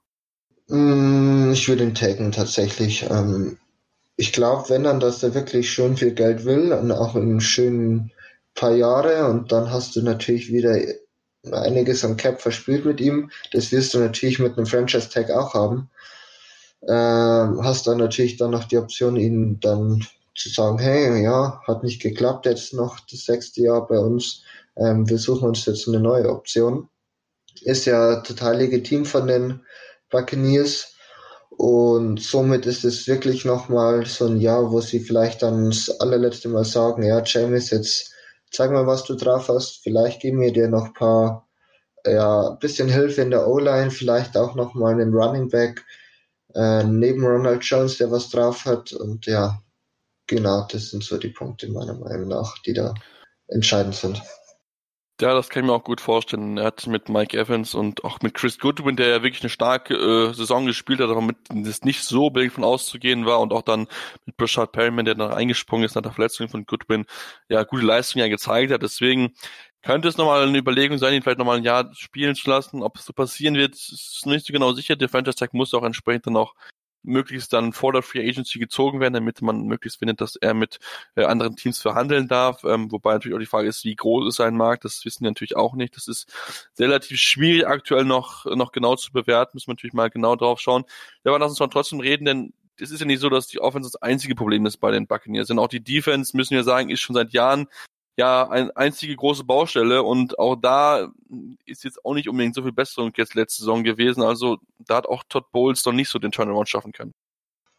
Mm, 0.69 1.53
ich 1.53 1.69
würde 1.69 1.85
ihn 1.85 1.95
taggen, 1.95 2.33
tatsächlich. 2.33 3.07
Ähm, 3.11 3.59
ich 4.17 4.33
glaube, 4.33 4.69
wenn 4.69 4.85
dann, 4.85 5.01
dass 5.01 5.23
er 5.23 5.35
wirklich 5.35 5.73
schon 5.73 5.97
viel 5.97 6.13
Geld 6.13 6.45
will 6.45 6.73
und 6.73 6.93
auch 6.93 7.17
in 7.17 7.41
schönen 7.41 8.13
paar 8.55 8.75
Jahre 8.75 9.29
und 9.29 9.51
dann 9.51 9.71
hast 9.71 9.97
du 9.97 10.03
natürlich 10.03 10.53
wieder 10.53 10.77
einiges 11.51 12.05
am 12.05 12.17
Cap 12.17 12.41
verspielt 12.41 12.85
mit 12.85 13.01
ihm. 13.01 13.31
Das 13.53 13.73
wirst 13.73 13.95
du 13.95 13.99
natürlich 13.99 14.39
mit 14.39 14.57
einem 14.57 14.67
Franchise 14.67 15.09
Tag 15.09 15.31
auch 15.31 15.55
haben. 15.55 15.91
Ähm, 16.89 17.63
hast 17.63 17.87
dann 17.87 17.99
natürlich 17.99 18.37
dann 18.37 18.51
noch 18.51 18.65
die 18.65 18.77
Option, 18.77 19.17
ihn 19.17 19.61
dann 19.61 20.07
zu 20.35 20.49
sagen, 20.49 20.79
hey, 20.79 21.23
ja, 21.23 21.61
hat 21.67 21.83
nicht 21.83 22.01
geklappt, 22.01 22.47
jetzt 22.47 22.73
noch 22.73 23.01
das 23.11 23.25
sechste 23.25 23.63
Jahr 23.63 23.87
bei 23.87 23.99
uns. 23.99 24.43
Ähm, 24.77 25.09
wir 25.09 25.19
suchen 25.19 25.49
uns 25.49 25.67
jetzt 25.67 25.87
eine 25.89 26.01
neue 26.01 26.29
Option. 26.31 26.89
Ist 27.61 27.85
ja 27.85 28.21
total 28.21 28.59
legitim 28.59 29.05
von 29.05 29.27
den 29.27 29.61
Buccaneers. 30.11 30.95
Und 31.51 32.21
somit 32.21 32.65
ist 32.67 32.85
es 32.85 33.07
wirklich 33.07 33.45
nochmal 33.45 34.07
so 34.07 34.27
ein 34.27 34.39
Jahr, 34.39 34.73
wo 34.73 34.81
sie 34.81 35.01
vielleicht 35.01 35.43
dann 35.43 35.67
das 35.67 35.91
allerletzte 36.01 36.49
Mal 36.49 36.65
sagen, 36.65 37.03
ja, 37.03 37.23
James, 37.25 37.71
jetzt 37.71 38.13
zeig 38.51 38.71
mal, 38.71 38.87
was 38.87 39.05
du 39.05 39.15
drauf 39.15 39.49
hast. 39.49 39.83
Vielleicht 39.83 40.21
geben 40.21 40.41
wir 40.41 40.53
dir 40.53 40.69
noch 40.69 40.87
ein 40.87 40.95
paar, 40.95 41.49
ja, 42.07 42.51
bisschen 42.61 42.89
Hilfe 42.89 43.23
in 43.23 43.31
der 43.31 43.47
O-Line, 43.47 43.91
vielleicht 43.91 44.37
auch 44.37 44.55
nochmal 44.55 44.95
einen 44.95 45.15
Running 45.15 45.51
Back 45.51 45.85
äh, 46.55 46.85
neben 46.85 47.25
Ronald 47.25 47.63
Jones, 47.65 47.99
der 47.99 48.11
was 48.11 48.31
drauf 48.31 48.65
hat. 48.65 48.93
Und 48.93 49.27
ja, 49.27 49.59
genau, 50.33 50.67
das 50.71 50.91
sind 50.91 51.05
so 51.05 51.19
die 51.19 51.29
Punkte 51.29 51.69
meiner 51.71 51.95
Meinung 51.95 52.29
nach, 52.29 52.59
die 52.59 52.73
da 52.73 52.95
entscheidend 53.49 53.95
sind. 53.95 54.23
Ja, 55.21 55.35
das 55.35 55.51
kann 55.51 55.63
ich 55.63 55.69
mir 55.69 55.75
auch 55.75 55.85
gut 55.85 56.01
vorstellen. 56.01 56.57
Er 56.57 56.65
hat 56.65 56.87
mit 56.89 57.09
Mike 57.09 57.39
Evans 57.39 57.75
und 57.75 58.03
auch 58.03 58.21
mit 58.23 58.35
Chris 58.35 58.59
Goodwin, 58.59 58.97
der 58.97 59.09
ja 59.09 59.23
wirklich 59.23 59.43
eine 59.43 59.51
starke 59.51 59.95
äh, 59.95 60.35
Saison 60.35 60.67
gespielt 60.67 60.99
hat, 61.01 61.11
aber 61.11 61.21
mit 61.21 61.37
das 61.49 61.83
nicht 61.83 62.03
so 62.03 62.31
billig 62.31 62.53
von 62.53 62.65
auszugehen 62.65 63.25
war 63.25 63.41
und 63.41 63.53
auch 63.53 63.63
dann 63.63 63.87
mit 64.27 64.37
Brashard 64.37 64.73
Perryman, 64.73 65.05
der 65.05 65.15
dann 65.15 65.31
eingesprungen 65.31 65.85
ist 65.85 65.95
nach 65.95 66.03
der 66.03 66.13
Verletzung 66.13 66.49
von 66.49 66.65
Goodwin, 66.65 67.05
ja, 67.49 67.63
gute 67.63 67.85
Leistung 67.85 68.21
ja 68.21 68.29
gezeigt 68.29 68.73
hat. 68.73 68.83
Deswegen 68.83 69.35
könnte 69.83 70.09
es 70.09 70.17
nochmal 70.17 70.43
eine 70.43 70.59
Überlegung 70.59 70.99
sein, 70.99 71.15
ihn 71.15 71.23
vielleicht 71.23 71.39
nochmal 71.39 71.59
ein 71.59 71.65
Jahr 71.65 71.95
spielen 71.95 72.35
zu 72.35 72.51
lassen. 72.51 72.83
Ob 72.83 72.97
es 72.97 73.05
so 73.05 73.13
passieren 73.13 73.55
wird, 73.55 73.75
ist 73.75 74.27
nicht 74.27 74.47
so 74.47 74.53
genau 74.53 74.73
sicher. 74.73 74.97
Der 74.97 75.09
Franchise 75.09 75.37
Tag 75.37 75.55
muss 75.55 75.75
auch 75.75 75.85
entsprechend 75.85 76.27
dann 76.27 76.37
auch 76.37 76.55
möglichst 77.03 77.53
dann 77.53 77.73
vor 77.73 77.93
der 77.93 78.03
Free 78.03 78.29
Agency 78.29 78.59
gezogen 78.59 79.01
werden, 79.01 79.15
damit 79.15 79.43
man 79.43 79.63
möglichst 79.63 79.99
findet, 79.99 80.21
dass 80.21 80.37
er 80.37 80.55
mit 80.55 80.79
äh, 81.17 81.25
anderen 81.25 81.57
Teams 81.57 81.81
verhandeln 81.81 82.29
darf. 82.29 82.65
Ähm, 82.65 82.91
wobei 82.91 83.13
natürlich 83.13 83.35
auch 83.35 83.41
die 83.41 83.47
Frage 83.47 83.69
ist, 83.69 83.85
wie 83.85 83.95
groß 83.95 84.29
ist 84.29 84.37
sein 84.37 84.57
Markt, 84.57 84.85
das 84.85 85.05
wissen 85.05 85.25
wir 85.25 85.31
natürlich 85.31 85.57
auch 85.57 85.75
nicht. 85.75 85.97
Das 85.97 86.09
ist 86.09 86.33
relativ 86.79 87.19
schwierig 87.19 87.67
aktuell 87.67 88.05
noch, 88.05 88.45
noch 88.47 88.73
genau 88.73 88.97
zu 88.97 89.13
bewerten, 89.13 89.53
müssen 89.55 89.69
wir 89.69 89.75
natürlich 89.75 89.95
mal 89.95 90.11
genau 90.11 90.37
drauf 90.37 90.61
schauen. 90.61 90.85
Ja, 91.25 91.33
aber 91.33 91.39
lass 91.39 91.51
uns 91.51 91.61
mal 91.61 91.69
trotzdem 91.69 92.01
reden, 92.01 92.25
denn 92.25 92.53
es 92.79 92.91
ist 92.91 93.01
ja 93.01 93.07
nicht 93.07 93.21
so, 93.21 93.29
dass 93.29 93.47
die 93.47 93.61
Offense 93.61 93.91
das 93.91 94.03
einzige 94.03 94.35
Problem 94.35 94.67
ist 94.67 94.79
bei 94.79 94.91
den 94.91 95.07
Buccaneers, 95.07 95.49
denn 95.49 95.59
auch 95.59 95.69
die 95.69 95.83
Defense, 95.83 96.37
müssen 96.37 96.55
wir 96.55 96.65
sagen, 96.65 96.91
ist 96.91 97.01
schon 97.01 97.15
seit 97.15 97.33
Jahren 97.33 97.69
ja 98.17 98.49
eine 98.49 98.77
einzige 98.77 99.17
große 99.17 99.45
Baustelle 99.45 100.03
und 100.03 100.39
auch 100.39 100.57
da 100.57 101.11
ist 101.67 101.85
jetzt 101.85 102.05
auch 102.05 102.15
nicht 102.15 102.29
unbedingt 102.29 102.55
so 102.55 102.63
viel 102.63 102.73
Besserung 102.73 103.13
jetzt 103.17 103.35
letzte 103.35 103.63
Saison 103.63 103.85
gewesen. 103.85 104.23
Also 104.23 104.59
da 104.79 104.97
hat 104.97 105.07
auch 105.07 105.25
Todd 105.29 105.51
Bowles 105.53 105.85
noch 105.85 105.93
nicht 105.93 106.11
so 106.11 106.19
den 106.19 106.33
Turnaround 106.33 106.69
schaffen 106.69 106.93
können. 106.93 107.15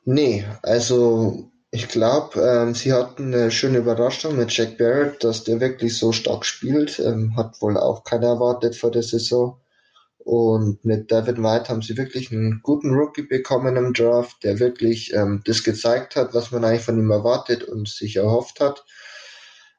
Nee, 0.06 0.46
also 0.64 1.52
ich 1.72 1.88
glaube, 1.88 2.40
ähm, 2.40 2.76
sie 2.76 2.94
hatten 2.94 3.34
eine 3.34 3.50
schöne 3.50 3.80
Überraschung 3.80 4.36
mit 4.36 4.56
Jack 4.56 4.78
Barrett, 4.78 5.24
dass 5.24 5.44
der 5.44 5.60
wirklich 5.60 5.98
so 5.98 6.12
stark 6.12 6.46
spielt. 6.46 7.00
Ähm, 7.00 7.36
hat 7.36 7.62
wohl 7.62 7.78
auch 7.78 8.04
keiner 8.04 8.28
erwartet 8.28 8.76
vor 8.76 8.92
der 8.92 9.02
Saison. 9.02 9.60
Und 10.20 10.86
mit 10.86 11.12
David 11.12 11.38
White 11.40 11.70
haben 11.70 11.82
sie 11.82 11.98
wirklich 11.98 12.32
einen 12.32 12.62
guten 12.64 12.94
Rookie 12.94 13.24
bekommen 13.24 13.76
im 13.76 13.94
Draft, 13.94 14.44
der 14.44 14.60
wirklich 14.60 15.14
ähm, 15.14 15.42
das 15.46 15.64
gezeigt 15.64 16.16
hat, 16.16 16.34
was 16.34 16.52
man 16.52 16.64
eigentlich 16.64 16.84
von 16.84 16.98
ihm 16.98 17.12
erwartet 17.12 17.64
und 17.64 17.90
sich 17.90 18.18
erhofft 18.18 18.60
hat. 18.60 18.86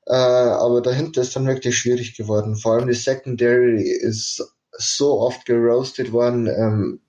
Äh, 0.07 0.13
aber 0.15 0.83
dahinter 0.83 1.23
ist 1.23 1.35
dann 1.35 1.47
wirklich 1.47 1.79
schwierig 1.79 2.17
geworden. 2.17 2.57
Vor 2.57 2.75
allem 2.75 2.89
die 2.89 2.95
Secondary 2.95 3.83
ist 3.83 4.43
so 4.73 5.21
oft 5.21 5.47
geroastet 5.47 6.13
worden. 6.13 6.47
Ähm, 6.47 7.01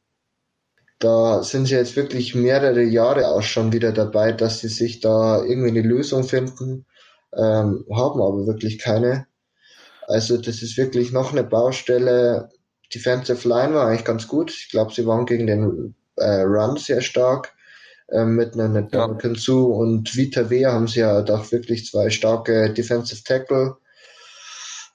da 0.99 1.43
sind 1.43 1.65
sie 1.65 1.75
jetzt 1.75 1.95
wirklich 1.95 2.35
mehrere 2.35 2.83
Jahre 2.83 3.27
auch 3.27 3.41
schon 3.41 3.73
wieder 3.73 3.91
dabei, 3.91 4.31
dass 4.31 4.61
sie 4.61 4.69
sich 4.69 5.01
da 5.01 5.43
irgendwie 5.43 5.69
eine 5.69 5.81
Lösung 5.81 6.23
finden, 6.23 6.85
ähm, 7.33 7.85
haben 7.91 8.21
aber 8.21 8.47
wirklich 8.47 8.79
keine. 8.79 9.27
Also 10.07 10.37
das 10.37 10.61
ist 10.61 10.77
wirklich 10.77 11.11
noch 11.11 11.31
eine 11.31 11.43
Baustelle. 11.43 12.49
Defensive 12.93 13.47
Line 13.47 13.73
war 13.73 13.87
eigentlich 13.87 14.05
ganz 14.05 14.27
gut. 14.27 14.51
Ich 14.51 14.69
glaube, 14.69 14.93
sie 14.93 15.05
waren 15.05 15.25
gegen 15.25 15.47
den 15.47 15.95
äh, 16.15 16.41
Run 16.41 16.77
sehr 16.77 17.01
stark 17.01 17.54
ähm, 18.11 18.35
mit 18.35 18.53
einer 18.53 18.69
mit 18.69 18.93
ja. 18.93 19.07
Kanzu 19.15 19.67
und 19.73 20.15
Vita 20.15 20.49
Wea 20.49 20.71
haben 20.71 20.87
sie 20.87 20.99
ja 20.99 21.21
doch 21.21 21.51
wirklich 21.51 21.85
zwei 21.85 22.09
starke 22.09 22.71
Defensive 22.71 23.23
Tackle. 23.23 23.77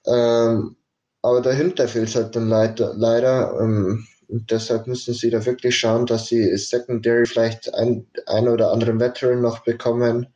Ähm, 0.06 0.76
aber 1.22 1.40
dahinter 1.42 1.88
fehlt 1.88 2.08
es 2.08 2.16
halt 2.16 2.36
dann 2.36 2.48
leider. 2.48 2.94
leider 2.94 3.58
ähm, 3.60 4.06
und 4.28 4.50
deshalb 4.50 4.86
müssen 4.86 5.12
sie 5.12 5.28
da 5.30 5.44
wirklich 5.44 5.76
schauen, 5.76 6.06
dass 6.06 6.26
sie 6.26 6.56
Secondary 6.56 7.26
vielleicht 7.26 7.74
ein, 7.74 8.06
ein 8.26 8.48
oder 8.48 8.70
anderen 8.70 9.00
Veteran 9.00 9.40
noch 9.40 9.64
bekommen. 9.64 10.28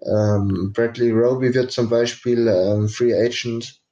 Ähm, 0.00 0.72
Bradley 0.74 1.10
Roby 1.10 1.52
wird 1.52 1.70
zum 1.70 1.90
Beispiel 1.90 2.48
ähm, 2.48 2.88
Free 2.88 3.14
Agent 3.14 3.82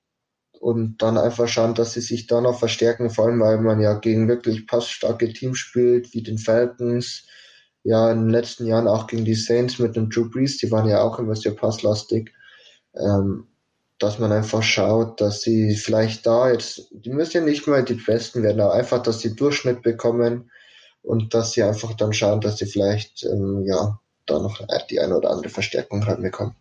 und 0.61 1.03
dann 1.03 1.19
einfach 1.19 1.47
schauen, 1.47 1.75
dass 1.75 1.93
sie 1.93 2.01
sich 2.01 2.27
da 2.27 2.41
noch 2.41 2.59
verstärken, 2.59 3.11
vor 3.11 3.27
allem 3.27 3.41
weil 3.41 3.59
man 3.59 3.81
ja 3.81 3.95
gegen 3.95 4.29
wirklich 4.29 4.67
passstarke 4.67 5.31
Teams 5.31 5.59
spielt, 5.59 6.15
wie 6.15 6.23
den 6.23 6.39
Falcons, 6.39 7.27
ja 7.85 8.11
in 8.11 8.23
den 8.23 8.31
letzten 8.31 8.67
Jahren 8.67 8.89
auch 8.89 9.07
gegen 9.07 9.25
die 9.25 9.35
Saints 9.35 9.79
mit 9.79 9.95
dem 9.95 10.11
Drew 10.11 10.29
Brees, 10.29 10.57
die 10.57 10.71
waren 10.73 10.89
ja 10.89 11.03
auch 11.03 11.19
immer 11.19 11.37
sehr 11.37 11.53
passlastig, 11.53 12.33
ähm, 12.95 13.47
dass 13.99 14.19
man 14.19 14.33
einfach 14.33 14.63
schaut, 14.63 15.21
dass 15.21 15.43
sie 15.43 15.77
vielleicht 15.77 16.27
da 16.27 16.51
jetzt, 16.51 16.89
die 16.91 17.11
müssen 17.11 17.37
ja 17.37 17.45
nicht 17.45 17.67
mal 17.67 17.85
die 17.85 17.95
Besten 17.95 18.43
werden, 18.43 18.61
aber 18.61 18.75
einfach, 18.75 19.03
dass 19.03 19.21
sie 19.21 19.37
Durchschnitt 19.37 19.83
bekommen 19.83 20.51
und 21.03 21.35
dass 21.35 21.53
sie 21.53 21.63
einfach 21.63 21.95
dann 21.95 22.13
schauen, 22.13 22.41
dass 22.41 22.57
sie 22.57 22.67
vielleicht 22.67 23.25
ähm, 23.25 23.65
ja 23.67 24.01
da 24.27 24.39
noch 24.39 24.61
die 24.91 25.01
eine 25.01 25.17
oder 25.17 25.31
andere 25.31 25.51
Verstärkung 25.51 26.03
reinbekommen. 26.03 26.57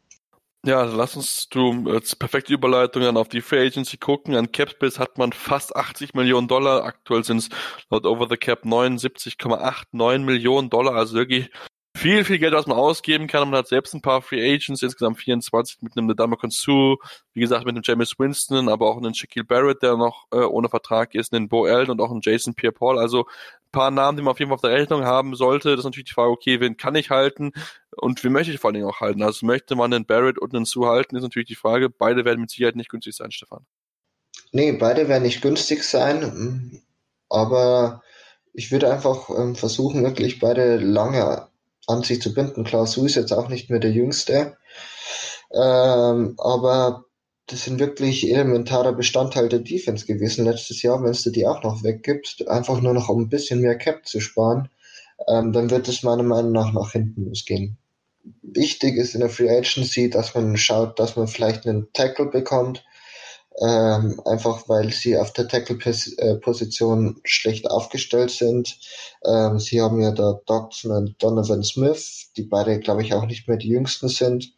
Ja, 0.65 0.79
also 0.79 0.95
lass 0.95 1.17
uns 1.17 1.49
du 1.49 1.89
als 1.89 2.15
perfekte 2.15 2.53
Überleitung 2.53 3.01
dann 3.03 3.17
auf 3.17 3.27
die 3.27 3.41
Free 3.41 3.65
Agency 3.67 3.97
gucken. 3.97 4.33
An 4.35 4.53
Capspace 4.53 4.97
hat 4.97 5.17
man 5.17 5.33
fast 5.33 5.75
80 5.75 6.13
Millionen 6.13 6.47
Dollar. 6.47 6.85
Aktuell 6.85 7.25
sind 7.25 7.39
es 7.39 7.49
laut 7.89 8.05
Over 8.05 8.27
the 8.29 8.37
Cap 8.37 8.63
79,89 8.63 10.19
Millionen 10.19 10.69
Dollar. 10.69 10.95
Also 10.95 11.15
wirklich 11.15 11.49
viel, 11.97 12.23
viel 12.23 12.39
Geld, 12.39 12.53
was 12.53 12.65
man 12.65 12.77
ausgeben 12.77 13.27
kann. 13.27 13.49
Man 13.49 13.59
hat 13.59 13.67
selbst 13.67 13.93
ein 13.93 14.01
paar 14.01 14.21
Free 14.21 14.41
Agents, 14.41 14.81
insgesamt 14.81 15.19
24 15.19 15.81
mit 15.81 15.97
einem 15.97 16.15
Dama 16.15 16.37
Konsu, 16.37 16.95
wie 17.33 17.41
gesagt, 17.41 17.65
mit 17.65 17.75
einem 17.75 17.83
James 17.85 18.17
Winston, 18.17 18.69
aber 18.69 18.87
auch 18.89 18.97
einen 18.97 19.13
Shaquille 19.13 19.43
Barrett, 19.43 19.83
der 19.83 19.97
noch 19.97 20.27
äh, 20.31 20.37
ohne 20.37 20.69
Vertrag 20.69 21.13
ist, 21.13 21.33
einen 21.33 21.49
Bo 21.49 21.67
Elton 21.67 21.91
und 21.91 22.01
auch 22.01 22.11
einen 22.11 22.21
Jason 22.23 22.55
Pierre-Paul. 22.55 22.99
Also 22.99 23.25
ein 23.65 23.71
paar 23.73 23.91
Namen, 23.91 24.17
die 24.17 24.23
man 24.23 24.31
auf 24.31 24.39
jeden 24.39 24.49
Fall 24.49 24.55
auf 24.55 24.61
der 24.61 24.71
Rechnung 24.71 25.03
haben 25.03 25.35
sollte. 25.35 25.71
Das 25.71 25.79
ist 25.79 25.85
natürlich 25.85 26.07
die 26.07 26.13
Frage, 26.13 26.31
okay, 26.31 26.61
wen 26.61 26.77
kann 26.77 26.95
ich 26.95 27.09
halten 27.09 27.51
und 27.97 28.23
wen 28.23 28.31
möchte 28.31 28.51
ich 28.51 28.59
vor 28.59 28.69
allen 28.69 28.75
Dingen 28.75 28.87
auch 28.87 29.01
halten? 29.01 29.23
Also 29.23 29.45
möchte 29.45 29.75
man 29.75 29.93
einen 29.93 30.05
Barrett 30.05 30.37
und 30.37 30.55
einen 30.55 30.65
Sue 30.65 30.87
halten, 30.87 31.15
ist 31.15 31.23
natürlich 31.23 31.47
die 31.47 31.55
Frage. 31.55 31.89
Beide 31.89 32.25
werden 32.25 32.41
mit 32.41 32.49
Sicherheit 32.49 32.75
nicht 32.75 32.89
günstig 32.89 33.15
sein, 33.15 33.31
Stefan. 33.31 33.65
Nee, 34.51 34.71
beide 34.73 35.07
werden 35.07 35.23
nicht 35.23 35.41
günstig 35.41 35.83
sein, 35.83 36.81
aber 37.29 38.03
ich 38.53 38.71
würde 38.71 38.91
einfach 38.91 39.29
ähm, 39.29 39.55
versuchen, 39.55 40.03
wirklich 40.03 40.39
beide 40.39 40.77
lange 40.77 41.47
an 41.87 42.03
sich 42.03 42.21
zu 42.21 42.33
binden. 42.33 42.63
Klaus 42.63 42.95
Hu 42.95 43.05
ist 43.05 43.15
jetzt 43.15 43.33
auch 43.33 43.49
nicht 43.49 43.69
mehr 43.69 43.79
der 43.79 43.91
Jüngste, 43.91 44.57
ähm, 45.51 46.35
aber 46.37 47.05
das 47.47 47.65
sind 47.65 47.79
wirklich 47.79 48.31
elementarer 48.31 48.93
Bestandteil 48.93 49.49
der 49.49 49.59
Defense 49.59 50.05
gewesen 50.05 50.45
letztes 50.45 50.81
Jahr. 50.81 51.03
Wenn 51.03 51.11
du 51.11 51.29
die 51.29 51.45
auch 51.47 51.63
noch 51.63 51.83
weggibst, 51.83 52.47
einfach 52.47 52.79
nur 52.79 52.93
noch 52.93 53.09
um 53.09 53.23
ein 53.23 53.29
bisschen 53.29 53.59
mehr 53.59 53.77
Cap 53.77 54.07
zu 54.07 54.19
sparen, 54.21 54.69
ähm, 55.27 55.51
dann 55.51 55.69
wird 55.69 55.87
es 55.87 56.03
meiner 56.03 56.23
Meinung 56.23 56.51
nach 56.51 56.73
nach 56.73 56.91
hinten 56.91 57.25
losgehen. 57.25 57.77
Wichtig 58.41 58.97
ist 58.97 59.15
in 59.15 59.21
der 59.21 59.29
Free 59.29 59.49
Agency, 59.49 60.09
dass 60.09 60.33
man 60.33 60.55
schaut, 60.57 60.99
dass 60.99 61.15
man 61.15 61.27
vielleicht 61.27 61.67
einen 61.67 61.91
Tackle 61.93 62.27
bekommt, 62.27 62.85
ähm, 63.59 64.21
einfach 64.25 64.67
weil 64.69 64.91
sie 64.91 65.17
auf 65.17 65.33
der 65.33 65.47
Tackle-Position 65.47 67.19
schlecht 67.23 67.69
aufgestellt 67.69 68.31
sind. 68.31 68.79
Ähm, 69.25 69.59
sie 69.59 69.81
haben 69.81 70.01
ja 70.01 70.11
da 70.11 70.39
Dodson 70.45 70.91
und 70.91 71.21
Donovan 71.21 71.63
Smith, 71.63 72.31
die 72.37 72.43
beide, 72.43 72.79
glaube 72.79 73.03
ich, 73.03 73.13
auch 73.13 73.25
nicht 73.25 73.47
mehr 73.47 73.57
die 73.57 73.69
jüngsten 73.69 74.07
sind. 74.07 74.53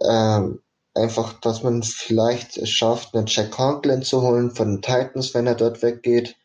Ähm, 0.00 0.60
einfach, 0.94 1.40
dass 1.40 1.62
man 1.62 1.82
vielleicht 1.82 2.56
es 2.56 2.70
schafft, 2.70 3.14
einen 3.14 3.26
Jack 3.26 3.50
Conklin 3.50 4.02
zu 4.02 4.22
holen 4.22 4.50
von 4.50 4.76
den 4.76 4.82
Titans, 4.82 5.34
wenn 5.34 5.46
er 5.46 5.54
dort 5.54 5.82
weggeht. 5.82 6.36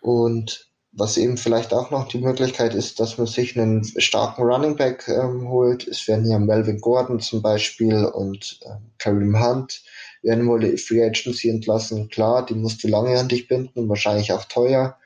Und 0.00 0.65
was 0.96 1.18
eben 1.18 1.36
vielleicht 1.36 1.74
auch 1.74 1.90
noch 1.90 2.08
die 2.08 2.18
Möglichkeit 2.18 2.74
ist, 2.74 2.98
dass 3.00 3.18
man 3.18 3.26
sich 3.26 3.58
einen 3.58 3.84
starken 4.00 4.42
Running 4.42 4.76
Back 4.76 5.06
ähm, 5.08 5.48
holt. 5.48 5.86
Es 5.86 6.08
werden 6.08 6.28
ja 6.28 6.38
Melvin 6.38 6.80
Gordon 6.80 7.20
zum 7.20 7.42
Beispiel 7.42 8.06
und 8.06 8.58
ähm, 8.64 8.90
Kareem 8.98 9.38
Hunt 9.38 9.82
werden 10.22 10.48
wohl 10.48 10.60
die 10.60 10.78
Free 10.78 11.04
Agency 11.04 11.50
entlassen. 11.50 12.08
Klar, 12.08 12.46
die 12.46 12.54
musst 12.54 12.82
du 12.82 12.88
lange 12.88 13.18
an 13.18 13.28
dich 13.28 13.46
binden 13.46 13.78
und 13.78 13.88
wahrscheinlich 13.90 14.32
auch 14.32 14.44
teuer. 14.44 14.96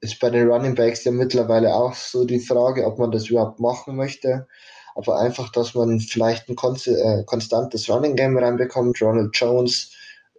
Ist 0.00 0.18
bei 0.18 0.30
den 0.30 0.50
Running 0.50 0.74
Backs 0.74 1.04
ja 1.04 1.12
mittlerweile 1.12 1.74
auch 1.74 1.94
so 1.94 2.24
die 2.24 2.40
Frage, 2.40 2.84
ob 2.84 2.98
man 2.98 3.12
das 3.12 3.28
überhaupt 3.28 3.60
machen 3.60 3.94
möchte. 3.94 4.48
Aber 4.96 5.20
einfach, 5.20 5.52
dass 5.52 5.74
man 5.74 6.00
vielleicht 6.00 6.48
ein 6.48 6.56
äh, 6.56 7.22
konstantes 7.24 7.88
Running 7.88 8.16
Game 8.16 8.36
reinbekommt. 8.36 9.00
Ronald 9.00 9.30
Jones 9.36 9.92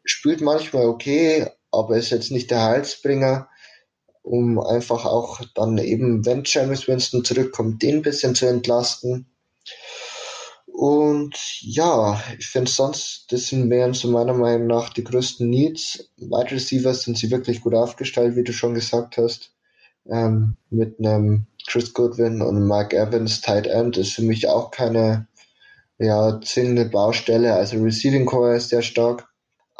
spielt 0.04 0.41
manchmal 0.41 0.88
okay, 0.88 1.47
aber 1.71 1.95
ist 1.95 2.10
jetzt 2.10 2.32
nicht 2.32 2.51
der 2.51 2.63
Heilsbringer, 2.63 3.47
um 4.23 4.60
einfach 4.60 5.05
auch 5.05 5.41
dann 5.55 5.77
eben, 5.77 6.25
wenn 6.25 6.43
James 6.45 6.88
Winston 6.88 7.23
zurückkommt, 7.23 7.81
den 7.81 7.97
ein 7.97 8.01
bisschen 8.01 8.36
zu 8.36 8.45
entlasten. 8.45 9.27
Und 10.67 11.36
ja, 11.62 12.21
ich 12.39 12.47
finde 12.47 12.71
sonst, 12.71 13.31
das 13.31 13.47
sind 13.47 13.69
wären 13.69 13.93
so 13.93 14.10
meiner 14.10 14.34
Meinung 14.34 14.67
nach 14.67 14.89
die 14.89 15.03
größten 15.03 15.49
Needs. 15.49 16.10
Wide 16.17 16.51
Receivers 16.51 17.03
sind 17.03 17.17
sie 17.17 17.29
wirklich 17.29 17.62
gut 17.62 17.75
aufgestellt, 17.75 18.36
wie 18.36 18.43
du 18.43 18.53
schon 18.53 18.73
gesagt 18.73 19.17
hast. 19.17 19.51
Ähm, 20.10 20.55
mit 20.69 20.97
einem 20.99 21.45
Chris 21.67 21.93
Goodwin 21.93 22.41
und 22.41 22.67
Mike 22.67 22.97
Evans 22.97 23.41
Tight 23.41 23.67
End 23.67 23.97
ist 23.97 24.13
für 24.13 24.23
mich 24.23 24.47
auch 24.47 24.71
keine 24.71 25.27
ja, 25.99 26.39
zwingende 26.41 26.86
Baustelle. 26.86 27.53
Also 27.53 27.77
Receiving 27.77 28.25
Core 28.25 28.55
ist 28.55 28.69
sehr 28.69 28.81
stark. 28.81 29.30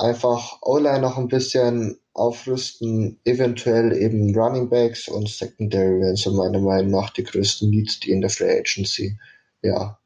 Einfach 0.01 0.57
O-Line 0.63 0.99
noch 0.99 1.19
ein 1.19 1.27
bisschen 1.27 1.99
aufrüsten, 2.13 3.19
eventuell 3.23 3.93
eben 3.93 4.35
Running 4.35 4.67
Backs 4.67 5.07
und 5.07 5.29
Secondary 5.29 6.01
wären 6.01 6.15
so 6.15 6.31
meiner 6.31 6.59
Meinung 6.59 6.89
nach 6.89 7.11
die 7.11 7.23
größten 7.23 7.69
Needs, 7.69 7.99
die 7.99 8.09
in 8.09 8.21
der 8.21 8.31
Free 8.31 8.49
Agency 8.49 9.19
ja, 9.61 9.99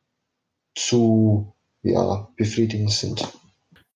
zu 0.76 1.54
ja, 1.82 2.28
befriedigend 2.36 2.92
sind. 2.92 3.26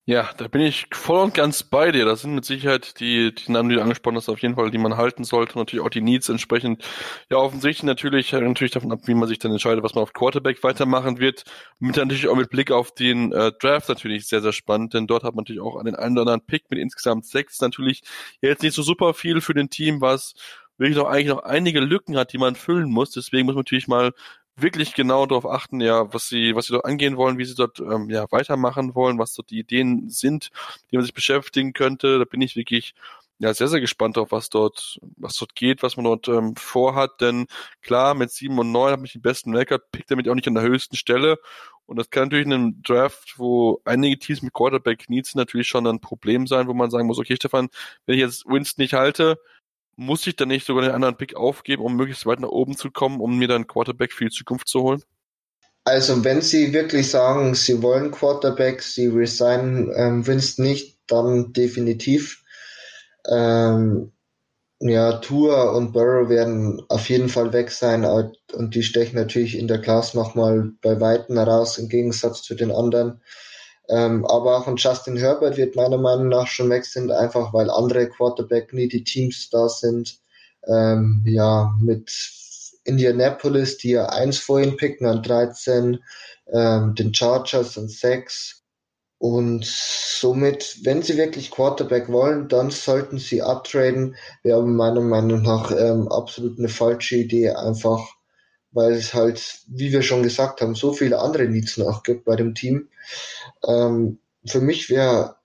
Ja, 0.09 0.31
da 0.37 0.47
bin 0.47 0.61
ich 0.61 0.87
voll 0.91 1.19
und 1.19 1.35
ganz 1.35 1.61
bei 1.61 1.91
dir. 1.91 2.03
Das 2.03 2.21
sind 2.21 2.33
mit 2.33 2.43
Sicherheit 2.43 2.99
die, 2.99 3.31
die 3.31 3.51
Namen, 3.51 3.69
die 3.69 3.75
du 3.75 3.81
angesprochen 3.83 4.15
hast, 4.15 4.27
auf 4.27 4.39
jeden 4.39 4.55
Fall, 4.55 4.71
die 4.71 4.79
man 4.79 4.97
halten 4.97 5.23
sollte. 5.23 5.55
Natürlich 5.55 5.85
auch 5.85 5.91
die 5.91 6.01
Needs 6.01 6.29
entsprechend. 6.29 6.83
Ja, 7.29 7.37
offensichtlich 7.37 7.83
natürlich, 7.83 8.31
natürlich 8.31 8.71
davon 8.71 8.91
ab, 8.91 9.01
wie 9.05 9.13
man 9.13 9.27
sich 9.27 9.37
dann 9.37 9.51
entscheidet, 9.51 9.83
was 9.83 9.93
man 9.93 10.01
auf 10.01 10.13
Quarterback 10.13 10.63
weitermachen 10.63 11.19
wird. 11.19 11.43
Mit 11.77 11.95
natürlich 11.95 12.27
auch 12.27 12.35
mit 12.35 12.49
Blick 12.49 12.71
auf 12.71 12.91
den 12.91 13.31
äh, 13.33 13.51
Draft 13.61 13.87
natürlich 13.87 14.27
sehr, 14.27 14.41
sehr 14.41 14.51
spannend, 14.51 14.95
denn 14.95 15.05
dort 15.05 15.21
hat 15.23 15.35
man 15.35 15.43
natürlich 15.43 15.61
auch 15.61 15.75
an 15.75 15.85
den 15.85 15.93
einen 15.93 16.17
oder 16.17 16.21
anderen 16.21 16.41
Pick 16.47 16.71
mit 16.71 16.79
insgesamt 16.79 17.27
sechs 17.27 17.61
natürlich 17.61 18.01
jetzt 18.41 18.63
nicht 18.63 18.73
so 18.73 18.81
super 18.81 19.13
viel 19.13 19.41
für 19.41 19.53
den 19.53 19.69
Team, 19.69 20.01
was 20.01 20.33
wirklich 20.79 20.97
noch 20.97 21.07
eigentlich 21.07 21.27
noch 21.27 21.43
einige 21.43 21.81
Lücken 21.81 22.17
hat, 22.17 22.33
die 22.33 22.37
man 22.39 22.55
füllen 22.55 22.89
muss. 22.89 23.11
Deswegen 23.11 23.45
muss 23.45 23.53
man 23.53 23.61
natürlich 23.61 23.87
mal 23.87 24.13
wirklich 24.61 24.93
genau 24.93 25.25
darauf 25.25 25.45
achten, 25.45 25.81
ja, 25.81 26.13
was 26.13 26.27
sie, 26.27 26.55
was 26.55 26.67
sie 26.67 26.73
dort 26.73 26.85
angehen 26.85 27.17
wollen, 27.17 27.37
wie 27.37 27.45
sie 27.45 27.55
dort 27.55 27.79
ähm, 27.79 28.09
ja 28.09 28.25
weitermachen 28.31 28.95
wollen, 28.95 29.19
was 29.19 29.33
dort 29.33 29.49
die 29.49 29.59
Ideen 29.59 30.09
sind, 30.09 30.49
die 30.91 30.97
man 30.97 31.03
sich 31.03 31.13
beschäftigen 31.13 31.73
könnte. 31.73 32.19
Da 32.19 32.25
bin 32.25 32.41
ich 32.41 32.55
wirklich 32.55 32.93
ja 33.39 33.53
sehr, 33.53 33.69
sehr 33.69 33.81
gespannt 33.81 34.17
auf, 34.17 34.31
was 34.31 34.49
dort, 34.49 34.99
was 35.17 35.35
dort 35.37 35.55
geht, 35.55 35.81
was 35.81 35.95
man 35.97 36.05
dort 36.05 36.27
ähm, 36.27 36.55
vorhat. 36.55 37.21
Denn 37.21 37.47
klar, 37.81 38.13
mit 38.13 38.31
sieben 38.31 38.59
und 38.59 38.71
neun 38.71 38.91
habe 38.91 39.05
ich 39.05 39.13
den 39.13 39.21
besten 39.21 39.55
Record, 39.55 39.91
pickt 39.91 40.11
damit 40.11 40.27
auch 40.29 40.35
nicht 40.35 40.47
an 40.47 40.55
der 40.55 40.63
höchsten 40.63 40.95
Stelle. 40.97 41.37
Und 41.85 41.97
das 41.97 42.11
kann 42.11 42.25
natürlich 42.25 42.45
in 42.45 42.53
einem 42.53 42.83
Draft, 42.83 43.35
wo 43.37 43.81
einige 43.83 44.19
Teams 44.19 44.43
mit 44.43 44.53
Quarterback 44.53 45.09
Needs 45.09 45.33
natürlich 45.33 45.67
schon 45.67 45.87
ein 45.87 45.99
Problem 45.99 46.45
sein, 46.45 46.67
wo 46.67 46.73
man 46.73 46.91
sagen 46.91 47.07
muss, 47.07 47.17
okay, 47.17 47.35
Stefan, 47.35 47.69
wenn 48.05 48.15
ich 48.15 48.21
jetzt 48.21 48.45
Winston 48.45 48.83
nicht 48.83 48.93
halte, 48.93 49.39
muss 49.99 50.25
ich 50.25 50.35
dann 50.35 50.47
nicht 50.47 50.65
sogar 50.65 50.83
den 50.83 50.91
anderen 50.91 51.17
Pick 51.17 51.35
aufgeben, 51.35 51.83
um 51.83 51.95
möglichst 51.95 52.25
weit 52.25 52.39
nach 52.39 52.49
oben 52.49 52.77
zu 52.77 52.89
kommen, 52.89 53.19
um 53.19 53.37
mir 53.37 53.47
dann 53.47 53.67
Quarterback 53.67 54.13
für 54.13 54.25
die 54.25 54.31
Zukunft 54.31 54.67
zu 54.67 54.81
holen? 54.81 55.03
Also 55.83 56.23
wenn 56.23 56.41
Sie 56.41 56.73
wirklich 56.73 57.09
sagen, 57.09 57.53
Sie 57.55 57.81
wollen 57.81 58.11
Quarterback, 58.11 58.81
Sie 58.81 59.07
resignen 59.07 59.91
ähm, 59.95 60.25
Winston 60.25 60.65
nicht, 60.65 60.97
dann 61.07 61.51
definitiv. 61.53 62.43
Ähm, 63.27 64.11
ja, 64.79 65.13
Tour 65.17 65.73
und 65.73 65.91
Burrow 65.91 66.29
werden 66.29 66.81
auf 66.87 67.09
jeden 67.09 67.27
Fall 67.27 67.51
weg 67.51 67.69
sein 67.69 68.05
und 68.05 68.75
die 68.75 68.83
stechen 68.83 69.17
natürlich 69.17 69.57
in 69.57 69.67
der 69.67 69.81
Klasse 69.81 70.15
nochmal 70.15 70.71
bei 70.81 71.01
Weitem 71.01 71.37
heraus 71.37 71.77
im 71.77 71.89
Gegensatz 71.89 72.43
zu 72.43 72.55
den 72.55 72.71
anderen. 72.71 73.21
Ähm, 73.89 74.25
aber 74.25 74.57
auch 74.57 74.67
ein 74.67 74.75
Justin 74.75 75.17
Herbert 75.17 75.57
wird 75.57 75.75
meiner 75.75 75.97
Meinung 75.97 76.29
nach 76.29 76.47
schon 76.47 76.69
weg 76.69 76.85
sind, 76.85 77.11
einfach 77.11 77.53
weil 77.53 77.71
andere 77.71 78.07
Quarterback 78.07 78.71
nie 78.71 78.87
die 78.87 79.03
Teams 79.03 79.49
da 79.49 79.67
sind. 79.67 80.19
Ähm, 80.67 81.23
ja, 81.25 81.73
mit 81.81 82.11
Indianapolis, 82.83 83.77
die 83.77 83.91
ja 83.91 84.05
eins 84.07 84.37
vorhin 84.37 84.77
picken 84.77 85.07
an 85.07 85.23
13, 85.23 85.99
ähm, 86.53 86.95
den 86.95 87.13
Chargers 87.13 87.77
an 87.77 87.87
6. 87.87 88.63
Und 89.17 89.65
somit, 89.65 90.77
wenn 90.83 91.01
sie 91.01 91.17
wirklich 91.17 91.51
Quarterback 91.51 92.09
wollen, 92.09 92.47
dann 92.47 92.71
sollten 92.71 93.17
sie 93.17 93.41
uptraden. 93.41 94.15
Wäre 94.43 94.63
meiner 94.63 95.01
Meinung 95.01 95.41
nach 95.41 95.71
ähm, 95.71 96.07
absolut 96.09 96.57
eine 96.57 96.69
falsche 96.69 97.17
Idee, 97.17 97.49
einfach 97.51 98.07
weil 98.71 98.93
es 98.93 99.13
halt, 99.13 99.61
wie 99.67 99.91
wir 99.91 100.03
schon 100.03 100.23
gesagt 100.23 100.61
haben, 100.61 100.75
so 100.75 100.93
viele 100.93 101.19
andere 101.19 101.47
Needs 101.47 101.77
noch 101.77 102.03
gibt 102.03 102.25
bei 102.25 102.35
dem 102.35 102.53
Team. 102.53 102.87
Ähm, 103.67 104.19
für 104.45 104.61
mich 104.61 104.89
wäre 104.89 105.35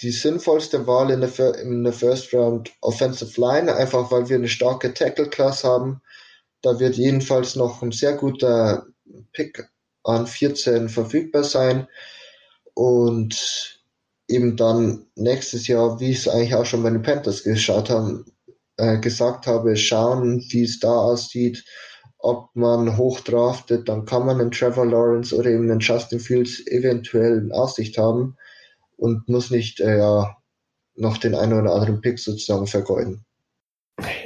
die 0.00 0.10
sinnvollste 0.10 0.86
Wahl 0.86 1.10
in 1.10 1.20
der, 1.20 1.54
in 1.60 1.84
der 1.84 1.92
First 1.92 2.32
Round 2.34 2.72
Offensive 2.80 3.40
Line, 3.40 3.74
einfach 3.74 4.10
weil 4.10 4.28
wir 4.28 4.36
eine 4.36 4.48
starke 4.48 4.92
Tackle-Class 4.92 5.64
haben. 5.64 6.02
Da 6.60 6.78
wird 6.80 6.96
jedenfalls 6.96 7.56
noch 7.56 7.82
ein 7.82 7.92
sehr 7.92 8.14
guter 8.14 8.86
Pick 9.32 9.68
an 10.04 10.26
14 10.26 10.88
verfügbar 10.88 11.44
sein. 11.44 11.88
Und 12.74 13.80
eben 14.28 14.56
dann 14.56 15.06
nächstes 15.14 15.66
Jahr, 15.68 16.00
wie 16.00 16.10
ich 16.10 16.18
es 16.18 16.28
eigentlich 16.28 16.54
auch 16.54 16.66
schon 16.66 16.82
bei 16.82 16.90
den 16.90 17.02
Panthers 17.02 17.44
geschaut 17.44 17.90
haben, 17.90 18.24
äh, 18.76 18.98
gesagt 18.98 19.46
habe, 19.46 19.76
schauen, 19.76 20.44
wie 20.48 20.64
es 20.64 20.80
da 20.80 20.92
aussieht 20.92 21.64
ob 22.22 22.50
man 22.54 22.96
hoch 22.96 23.20
draftet, 23.20 23.88
dann 23.88 24.04
kann 24.04 24.24
man 24.24 24.40
einen 24.40 24.52
Trevor 24.52 24.86
Lawrence 24.86 25.36
oder 25.36 25.50
eben 25.50 25.70
einen 25.70 25.80
Justin 25.80 26.20
Fields 26.20 26.64
eventuell 26.66 27.38
in 27.38 27.52
Aussicht 27.52 27.98
haben 27.98 28.36
und 28.96 29.28
muss 29.28 29.50
nicht 29.50 29.80
äh, 29.80 29.98
ja, 29.98 30.36
noch 30.94 31.18
den 31.18 31.34
einen 31.34 31.60
oder 31.60 31.74
anderen 31.74 32.00
Pick 32.00 32.18
sozusagen 32.18 32.68
vergeuden. 32.68 33.24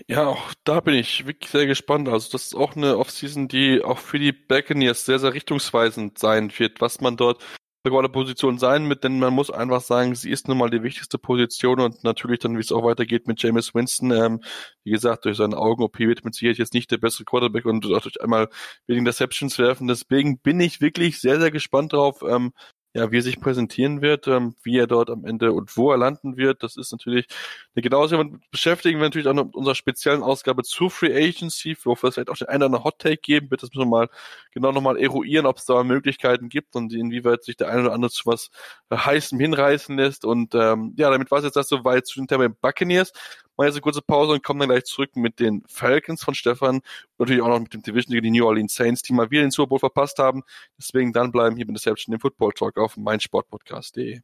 Ja, 0.07 0.29
auch 0.29 0.55
da 0.65 0.81
bin 0.81 0.95
ich 0.95 1.27
wirklich 1.27 1.51
sehr 1.51 1.67
gespannt. 1.67 2.09
Also 2.09 2.31
das 2.33 2.45
ist 2.45 2.55
auch 2.55 2.77
eine 2.77 2.99
Offseason, 2.99 3.49
die 3.49 3.83
auch 3.83 3.99
für 3.99 4.19
die 4.19 4.33
Buccaneers 4.33 5.05
sehr, 5.05 5.19
sehr 5.19 5.35
richtungsweisend 5.35 6.19
sein 6.19 6.53
wird, 6.59 6.81
was 6.81 7.01
man 7.01 7.17
dort 7.17 7.43
der 7.91 8.09
Position 8.09 8.59
sein 8.59 8.87
mit, 8.87 9.05
denn 9.05 9.19
man 9.19 9.33
muss 9.33 9.51
einfach 9.51 9.81
sagen, 9.81 10.15
sie 10.15 10.31
ist 10.31 10.49
nun 10.49 10.59
mal 10.59 10.71
die 10.71 10.83
wichtigste 10.83 11.19
Position 11.19 11.81
und 11.81 12.05
natürlich 12.05 12.41
dann, 12.41 12.57
wie 12.57 12.61
es 12.61 12.73
auch 12.73 12.85
weitergeht 12.85 13.27
mit 13.27 13.43
James 13.43 13.75
Winston, 13.75 14.11
ähm, 14.11 14.41
wie 14.85 14.91
gesagt, 14.91 15.25
durch 15.25 15.37
seine 15.37 15.57
Augen-OP 15.57 15.99
wird 15.99 16.25
mit 16.25 16.35
Sicherheit 16.35 16.59
jetzt 16.59 16.75
nicht 16.75 16.91
der 16.91 16.99
beste 16.99 17.25
Quarterback 17.25 17.65
und 17.65 17.87
auch 17.87 18.03
durch 18.03 18.21
einmal 18.23 18.49
wenigen 18.87 19.07
Interceptions 19.07 19.59
werfen. 19.59 19.89
Deswegen 19.89 20.39
bin 20.39 20.61
ich 20.61 20.81
wirklich 20.81 21.21
sehr, 21.21 21.41
sehr 21.41 21.51
gespannt 21.51 21.93
drauf, 21.93 22.23
ähm, 22.29 22.53
ja, 22.97 23.13
wie 23.13 23.19
er 23.19 23.23
sich 23.23 23.41
präsentieren 23.41 24.01
wird, 24.01 24.27
ähm, 24.27 24.57
wie 24.63 24.79
er 24.79 24.87
dort 24.87 25.11
am 25.11 25.27
Ende 25.27 25.53
und 25.53 25.77
wo 25.77 25.91
er 25.91 25.99
landen 25.99 26.39
wird. 26.39 26.63
Das 26.63 26.77
ist 26.79 26.93
natürlich 26.93 27.27
eine 27.75 27.83
genauso. 27.83 28.25
Beschäftigen 28.51 28.99
wir 28.99 29.05
natürlich 29.05 29.29
auch 29.29 29.35
noch 29.35 29.45
mit 29.45 29.55
unserer 29.55 29.75
speziellen 29.75 30.23
Ausgabe 30.23 30.63
zu 30.63 30.89
Free 30.89 31.15
Agency, 31.15 31.77
wo 31.85 31.91
wir 31.91 31.97
vielleicht 31.97 32.31
auch 32.31 32.37
den 32.37 32.49
einen 32.49 32.63
oder 32.63 32.67
anderen 32.67 32.85
Hot 32.85 32.99
Take 32.99 33.19
geben 33.19 33.51
wird. 33.51 33.63
Das 33.63 33.69
müssen 33.71 33.91
wir 33.91 33.99
mal 33.99 34.09
genau 34.53 34.73
nochmal 34.73 34.97
eruieren, 34.97 35.45
ob 35.45 35.59
es 35.59 35.67
da 35.67 35.85
Möglichkeiten 35.85 36.49
gibt 36.49 36.75
und 36.75 36.91
inwieweit 36.95 37.45
sich 37.45 37.57
der 37.57 37.69
eine 37.69 37.83
oder 37.83 37.93
andere 37.93 38.11
zu 38.11 38.25
was 38.25 38.51
heißem 38.91 39.39
hinreißen 39.39 39.95
lässt. 39.95 40.25
Und 40.25 40.55
ähm, 40.55 40.95
ja, 40.97 41.11
damit 41.11 41.31
war 41.31 41.39
es 41.39 41.45
jetzt 41.45 41.57
das 41.57 41.69
soweit 41.69 42.07
zu 42.07 42.19
den 42.19 42.29
Themen 42.29 42.57
Buccaneers 42.59 43.13
machen 43.57 43.67
jetzt 43.67 43.75
eine 43.75 43.83
kurze 43.83 44.03
Pause 44.03 44.33
und 44.33 44.43
kommen 44.43 44.61
dann 44.61 44.69
gleich 44.69 44.85
zurück 44.85 45.17
mit 45.17 45.41
den 45.41 45.63
Falcons 45.67 46.23
von 46.23 46.35
Stefan 46.35 46.77
und 46.77 46.83
natürlich 47.19 47.43
auch 47.43 47.49
noch 47.49 47.61
mit 47.61 47.73
dem 47.73 47.83
Division 47.83 48.13
gegen 48.13 48.33
die 48.33 48.39
New 48.39 48.47
Orleans 48.47 48.75
Saints, 48.75 49.03
die 49.03 49.13
mal 49.13 49.31
wieder 49.31 49.43
den 49.43 49.51
Super 49.51 49.69
Bowl 49.69 49.79
verpasst 49.79 50.19
haben. 50.19 50.43
Deswegen 50.79 51.13
dann 51.13 51.33
bleiben 51.33 51.57
hier 51.57 51.67
mit 51.67 51.77
Deception 51.77 52.15
im 52.15 52.21
Football 52.21 52.53
Talk 52.53 52.77
auf 52.79 52.97
meinsportpodcast.de. 52.97 54.21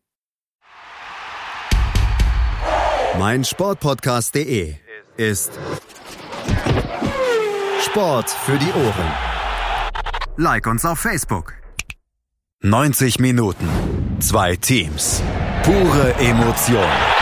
meinsportpodcast.de 3.18 4.76
ist 5.16 5.52
Sport 7.80 8.30
für 8.30 8.58
die 8.58 8.72
Ohren. 8.72 9.12
Like 10.36 10.66
uns 10.66 10.84
auf 10.84 10.98
Facebook. 10.98 11.54
90 12.62 13.18
Minuten, 13.18 13.68
zwei 14.20 14.56
Teams, 14.56 15.22
pure 15.64 16.14
Emotion. 16.14 17.21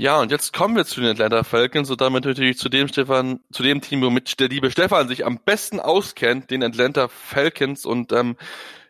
Ja, 0.00 0.20
und 0.20 0.30
jetzt 0.30 0.52
kommen 0.52 0.76
wir 0.76 0.84
zu 0.84 1.00
den 1.00 1.10
Atlanta 1.10 1.42
Falcons 1.42 1.90
und 1.90 2.00
damit 2.00 2.24
natürlich 2.24 2.56
zu 2.56 2.68
dem 2.68 2.86
Stefan, 2.86 3.40
zu 3.50 3.64
dem 3.64 3.80
Team, 3.80 4.00
womit 4.00 4.38
der 4.38 4.48
liebe 4.48 4.70
Stefan 4.70 5.08
sich 5.08 5.26
am 5.26 5.40
besten 5.44 5.80
auskennt, 5.80 6.52
den 6.52 6.62
Atlanta 6.62 7.08
Falcons. 7.08 7.84
Und 7.84 8.12
ähm, 8.12 8.36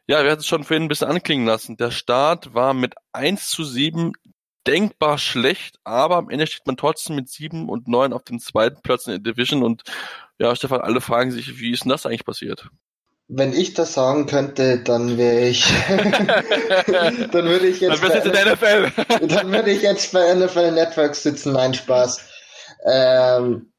ja, 0.06 0.22
wir 0.22 0.30
hatten 0.30 0.40
es 0.40 0.46
schon 0.46 0.64
vorhin 0.64 0.82
ein 0.82 0.88
bisschen 0.88 1.08
anklingen 1.08 1.46
lassen. 1.46 1.78
Der 1.78 1.92
Start 1.92 2.52
war 2.52 2.74
mit 2.74 2.94
1 3.12 3.48
zu 3.48 3.64
7 3.64 4.12
denkbar 4.66 5.16
schlecht, 5.16 5.78
aber 5.82 6.16
am 6.16 6.28
Ende 6.28 6.46
steht 6.46 6.66
man 6.66 6.76
trotzdem 6.76 7.16
mit 7.16 7.30
7 7.30 7.70
und 7.70 7.88
9 7.88 8.12
auf 8.12 8.24
den 8.24 8.38
zweiten 8.38 8.82
Platz 8.82 9.06
in 9.06 9.12
der 9.12 9.32
Division. 9.32 9.62
Und 9.62 9.84
ja, 10.38 10.54
Stefan, 10.54 10.82
alle 10.82 11.00
fragen 11.00 11.30
sich, 11.30 11.58
wie 11.58 11.70
ist 11.70 11.84
denn 11.84 11.90
das 11.90 12.04
eigentlich 12.04 12.26
passiert? 12.26 12.68
Wenn 13.30 13.52
ich 13.52 13.74
das 13.74 13.92
sagen 13.92 14.24
könnte, 14.24 14.78
dann 14.78 15.18
wäre 15.18 15.48
ich, 15.48 15.62
dann 15.88 17.44
würde 17.44 17.66
ich 17.66 17.80
jetzt, 17.80 18.02
dann, 18.02 18.32
bei, 18.32 18.40
in 18.40 18.52
NFL. 18.52 19.26
dann 19.28 19.52
würde 19.52 19.70
ich 19.70 19.82
jetzt 19.82 20.12
bei 20.12 20.34
NFL 20.34 20.72
Networks 20.72 21.22
sitzen. 21.22 21.52
Nein, 21.52 21.74
Spaß. 21.74 22.20
Ähm, 22.86 23.70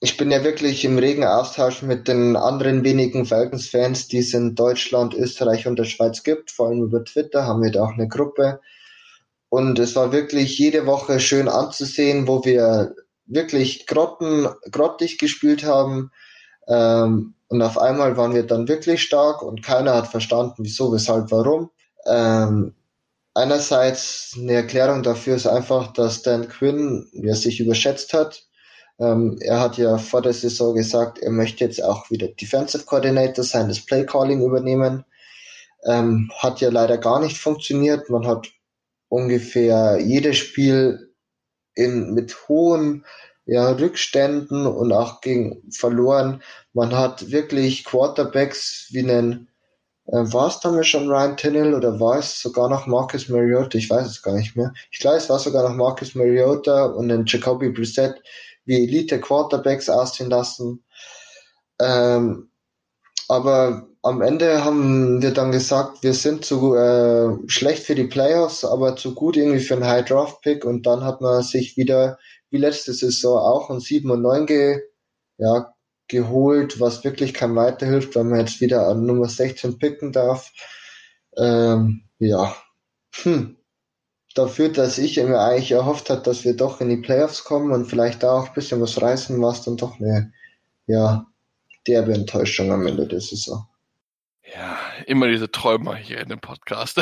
ich 0.00 0.16
bin 0.16 0.30
ja 0.30 0.44
wirklich 0.44 0.84
im 0.84 0.98
regen 0.98 1.24
Austausch 1.24 1.82
mit 1.82 2.06
den 2.06 2.36
anderen 2.36 2.84
wenigen 2.84 3.26
Falcons-Fans, 3.26 4.08
die 4.08 4.18
es 4.18 4.34
in 4.34 4.54
Deutschland, 4.54 5.14
Österreich 5.14 5.66
und 5.66 5.78
der 5.78 5.84
Schweiz 5.84 6.22
gibt. 6.22 6.50
Vor 6.50 6.68
allem 6.68 6.84
über 6.84 7.04
Twitter 7.04 7.44
haben 7.44 7.62
wir 7.62 7.72
da 7.72 7.84
auch 7.84 7.94
eine 7.94 8.06
Gruppe. 8.06 8.60
Und 9.48 9.78
es 9.78 9.96
war 9.96 10.12
wirklich 10.12 10.58
jede 10.58 10.86
Woche 10.86 11.18
schön 11.18 11.48
anzusehen, 11.48 12.28
wo 12.28 12.44
wir 12.44 12.94
wirklich 13.24 13.86
grotten, 13.86 14.48
grottig 14.70 15.18
gespielt 15.18 15.64
haben. 15.64 16.10
Ähm, 16.68 17.35
und 17.48 17.62
auf 17.62 17.78
einmal 17.78 18.16
waren 18.16 18.34
wir 18.34 18.44
dann 18.44 18.68
wirklich 18.68 19.02
stark 19.02 19.42
und 19.42 19.62
keiner 19.62 19.94
hat 19.94 20.08
verstanden, 20.08 20.56
wieso, 20.58 20.92
weshalb, 20.92 21.30
warum. 21.30 21.70
Ähm, 22.06 22.74
einerseits 23.34 24.34
eine 24.36 24.54
Erklärung 24.54 25.02
dafür 25.02 25.36
ist 25.36 25.46
einfach, 25.46 25.92
dass 25.92 26.22
Dan 26.22 26.48
Quinn 26.48 27.08
ja, 27.12 27.34
sich 27.34 27.60
überschätzt 27.60 28.12
hat. 28.14 28.46
Ähm, 28.98 29.38
er 29.40 29.60
hat 29.60 29.76
ja 29.76 29.98
vor 29.98 30.22
der 30.22 30.32
Saison 30.32 30.74
gesagt, 30.74 31.18
er 31.18 31.30
möchte 31.30 31.64
jetzt 31.64 31.82
auch 31.82 32.10
wieder 32.10 32.28
Defensive 32.28 32.84
Coordinator 32.84 33.44
sein, 33.44 33.68
das 33.68 33.84
Play 33.84 34.06
Calling 34.06 34.42
übernehmen. 34.42 35.04
Ähm, 35.84 36.30
hat 36.38 36.60
ja 36.60 36.70
leider 36.70 36.98
gar 36.98 37.20
nicht 37.20 37.38
funktioniert. 37.38 38.10
Man 38.10 38.26
hat 38.26 38.48
ungefähr 39.08 40.00
jedes 40.00 40.38
Spiel 40.38 41.14
in, 41.74 42.14
mit 42.14 42.48
hohen 42.48 43.04
ja, 43.44 43.70
Rückständen 43.70 44.66
und 44.66 44.92
auch 44.92 45.20
gegen 45.20 45.70
verloren. 45.70 46.42
Man 46.76 46.94
hat 46.94 47.30
wirklich 47.30 47.86
Quarterbacks 47.86 48.88
wie 48.90 48.98
einen, 48.98 49.48
äh, 50.08 50.12
war 50.12 50.48
es 50.48 50.60
damals 50.60 50.88
schon 50.88 51.08
Ryan 51.08 51.34
Tinnell 51.38 51.72
oder 51.72 51.98
war 51.98 52.18
es 52.18 52.38
sogar 52.42 52.68
noch 52.68 52.86
Marcus 52.86 53.30
Mariota? 53.30 53.78
Ich 53.78 53.88
weiß 53.88 54.06
es 54.06 54.20
gar 54.20 54.34
nicht 54.34 54.56
mehr. 54.56 54.74
Ich 54.90 54.98
glaube, 54.98 55.16
es 55.16 55.30
war 55.30 55.38
sogar 55.38 55.66
noch 55.66 55.74
Marcus 55.74 56.14
Mariota 56.14 56.84
und 56.84 57.10
einen 57.10 57.24
Jacoby 57.24 57.70
Brissett 57.70 58.22
wie 58.66 58.82
Elite 58.82 59.18
Quarterbacks 59.18 59.88
aussehen 59.88 60.28
lassen. 60.28 60.84
Ähm, 61.80 62.50
aber 63.28 63.88
am 64.02 64.20
Ende 64.20 64.62
haben 64.62 65.22
wir 65.22 65.32
dann 65.32 65.52
gesagt, 65.52 66.02
wir 66.02 66.12
sind 66.12 66.44
zu 66.44 66.74
äh, 66.74 67.38
schlecht 67.48 67.84
für 67.84 67.94
die 67.94 68.04
Playoffs, 68.04 68.66
aber 68.66 68.96
zu 68.96 69.14
gut 69.14 69.38
irgendwie 69.38 69.60
für 69.60 69.76
einen 69.76 69.86
High 69.86 70.04
Draft 70.04 70.42
Pick 70.42 70.66
und 70.66 70.84
dann 70.84 71.02
hat 71.04 71.22
man 71.22 71.42
sich 71.42 71.78
wieder 71.78 72.18
wie 72.50 72.58
letzte 72.58 72.92
Saison 72.92 73.38
auch 73.38 73.70
ein 73.70 73.80
7 73.80 74.10
und 74.10 74.20
9 74.20 74.44
ge, 74.44 74.82
ja, 75.38 75.72
geholt, 76.08 76.80
was 76.80 77.04
wirklich 77.04 77.34
keinem 77.34 77.56
weiterhilft, 77.56 78.14
weil 78.14 78.24
man 78.24 78.40
jetzt 78.40 78.60
wieder 78.60 78.86
an 78.88 79.06
Nummer 79.06 79.28
16 79.28 79.78
picken 79.78 80.12
darf. 80.12 80.52
Ähm, 81.36 82.02
ja, 82.18 82.54
hm. 83.22 83.56
Dafür, 84.34 84.68
dass 84.68 84.98
ich 84.98 85.16
mir 85.16 85.40
eigentlich 85.40 85.72
erhofft 85.72 86.10
hat, 86.10 86.26
dass 86.26 86.44
wir 86.44 86.54
doch 86.54 86.82
in 86.82 86.90
die 86.90 86.98
Playoffs 86.98 87.44
kommen 87.44 87.72
und 87.72 87.86
vielleicht 87.86 88.22
da 88.22 88.32
auch 88.32 88.48
ein 88.48 88.54
bisschen 88.54 88.82
was 88.82 89.00
reißen, 89.00 89.40
war 89.40 89.52
es 89.52 89.62
dann 89.62 89.78
doch 89.78 89.98
eine, 89.98 90.32
ja, 90.86 91.26
derbe 91.86 92.12
Enttäuschung 92.12 92.70
am 92.70 92.86
Ende 92.86 93.06
der 93.06 93.20
Saison. 93.20 93.66
Ja, 94.56 94.78
immer 95.04 95.28
diese 95.28 95.50
Träumer 95.50 95.96
hier 95.96 96.18
in 96.18 96.30
dem 96.30 96.40
Podcast. 96.40 96.96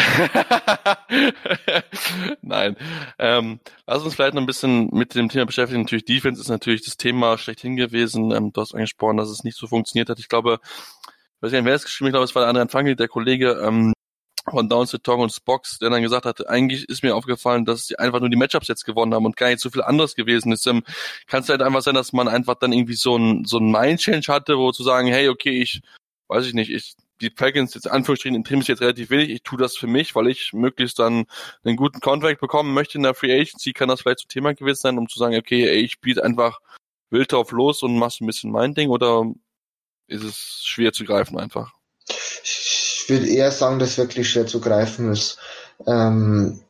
Nein. 2.42 2.76
Ähm, 3.20 3.60
lass 3.86 4.02
uns 4.02 4.16
vielleicht 4.16 4.34
noch 4.34 4.42
ein 4.42 4.46
bisschen 4.46 4.88
mit 4.90 5.14
dem 5.14 5.28
Thema 5.28 5.46
beschäftigen. 5.46 5.82
Natürlich, 5.82 6.04
Defense 6.04 6.40
ist 6.40 6.48
natürlich 6.48 6.84
das 6.84 6.96
Thema 6.96 7.38
schlechthin 7.38 7.76
gewesen. 7.76 8.32
Ähm, 8.32 8.52
du 8.52 8.60
hast 8.60 8.74
angesprochen, 8.74 9.18
dass 9.18 9.28
es 9.28 9.44
nicht 9.44 9.56
so 9.56 9.68
funktioniert 9.68 10.08
hat. 10.08 10.18
Ich 10.18 10.28
glaube, 10.28 10.58
ich 10.64 11.42
weiß 11.42 11.52
nicht, 11.52 11.64
wer 11.64 11.76
es 11.76 11.84
geschrieben 11.84 12.06
hat, 12.06 12.08
ich 12.08 12.14
glaube, 12.14 12.24
es 12.24 12.34
war 12.34 12.42
der 12.42 12.48
andere 12.48 12.68
Fangel, 12.68 12.96
der 12.96 13.06
Kollege 13.06 13.52
ähm, 13.64 13.92
von 14.50 14.68
Downs 14.68 14.90
to 14.90 14.98
Tong 14.98 15.20
und 15.20 15.32
Spox, 15.32 15.78
der 15.78 15.90
dann 15.90 16.02
gesagt 16.02 16.26
hat, 16.26 16.48
eigentlich 16.48 16.88
ist 16.88 17.04
mir 17.04 17.14
aufgefallen, 17.14 17.64
dass 17.64 17.86
sie 17.86 18.00
einfach 18.00 18.18
nur 18.18 18.30
die 18.30 18.36
Matchups 18.36 18.66
jetzt 18.66 18.84
gewonnen 18.84 19.14
haben 19.14 19.26
und 19.26 19.36
gar 19.36 19.50
nicht 19.50 19.60
so 19.60 19.70
viel 19.70 19.82
anderes 19.82 20.16
gewesen 20.16 20.50
ist. 20.50 20.66
Ähm, 20.66 20.82
Kann 21.28 21.42
es 21.42 21.48
halt 21.48 21.62
einfach 21.62 21.82
sein, 21.82 21.94
dass 21.94 22.12
man 22.12 22.26
einfach 22.26 22.56
dann 22.56 22.72
irgendwie 22.72 22.94
so 22.94 23.16
ein, 23.16 23.44
so 23.44 23.58
ein 23.58 23.70
Mind-Change 23.70 24.32
hatte, 24.32 24.58
wo 24.58 24.72
zu 24.72 24.82
sagen, 24.82 25.06
hey, 25.06 25.28
okay, 25.28 25.62
ich 25.62 25.80
weiß 26.26 26.46
ich 26.46 26.54
nicht, 26.54 26.70
ich 26.70 26.96
die 27.24 27.34
Falcons 27.34 27.74
jetzt 27.74 27.90
Anführungsstrichen 27.90 28.36
interessieren 28.36 28.58
mich 28.58 28.68
jetzt 28.68 28.80
relativ 28.80 29.10
wenig. 29.10 29.30
Ich 29.30 29.42
tue 29.42 29.58
das 29.58 29.76
für 29.76 29.86
mich, 29.86 30.14
weil 30.14 30.28
ich 30.28 30.52
möglichst 30.52 30.98
dann 30.98 31.24
einen 31.64 31.76
guten 31.76 32.00
Contract 32.00 32.40
bekommen 32.40 32.74
möchte 32.74 32.98
in 32.98 33.04
der 33.04 33.14
Free 33.14 33.32
Agency. 33.32 33.72
Kann 33.72 33.88
das 33.88 34.02
vielleicht 34.02 34.20
so 34.20 34.28
Thema 34.28 34.54
gewesen 34.54 34.80
sein, 34.80 34.98
um 34.98 35.08
zu 35.08 35.18
sagen, 35.18 35.36
okay, 35.36 35.68
ey, 35.68 35.78
ich 35.78 36.00
biete 36.00 36.22
einfach 36.22 36.60
wild 37.10 37.32
drauf 37.32 37.52
los 37.52 37.82
und 37.82 37.98
machst 37.98 38.20
ein 38.20 38.26
bisschen 38.26 38.50
mein 38.50 38.74
Ding 38.74 38.90
oder 38.90 39.24
ist 40.06 40.24
es 40.24 40.62
schwer 40.64 40.92
zu 40.92 41.04
greifen 41.04 41.38
einfach? 41.38 41.72
Ich 42.08 43.04
würde 43.08 43.26
eher 43.26 43.50
sagen, 43.50 43.78
dass 43.78 43.98
wirklich 43.98 44.28
schwer 44.28 44.46
zu 44.46 44.60
greifen 44.60 45.12
ist. 45.12 45.38
Ähm, 45.86 46.63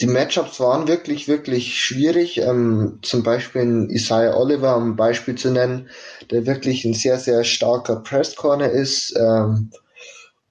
die 0.00 0.06
Matchups 0.06 0.60
waren 0.60 0.88
wirklich, 0.88 1.26
wirklich 1.26 1.78
schwierig. 1.78 2.38
Ähm, 2.38 2.98
zum 3.02 3.22
Beispiel 3.22 3.88
Isaiah 3.90 4.36
Oliver, 4.36 4.76
um 4.76 4.90
ein 4.90 4.96
Beispiel 4.96 5.36
zu 5.36 5.50
nennen, 5.50 5.88
der 6.30 6.46
wirklich 6.46 6.84
ein 6.84 6.94
sehr, 6.94 7.18
sehr 7.18 7.44
starker 7.44 7.96
Press 7.96 8.36
Corner 8.36 8.70
ist, 8.70 9.14
ähm, 9.16 9.70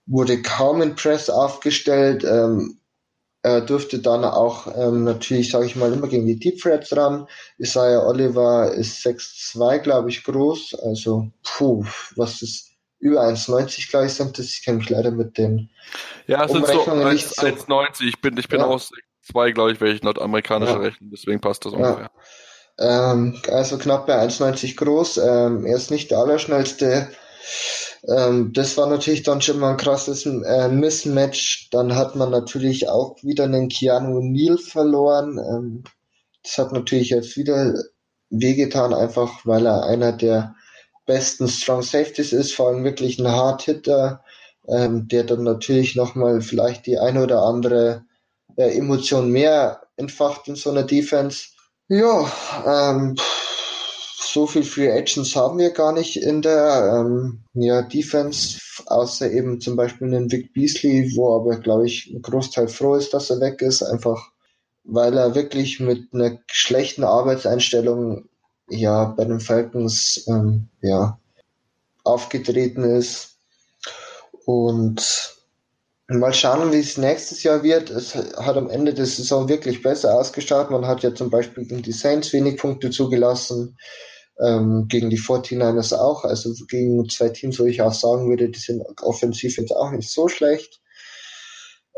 wurde 0.07 0.41
kaum 0.41 0.81
in 0.81 0.95
Press 0.95 1.29
aufgestellt. 1.29 2.23
Ähm, 2.23 2.79
er 3.43 3.61
durfte 3.61 3.99
dann 3.99 4.25
auch 4.25 4.65
ähm, 4.75 5.03
natürlich, 5.03 5.51
sage 5.51 5.67
ich 5.67 5.75
mal, 5.75 5.93
immer 5.93 6.07
gegen 6.07 6.25
die 6.25 6.39
Deep 6.39 6.59
Threats 6.59 6.97
ran. 6.97 7.27
Isaiah 7.59 8.03
Oliver 8.03 8.73
ist 8.73 9.05
6'2, 9.05 9.77
glaube 9.79 10.09
ich, 10.09 10.23
groß. 10.23 10.79
Also, 10.81 11.29
puh, 11.43 11.85
was 12.15 12.41
ist 12.41 12.71
über 12.97 13.21
1,90 13.21 13.91
gleich 13.91 14.13
sind 14.15 14.39
das. 14.39 14.47
Ich 14.47 14.63
kenne 14.63 14.79
mich 14.79 14.89
leider 14.89 15.11
mit 15.11 15.37
den 15.37 15.69
Ja, 16.25 16.45
es 16.45 16.51
sind 16.51 16.65
so 16.65 16.81
1,90. 16.81 18.07
Ich 18.07 18.19
bin, 18.19 18.35
ich 18.37 18.47
bin 18.47 18.61
ja. 18.61 18.65
auch 18.65 18.81
6'2, 19.33 19.53
glaube 19.53 19.71
ich, 19.71 19.81
welche 19.81 20.03
nordamerikanische 20.03 20.73
ja. 20.73 20.79
rechnen. 20.79 21.09
Deswegen 21.11 21.41
passt 21.41 21.65
das 21.65 21.73
ungefähr. 21.73 22.11
Ja. 22.79 23.11
Ähm, 23.11 23.39
also 23.51 23.77
knapp 23.77 24.05
bei 24.07 24.21
1,90 24.21 24.75
groß. 24.75 25.17
Ähm, 25.17 25.65
er 25.65 25.77
ist 25.77 25.91
nicht 25.91 26.11
der 26.11 26.19
allerschnellste 26.19 27.09
ähm, 28.07 28.53
das 28.53 28.77
war 28.77 28.87
natürlich 28.87 29.23
dann 29.23 29.41
schon 29.41 29.59
mal 29.59 29.71
ein 29.71 29.77
krasses 29.77 30.25
äh, 30.25 30.69
Mismatch. 30.69 31.69
Dann 31.71 31.95
hat 31.95 32.15
man 32.15 32.29
natürlich 32.31 32.87
auch 32.89 33.17
wieder 33.23 33.45
einen 33.45 33.69
Keanu 33.69 34.19
Neal 34.21 34.57
verloren. 34.57 35.37
Ähm, 35.39 35.83
das 36.43 36.57
hat 36.57 36.71
natürlich 36.71 37.09
jetzt 37.09 37.35
wieder 37.37 37.73
wehgetan, 38.29 38.93
einfach 38.93 39.45
weil 39.45 39.65
er 39.65 39.85
einer 39.85 40.11
der 40.11 40.55
besten 41.05 41.47
Strong 41.47 41.83
Safeties 41.83 42.33
ist, 42.33 42.53
vor 42.53 42.69
allem 42.69 42.83
wirklich 42.83 43.19
ein 43.19 43.27
Hard 43.27 43.63
Hitter, 43.63 44.23
ähm, 44.67 45.07
der 45.07 45.23
dann 45.23 45.43
natürlich 45.43 45.95
nochmal 45.95 46.41
vielleicht 46.41 46.85
die 46.85 46.99
eine 46.99 47.23
oder 47.23 47.41
andere 47.43 48.03
äh, 48.57 48.77
Emotion 48.77 49.31
mehr 49.31 49.81
entfacht 49.97 50.47
in 50.47 50.55
so 50.55 50.71
einer 50.71 50.83
Defense. 50.83 51.47
Ja, 51.87 52.31
ähm, 52.65 53.15
so 54.17 54.47
viel 54.47 54.63
Free 54.63 54.91
Agents 54.91 55.35
haben 55.35 55.59
wir 55.59 55.71
gar 55.71 55.93
nicht 55.93 56.17
in 56.17 56.41
der 56.41 57.05
ähm, 57.05 57.43
ja, 57.53 57.81
Defense, 57.83 58.59
außer 58.87 59.31
eben 59.31 59.61
zum 59.61 59.75
Beispiel 59.75 60.07
einen 60.07 60.31
Vic 60.31 60.53
Beasley, 60.53 61.15
wo 61.15 61.35
aber, 61.35 61.57
glaube 61.59 61.85
ich, 61.85 62.11
ein 62.13 62.21
Großteil 62.21 62.67
froh 62.67 62.95
ist, 62.95 63.13
dass 63.13 63.29
er 63.29 63.39
weg 63.39 63.61
ist, 63.61 63.83
einfach 63.83 64.31
weil 64.85 65.17
er 65.17 65.35
wirklich 65.35 65.79
mit 65.79 66.13
einer 66.13 66.37
schlechten 66.47 67.03
Arbeitseinstellung 67.03 68.29
ja 68.69 69.05
bei 69.05 69.25
den 69.25 69.39
Falcons 69.39 70.25
ähm, 70.27 70.69
ja 70.81 71.19
aufgetreten 72.03 72.83
ist 72.83 73.37
und 74.45 75.34
Mal 76.07 76.33
schauen, 76.33 76.71
wie 76.71 76.79
es 76.79 76.97
nächstes 76.97 77.41
Jahr 77.41 77.63
wird. 77.63 77.89
Es 77.89 78.13
hat 78.13 78.57
am 78.57 78.69
Ende 78.69 78.93
der 78.93 79.07
Saison 79.07 79.49
wirklich 79.49 79.81
besser 79.81 80.13
ausgeschaut. 80.13 80.69
Man 80.69 80.85
hat 80.85 81.01
ja 81.01 81.15
zum 81.15 81.31
Beispiel 81.31 81.65
gegen 81.65 81.81
die 81.81 81.93
Saints 81.93 82.31
wenig 82.31 82.57
Punkte 82.57 82.91
zugelassen 82.91 83.75
ähm, 84.39 84.87
gegen 84.87 85.09
die 85.09 85.19
49ers 85.19 85.95
auch. 85.95 86.23
Also 86.23 86.53
gegen 86.67 87.09
zwei 87.09 87.29
Teams, 87.29 87.59
wo 87.59 87.65
ich 87.65 87.81
auch 87.81 87.93
sagen 87.93 88.29
würde, 88.29 88.49
die 88.49 88.59
sind 88.59 88.83
offensiv 89.01 89.57
jetzt 89.57 89.71
auch 89.71 89.89
nicht 89.89 90.09
so 90.09 90.27
schlecht. 90.27 90.79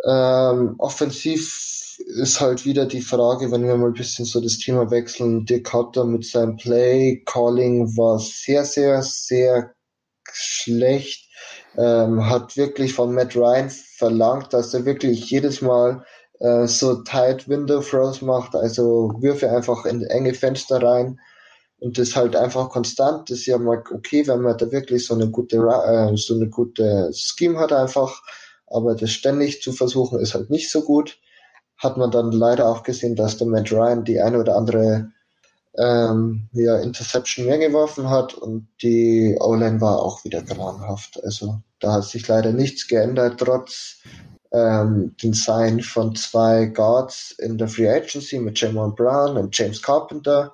Ähm, 0.08 0.76
offensiv 0.78 1.98
ist 2.00 2.40
halt 2.40 2.64
wieder 2.64 2.86
die 2.86 3.02
Frage, 3.02 3.52
wenn 3.52 3.68
wir 3.68 3.76
mal 3.76 3.88
ein 3.88 3.94
bisschen 3.94 4.24
so 4.24 4.40
das 4.40 4.58
Thema 4.58 4.90
wechseln. 4.90 5.46
Dick 5.46 5.66
Cutter 5.66 6.06
mit 6.06 6.26
seinem 6.26 6.56
Play 6.56 7.24
Calling 7.26 7.98
war 7.98 8.20
sehr, 8.20 8.64
sehr, 8.64 9.02
sehr 9.02 9.74
schlecht. 10.32 11.26
Ähm, 11.76 12.30
hat 12.30 12.56
wirklich 12.56 12.94
von 12.94 13.14
Matt 13.14 13.36
Ryan 13.36 13.70
verlangt, 13.98 14.54
dass 14.54 14.74
er 14.74 14.86
wirklich 14.86 15.30
jedes 15.30 15.62
Mal 15.62 16.04
äh, 16.40 16.68
so 16.68 17.02
tight 17.04 17.50
Window 17.50 17.82
Throws 17.82 18.22
macht, 18.22 18.56
also 18.56 19.12
Würfe 19.20 19.50
einfach 19.50 19.86
in 19.86 20.04
enge 20.04 20.34
Fenster 20.34 20.82
rein 20.82 21.20
und 21.80 21.98
das 21.98 22.16
halt 22.16 22.36
einfach 22.36 22.70
konstant, 22.70 23.30
das 23.30 23.40
ist 23.40 23.46
ja 23.48 23.58
mal 23.58 23.84
okay, 23.92 24.28
wenn 24.28 24.42
man 24.42 24.58
da 24.58 24.72
wirklich 24.72 25.06
so 25.06 25.16
eine 25.16 25.30
gute, 25.30 25.58
äh, 25.58 26.16
so 26.16 26.36
eine 26.36 26.50
gute 26.50 27.12
Scheme 27.14 27.60
hat 27.60 27.74
einfach, 27.74 28.22
aber 28.68 28.96
das 28.96 29.12
ständig 29.12 29.62
zu 29.62 29.72
versuchen 29.72 30.20
ist 30.20 30.34
halt 30.34 30.50
nicht 30.50 30.72
so 30.72 30.82
gut. 30.82 31.18
Hat 31.78 31.98
man 31.98 32.10
dann 32.12 32.32
leider 32.32 32.68
auch 32.68 32.84
gesehen, 32.84 33.16
dass 33.16 33.38
der 33.38 33.48
Matt 33.48 33.72
Ryan 33.72 34.04
die 34.04 34.20
eine 34.20 34.40
oder 34.40 34.56
andere 34.56 35.12
ähm, 35.78 36.50
ja, 36.54 36.80
Interception 36.80 37.46
mehr 37.46 37.60
geworfen 37.60 38.10
hat 38.10 38.34
und 38.34 38.68
die 38.82 39.38
O-Line 39.40 39.80
war 39.80 40.02
auch 40.02 40.24
wieder 40.24 40.42
grauenhaft. 40.42 41.24
Also 41.24 41.62
da 41.80 41.94
hat 41.94 42.06
sich 42.06 42.28
leider 42.28 42.52
nichts 42.52 42.88
geändert, 42.88 43.40
trotz 43.40 44.02
ähm, 44.52 45.16
den 45.22 45.34
Sign 45.34 45.82
von 45.82 46.16
zwei 46.16 46.66
Guards 46.66 47.36
in 47.38 47.58
der 47.58 47.68
Free 47.68 47.90
Agency 47.90 48.40
mit 48.40 48.60
Jamon 48.60 48.96
Brown 48.96 49.38
und 49.38 49.58
James 49.58 49.82
Carpenter 49.82 50.54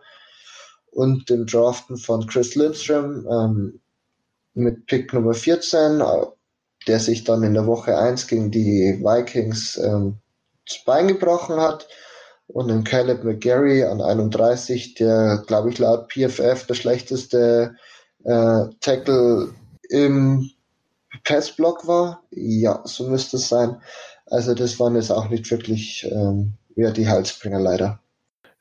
und 0.92 1.30
dem 1.30 1.46
Draften 1.46 1.98
von 1.98 2.28
Chris 2.28 2.56
Lindstrom 2.56 3.28
ähm, 3.30 3.80
mit 4.54 4.86
Pick 4.86 5.14
Nummer 5.14 5.34
14, 5.34 6.02
äh, 6.02 6.26
der 6.88 7.00
sich 7.00 7.24
dann 7.24 7.44
in 7.44 7.54
der 7.54 7.66
Woche 7.66 7.98
1 7.98 8.28
gegen 8.28 8.52
die 8.52 9.00
Vikings 9.02 9.78
ähm, 9.78 10.18
das 10.68 10.84
Bein 10.86 11.08
gebrochen 11.08 11.58
hat. 11.58 11.88
Und 12.48 12.68
den 12.68 12.84
Caleb 12.84 13.24
McGarry 13.24 13.84
an 13.84 14.02
31, 14.02 14.96
der, 14.96 15.44
glaube 15.48 15.70
ich, 15.70 15.80
laut 15.80 16.12
PFF 16.12 16.68
der 16.68 16.74
schlechteste 16.74 17.76
äh, 18.26 18.66
Tackle 18.82 19.54
im 19.90 20.52
Passblock 21.24 21.88
war. 21.88 22.24
Ja, 22.32 22.82
so 22.86 23.08
müsste 23.08 23.38
es 23.38 23.50
sein. 23.50 23.82
Also 24.26 24.54
das 24.56 24.80
waren 24.80 24.96
jetzt 24.96 25.12
auch 25.12 25.30
nicht 25.30 25.50
wirklich 25.52 26.08
ähm, 26.10 26.54
ja, 26.76 26.92
die 26.92 27.08
Halsbringer 27.08 27.60
leider. 27.60 28.00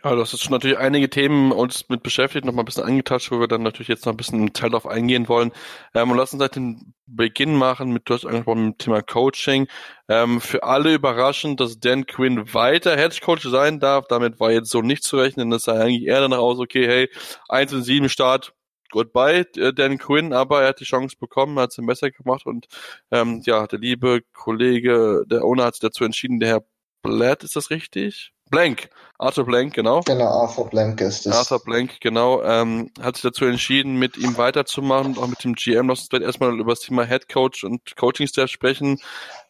Ja, 0.04 0.16
du 0.16 0.20
hast 0.20 0.32
jetzt 0.32 0.42
schon 0.42 0.50
natürlich 0.50 0.78
einige 0.78 1.08
Themen 1.08 1.52
uns 1.52 1.88
mit 1.88 2.02
beschäftigt, 2.02 2.44
noch 2.44 2.52
mal 2.52 2.62
ein 2.62 2.64
bisschen 2.64 2.82
angetatscht, 2.82 3.30
wo 3.30 3.38
wir 3.38 3.46
dann 3.46 3.62
natürlich 3.62 3.86
jetzt 3.86 4.04
noch 4.04 4.12
ein 4.12 4.16
bisschen 4.16 4.40
im 4.40 4.52
Teil 4.52 4.70
darauf 4.70 4.86
eingehen 4.86 5.28
wollen. 5.28 5.52
Ähm, 5.94 6.10
und 6.10 6.16
lass 6.16 6.32
uns 6.32 6.40
seit 6.40 6.56
den 6.56 6.92
Beginn 7.06 7.54
machen 7.54 7.92
mit, 7.92 8.08
du 8.08 8.14
hast 8.14 8.26
angesprochen, 8.26 8.66
mit 8.66 8.74
dem 8.74 8.78
Thema 8.78 9.02
Coaching. 9.02 9.68
Ähm, 10.08 10.40
für 10.40 10.64
alle 10.64 10.92
überraschend, 10.92 11.60
dass 11.60 11.78
Dan 11.78 12.04
Quinn 12.06 12.52
weiter 12.52 12.96
Head 12.96 13.20
Coach 13.20 13.44
sein 13.48 13.78
darf. 13.78 14.08
Damit 14.08 14.40
war 14.40 14.50
jetzt 14.50 14.70
so 14.70 14.82
nicht 14.82 15.04
zu 15.04 15.18
rechnen. 15.18 15.50
Das 15.50 15.62
sah 15.62 15.74
eigentlich 15.74 16.08
eher 16.08 16.20
danach 16.20 16.38
aus, 16.38 16.58
okay, 16.58 16.84
hey, 16.84 17.08
1 17.48 17.72
und 17.72 17.84
7 17.84 18.08
Start, 18.08 18.54
goodbye, 18.92 19.44
äh, 19.56 19.72
Dan 19.72 19.98
Quinn, 19.98 20.32
aber 20.32 20.62
er 20.62 20.68
hat 20.68 20.80
die 20.80 20.84
Chance 20.84 21.16
bekommen, 21.18 21.58
hat 21.58 21.76
es 21.76 21.84
besser 21.84 22.12
gemacht 22.12 22.46
und 22.46 22.68
ähm, 23.10 23.42
ja, 23.44 23.66
der 23.66 23.80
liebe 23.80 24.20
Kollege, 24.32 25.24
der 25.26 25.44
Owner 25.44 25.64
hat 25.64 25.74
sich 25.74 25.80
dazu 25.80 26.04
entschieden, 26.04 26.38
der 26.38 26.48
Herr 26.48 26.64
Blatt, 27.02 27.42
ist 27.42 27.56
das 27.56 27.70
richtig? 27.70 28.32
Blank, 28.50 28.90
Arthur 29.18 29.46
Blank, 29.46 29.74
genau. 29.74 30.02
Genau, 30.02 30.26
Arthur 30.26 30.68
Blank 30.68 31.00
ist 31.00 31.26
es. 31.26 31.32
Arthur 31.32 31.64
Blank, 31.64 32.00
genau, 32.00 32.42
ähm, 32.42 32.90
hat 33.00 33.16
sich 33.16 33.22
dazu 33.22 33.46
entschieden, 33.46 33.96
mit 33.98 34.18
ihm 34.18 34.36
weiterzumachen, 34.36 35.16
auch 35.16 35.26
mit 35.26 35.42
dem 35.42 35.54
GM. 35.54 35.88
Lass 35.88 36.00
uns 36.00 36.08
vielleicht 36.10 36.26
erstmal 36.26 36.60
über 36.60 36.72
das 36.72 36.80
Thema 36.80 37.04
Head 37.04 37.30
Coach 37.30 37.64
und 37.64 37.96
Coaching 37.96 38.26
Staff 38.26 38.50
sprechen. 38.50 38.98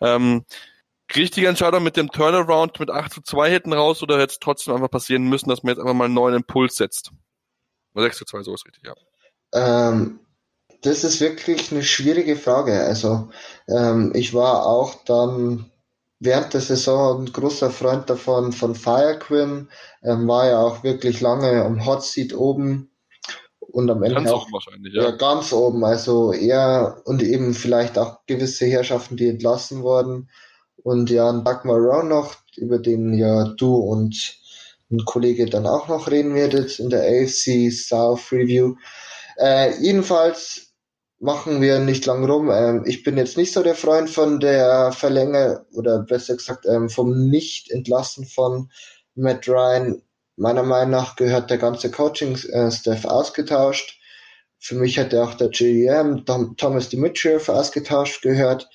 Ähm, 0.00 0.44
richtige 1.16 1.48
Entscheidung 1.48 1.82
mit 1.82 1.96
dem 1.96 2.10
Turnaround 2.10 2.78
mit 2.78 2.90
8 2.90 3.12
zu 3.12 3.22
2 3.22 3.50
hinten 3.50 3.72
raus 3.72 4.02
oder 4.04 4.14
hätte 4.18 4.32
es 4.32 4.38
trotzdem 4.38 4.74
einfach 4.74 4.90
passieren 4.90 5.24
müssen, 5.24 5.48
dass 5.48 5.64
man 5.64 5.74
jetzt 5.74 5.80
einfach 5.80 5.94
mal 5.94 6.04
einen 6.04 6.14
neuen 6.14 6.36
Impuls 6.36 6.76
setzt? 6.76 7.10
6 7.94 8.18
zu 8.18 8.24
2, 8.24 8.42
so 8.44 8.54
ist 8.54 8.64
richtig, 8.64 8.84
ja. 8.86 8.94
Ähm, 9.52 10.20
das 10.82 11.04
ist 11.04 11.20
wirklich 11.20 11.70
eine 11.70 11.82
schwierige 11.82 12.36
Frage. 12.36 12.80
Also 12.82 13.28
ähm, 13.68 14.12
ich 14.14 14.34
war 14.34 14.66
auch 14.66 15.04
dann 15.04 15.70
während 16.18 16.54
der 16.54 16.60
Saison 16.60 17.22
ein 17.24 17.32
großer 17.32 17.70
Freund 17.70 18.08
davon 18.08 18.52
von 18.52 18.74
Firequim, 18.74 19.68
ähm, 20.02 20.28
war 20.28 20.46
ja 20.46 20.60
auch 20.60 20.84
wirklich 20.84 21.20
lange 21.20 21.64
am 21.64 21.84
Hot 21.84 22.04
Seat 22.04 22.34
oben 22.34 22.90
und 23.58 23.90
am 23.90 24.02
Ende 24.02 24.16
ganz 24.16 24.30
auch 24.30 24.42
oben 24.42 24.52
wahrscheinlich, 24.52 24.94
ja. 24.94 25.02
ja. 25.02 25.10
ganz 25.12 25.52
oben, 25.52 25.84
also 25.84 26.32
er 26.32 27.00
und 27.04 27.22
eben 27.22 27.54
vielleicht 27.54 27.98
auch 27.98 28.20
gewisse 28.26 28.66
Herrschaften, 28.66 29.16
die 29.16 29.28
entlassen 29.28 29.82
wurden 29.82 30.28
und 30.76 31.10
ja, 31.10 31.28
ein 31.28 31.44
Dagmar 31.44 31.76
Rowe 31.76 32.04
noch, 32.04 32.36
über 32.56 32.78
den 32.78 33.14
ja 33.14 33.48
du 33.56 33.74
und 33.74 34.38
ein 34.90 35.04
Kollege 35.04 35.46
dann 35.46 35.66
auch 35.66 35.88
noch 35.88 36.10
reden 36.10 36.34
werdet 36.34 36.78
in 36.78 36.90
der 36.90 37.02
AFC 37.02 37.72
South 37.72 38.30
Review. 38.30 38.74
Äh, 39.38 39.78
jedenfalls 39.80 40.72
machen 41.22 41.62
wir 41.62 41.78
nicht 41.78 42.04
lang 42.04 42.24
rum. 42.24 42.50
Ähm, 42.50 42.82
ich 42.84 43.04
bin 43.04 43.16
jetzt 43.16 43.36
nicht 43.36 43.52
so 43.52 43.62
der 43.62 43.76
Freund 43.76 44.10
von 44.10 44.40
der 44.40 44.92
Verlänge 44.92 45.64
oder 45.72 46.00
besser 46.00 46.36
gesagt 46.36 46.66
ähm, 46.66 46.90
vom 46.90 47.28
Nicht-Entlassen 47.28 48.26
von 48.26 48.70
Matt 49.14 49.48
Ryan. 49.48 50.02
Meiner 50.36 50.64
Meinung 50.64 50.90
nach 50.90 51.16
gehört 51.16 51.50
der 51.50 51.58
ganze 51.58 51.90
Coaching-Staff 51.90 53.04
ausgetauscht. 53.04 54.00
Für 54.58 54.74
mich 54.74 54.96
hätte 54.96 55.22
auch 55.22 55.34
der 55.34 55.48
GM 55.48 56.24
Tom, 56.24 56.56
Thomas 56.56 56.88
Dimitriev 56.88 57.48
ausgetauscht 57.48 58.22
gehört. 58.22 58.68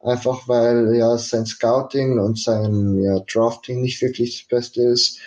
Einfach 0.00 0.48
weil 0.48 0.96
ja 0.96 1.16
sein 1.18 1.46
Scouting 1.46 2.18
und 2.18 2.36
sein 2.36 3.00
ja, 3.00 3.20
Drafting 3.20 3.80
nicht 3.80 4.02
wirklich 4.02 4.40
das 4.40 4.48
Beste 4.48 4.82
ist. 4.82 5.18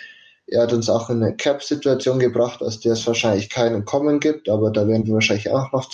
Er 0.48 0.62
hat 0.62 0.72
uns 0.72 0.88
auch 0.88 1.10
in 1.10 1.22
eine 1.22 1.34
Cap-Situation 1.34 2.18
gebracht, 2.18 2.62
aus 2.62 2.80
der 2.80 2.92
es 2.92 3.06
wahrscheinlich 3.06 3.50
keinen 3.50 3.84
Kommen 3.84 4.20
gibt, 4.20 4.48
aber 4.48 4.70
da 4.70 4.86
werden 4.86 5.06
wir 5.06 5.14
wahrscheinlich 5.14 5.50
auch 5.50 5.72
noch 5.72 5.90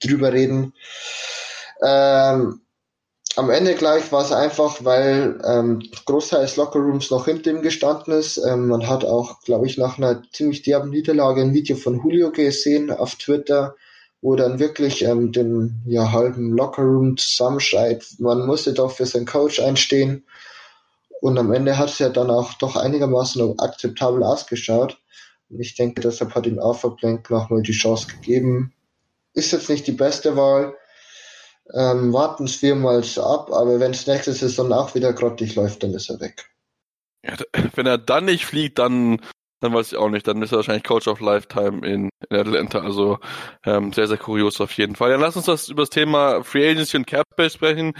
drüber 0.00 0.32
reden. 0.32 0.74
Ähm, 1.82 2.60
am 3.36 3.48
Ende 3.48 3.74
gleich 3.74 4.12
war 4.12 4.22
es 4.22 4.32
einfach, 4.32 4.84
weil 4.84 5.40
ähm, 5.44 5.82
Großteil 6.04 6.42
des 6.42 6.56
Lockerrooms 6.56 7.10
noch 7.10 7.24
hinter 7.24 7.50
ihm 7.50 7.62
gestanden 7.62 8.12
ist. 8.12 8.36
Ähm, 8.36 8.68
man 8.68 8.86
hat 8.86 9.04
auch, 9.04 9.40
glaube 9.40 9.66
ich, 9.66 9.78
nach 9.78 9.96
einer 9.96 10.22
ziemlich 10.32 10.62
derben 10.62 10.90
Niederlage 10.90 11.40
ein 11.40 11.54
Video 11.54 11.76
von 11.76 12.00
Julio 12.02 12.30
gesehen 12.30 12.90
auf 12.90 13.14
Twitter, 13.14 13.74
wo 14.20 14.36
dann 14.36 14.58
wirklich 14.58 15.02
ähm, 15.02 15.32
den 15.32 15.82
ja, 15.86 16.12
halben 16.12 16.52
Lockerroom 16.52 17.16
zusammenschreit. 17.16 18.04
Man 18.18 18.46
musste 18.46 18.74
doch 18.74 18.92
für 18.92 19.06
seinen 19.06 19.26
Coach 19.26 19.60
einstehen. 19.60 20.24
Und 21.22 21.38
am 21.38 21.52
Ende 21.52 21.78
hat 21.78 21.88
es 21.88 22.00
ja 22.00 22.08
dann 22.08 22.32
auch 22.32 22.54
doch 22.54 22.74
einigermaßen 22.74 23.56
akzeptabel 23.60 24.24
ausgeschaut. 24.24 25.00
Und 25.48 25.60
ich 25.60 25.76
denke, 25.76 26.00
deshalb 26.00 26.34
hat 26.34 26.46
ihm 26.46 26.58
Alpha 26.58 26.88
Blank 26.88 27.30
nochmal 27.30 27.62
die 27.62 27.70
Chance 27.70 28.08
gegeben. 28.08 28.74
Ist 29.32 29.52
jetzt 29.52 29.70
nicht 29.70 29.86
die 29.86 29.92
beste 29.92 30.36
Wahl. 30.36 30.74
Ähm, 31.72 32.12
warten 32.12 32.46
es 32.46 32.56
viermal 32.56 33.04
ab, 33.18 33.52
aber 33.52 33.78
wenn 33.78 33.92
es 33.92 34.08
nächste 34.08 34.32
Saison 34.32 34.72
auch 34.72 34.96
wieder 34.96 35.12
grottig 35.12 35.54
läuft, 35.54 35.84
dann 35.84 35.94
ist 35.94 36.10
er 36.10 36.18
weg. 36.18 36.50
Ja, 37.24 37.36
wenn 37.76 37.86
er 37.86 37.98
dann 37.98 38.24
nicht 38.24 38.44
fliegt, 38.44 38.80
dann, 38.80 39.20
dann 39.60 39.72
weiß 39.72 39.92
ich 39.92 39.98
auch 39.98 40.10
nicht. 40.10 40.26
Dann 40.26 40.42
ist 40.42 40.50
er 40.50 40.56
wahrscheinlich 40.56 40.82
Coach 40.82 41.06
of 41.06 41.20
Lifetime 41.20 41.86
in, 41.86 42.10
in 42.30 42.36
Atlanta. 42.36 42.80
Also 42.80 43.20
ähm, 43.64 43.92
sehr, 43.92 44.08
sehr 44.08 44.18
kurios 44.18 44.60
auf 44.60 44.72
jeden 44.72 44.96
Fall. 44.96 45.12
Ja, 45.12 45.18
lass 45.18 45.36
uns 45.36 45.46
das 45.46 45.68
über 45.68 45.82
das 45.82 45.90
Thema 45.90 46.42
Free 46.42 46.68
Agency 46.68 46.96
und 46.96 47.06
Cap 47.06 47.26
sprechen. 47.48 47.92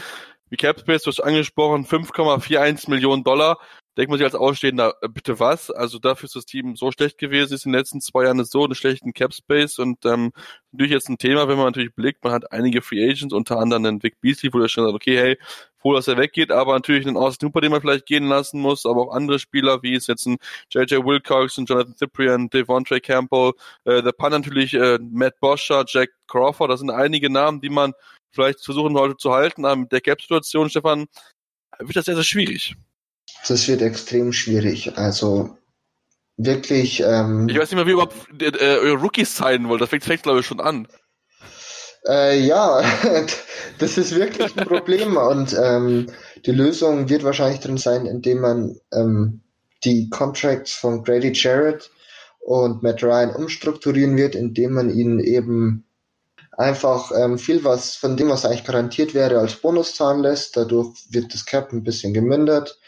Wie 0.52 0.58
Cap 0.58 0.78
Space, 0.80 1.04
du 1.04 1.10
hast 1.10 1.20
angesprochen, 1.20 1.86
5,41 1.86 2.90
Millionen 2.90 3.24
Dollar 3.24 3.56
denkt 3.96 4.10
man 4.10 4.18
sich 4.18 4.26
als 4.26 4.34
Ausstehender, 4.34 4.96
äh, 5.00 5.08
bitte 5.08 5.40
was? 5.40 5.70
Also 5.70 5.98
dafür 5.98 6.26
ist 6.26 6.36
das 6.36 6.44
Team 6.44 6.76
so 6.76 6.92
schlecht 6.92 7.16
gewesen, 7.16 7.54
ist 7.54 7.64
in 7.64 7.72
den 7.72 7.78
letzten 7.78 8.02
zwei 8.02 8.24
Jahren 8.24 8.44
so 8.44 8.62
einen 8.62 8.74
schlechten 8.74 9.14
Cap 9.14 9.32
Space 9.32 9.78
und 9.78 10.04
ähm, 10.04 10.30
natürlich 10.70 10.92
jetzt 10.92 11.08
ein 11.08 11.16
Thema, 11.16 11.48
wenn 11.48 11.56
man 11.56 11.64
natürlich 11.64 11.94
blickt, 11.94 12.22
man 12.22 12.34
hat 12.34 12.52
einige 12.52 12.82
Free 12.82 13.02
Agents, 13.02 13.32
unter 13.32 13.58
anderem 13.58 13.86
einen 13.86 14.02
Vic 14.02 14.20
Beasley, 14.20 14.52
wo 14.52 14.58
der 14.58 14.68
schon 14.68 14.84
sagt, 14.84 14.94
okay, 14.94 15.16
hey, 15.16 15.38
froh, 15.78 15.94
dass 15.94 16.06
er 16.06 16.18
weggeht, 16.18 16.50
aber 16.50 16.74
natürlich 16.74 17.06
einen 17.06 17.16
Austin 17.16 17.48
Hooper, 17.48 17.62
den 17.62 17.72
man 17.72 17.80
vielleicht 17.80 18.04
gehen 18.04 18.24
lassen 18.24 18.60
muss, 18.60 18.84
aber 18.84 19.00
auch 19.00 19.14
andere 19.14 19.38
Spieler, 19.38 19.82
wie 19.82 19.94
es 19.94 20.06
jetzt 20.06 20.26
ein 20.26 20.36
JJ 20.68 20.96
Wilcox 20.96 21.56
und 21.56 21.66
Jonathan 21.66 21.96
Cyprian, 21.96 22.50
Devontre 22.50 23.00
Campbell, 23.00 23.52
äh, 23.84 24.02
der 24.02 24.12
Pan 24.12 24.32
natürlich, 24.32 24.74
äh, 24.74 24.98
Matt 25.00 25.40
Boscher, 25.40 25.86
Jack 25.88 26.10
Crawford, 26.28 26.70
das 26.70 26.80
sind 26.80 26.90
einige 26.90 27.30
Namen, 27.30 27.62
die 27.62 27.70
man 27.70 27.94
vielleicht 28.32 28.64
versuchen 28.64 28.94
sollte 28.94 29.16
zu 29.16 29.32
halten, 29.32 29.64
aber 29.64 29.76
mit 29.76 29.92
der 29.92 30.00
Cap-Situation, 30.00 30.70
Stefan, 30.70 31.06
wird 31.78 31.96
das 31.96 32.04
sehr, 32.04 32.14
sehr 32.14 32.24
schwierig. 32.24 32.74
Das 33.46 33.66
wird 33.68 33.82
extrem 33.82 34.32
schwierig. 34.32 34.96
Also 34.96 35.56
wirklich. 36.36 37.00
Ähm, 37.00 37.48
ich 37.48 37.58
weiß 37.58 37.70
nicht 37.70 37.76
mehr, 37.76 37.86
wie 37.86 37.90
ihr 37.90 37.94
überhaupt 37.94 38.16
äh, 38.40 38.76
eure 38.78 39.00
Rookies 39.00 39.36
sein 39.36 39.68
wollt. 39.68 39.80
Das 39.80 39.90
fängt, 39.90 40.04
fängt 40.04 40.22
glaube 40.22 40.40
ich, 40.40 40.46
schon 40.46 40.60
an. 40.60 40.86
Äh, 42.06 42.40
ja, 42.40 42.82
das 43.78 43.98
ist 43.98 44.14
wirklich 44.14 44.56
ein 44.56 44.66
Problem 44.66 45.16
und 45.30 45.56
ähm, 45.58 46.06
die 46.44 46.52
Lösung 46.52 47.08
wird 47.08 47.22
wahrscheinlich 47.22 47.60
drin 47.60 47.76
sein, 47.76 48.06
indem 48.06 48.40
man 48.40 48.76
ähm, 48.92 49.42
die 49.84 50.10
Contracts 50.10 50.72
von 50.72 51.04
Grady 51.04 51.32
Jarrett 51.32 51.90
und 52.40 52.82
Matt 52.82 53.02
Ryan 53.02 53.34
umstrukturieren 53.34 54.16
wird, 54.16 54.34
indem 54.34 54.72
man 54.72 54.90
ihnen 54.90 55.20
eben 55.20 55.84
einfach 56.52 57.10
ähm, 57.16 57.38
viel 57.38 57.64
was 57.64 57.96
von 57.96 58.16
dem, 58.16 58.28
was 58.28 58.44
eigentlich 58.44 58.64
garantiert 58.64 59.14
wäre, 59.14 59.38
als 59.38 59.56
Bonus 59.56 59.94
zahlen 59.94 60.22
lässt. 60.22 60.56
Dadurch 60.56 60.96
wird 61.10 61.32
das 61.32 61.46
Cap 61.46 61.72
ein 61.72 61.82
bisschen 61.82 62.12
gemindert. 62.12 62.78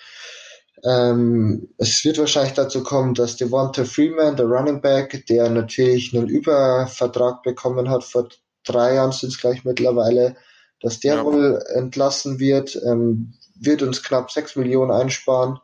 Ähm, 0.84 1.68
es 1.78 2.04
wird 2.04 2.18
wahrscheinlich 2.18 2.52
dazu 2.52 2.82
kommen, 2.82 3.14
dass 3.14 3.36
Devonta 3.36 3.84
Freeman, 3.84 4.36
der 4.36 4.46
Running 4.46 4.82
Back, 4.82 5.24
der 5.26 5.48
natürlich 5.48 6.14
einen 6.14 6.28
Übervertrag 6.28 7.42
bekommen 7.42 7.88
hat, 7.88 8.04
vor 8.04 8.28
drei 8.64 8.94
Jahren 8.94 9.12
sind 9.12 9.30
es 9.30 9.40
gleich 9.40 9.64
mittlerweile, 9.64 10.36
dass 10.80 11.00
der 11.00 11.16
ja. 11.16 11.24
wohl 11.24 11.62
entlassen 11.74 12.38
wird, 12.38 12.76
ähm, 12.84 13.32
wird 13.54 13.82
uns 13.82 14.02
knapp 14.02 14.30
sechs 14.30 14.56
Millionen 14.56 14.90
einsparen. 14.90 15.58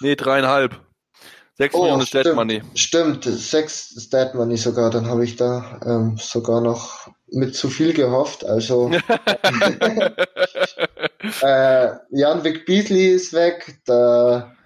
Nee, 0.00 0.16
dreieinhalb. 0.16 0.80
Sechs 1.60 1.74
oh, 1.74 1.82
Millionen 1.82 2.06
stimmt, 2.06 2.24
Stat 2.24 2.36
Money. 2.36 2.62
Stimmt, 2.74 3.24
sechs 3.24 3.94
Stat 3.98 4.34
Money 4.34 4.56
sogar. 4.56 4.90
Dann 4.90 5.08
habe 5.08 5.24
ich 5.24 5.36
da 5.36 5.78
ähm, 5.84 6.16
sogar 6.18 6.62
noch 6.62 7.08
mit 7.30 7.54
zu 7.54 7.68
viel 7.68 7.92
gehofft. 7.92 8.46
Also 8.46 8.90
äh, 11.42 11.90
Jan 12.12 12.44
Vic 12.44 12.64
Beasley 12.64 13.08
ist 13.08 13.34
weg. 13.34 13.78
Da, 13.84 14.56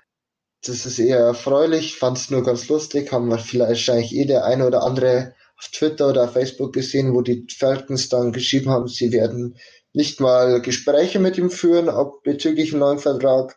das 0.65 0.87
ist 0.87 1.01
eher 1.01 1.19
erfreulich. 1.19 1.97
Fand 1.97 2.17
es 2.17 2.31
nur 2.31 2.45
ganz 2.45 2.69
lustig. 2.69 3.11
Haben 3.11 3.27
wir 3.27 3.39
vielleicht 3.39 3.71
wahrscheinlich 3.71 4.15
eh 4.15 4.27
der 4.27 4.45
eine 4.45 4.65
oder 4.65 4.85
andere 4.85 5.35
auf 5.59 5.67
Twitter 5.73 6.11
oder 6.11 6.23
auf 6.23 6.35
Facebook 6.35 6.73
gesehen, 6.73 7.13
wo 7.13 7.23
die 7.23 7.45
Falcons 7.59 8.09
dann 8.09 8.31
geschrieben 8.31 8.71
haben, 8.71 8.87
sie 8.87 9.11
werden 9.11 9.57
nicht 9.93 10.21
mal 10.21 10.61
Gespräche 10.61 11.19
mit 11.19 11.39
ihm 11.39 11.51
führen, 11.51 11.89
ob 11.89 12.23
bezüglich 12.23 12.71
einem 12.71 12.81
neuen 12.81 12.99
Vertrag. 13.01 13.57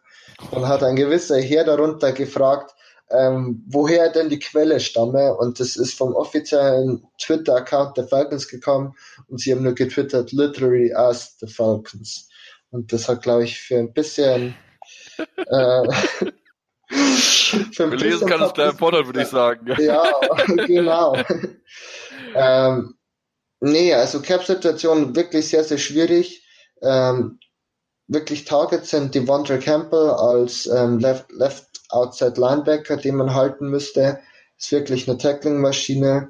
Dann 0.52 0.68
hat 0.68 0.84
ein 0.84 0.96
gewisser 0.96 1.40
Herr 1.40 1.66
darunter 1.66 2.14
gefragt, 2.14 2.74
ähm, 3.10 3.64
woher 3.68 4.10
denn 4.10 4.30
die 4.30 4.40
Quelle 4.40 4.80
stamme. 4.80 5.36
Und 5.36 5.60
das 5.60 5.76
ist 5.76 5.94
vom 5.94 6.14
offiziellen 6.14 7.06
Twitter-Account 7.22 7.98
der 7.98 8.08
Falcons 8.08 8.48
gekommen 8.48 8.96
und 9.28 9.40
sie 9.40 9.52
haben 9.52 9.64
nur 9.64 9.76
getwittert, 9.76 10.32
literally 10.32 10.94
as 10.94 11.38
the 11.40 11.48
Falcons. 11.48 12.30
Und 12.70 12.92
das 12.92 13.08
hat, 13.08 13.24
glaube 13.24 13.46
ich, 13.46 13.60
für 13.60 13.78
ein 13.78 13.94
bisschen 13.94 14.56
äh, 15.18 15.84
für 16.90 17.84
ein 17.84 17.92
Gelesen 17.92 18.28
kann 18.28 18.42
es 18.42 18.54
kleiner 18.54 18.74
Vorteil, 18.74 19.06
würde 19.06 19.22
ich 19.22 19.28
sagen. 19.28 19.68
Ja, 19.80 20.04
genau. 20.66 21.18
ähm, 22.36 22.96
nee, 23.60 23.94
also 23.94 24.22
Cap-Situation 24.22 25.16
wirklich 25.16 25.50
sehr, 25.50 25.64
sehr 25.64 25.78
schwierig. 25.78 26.46
Ähm, 26.82 27.40
wirklich 28.08 28.46
Targets 28.46 28.92
sind 28.92 29.16
Devonta 29.16 29.58
Campbell 29.58 30.12
als 30.12 30.66
ähm, 30.68 31.00
Left, 31.00 31.32
Left 31.32 31.67
Outside 31.90 32.40
Linebacker, 32.40 32.98
den 32.98 33.16
man 33.16 33.34
halten 33.34 33.70
müsste. 33.70 34.20
Ist 34.58 34.72
wirklich 34.72 35.08
eine 35.08 35.18
Tackling-Maschine. 35.18 36.30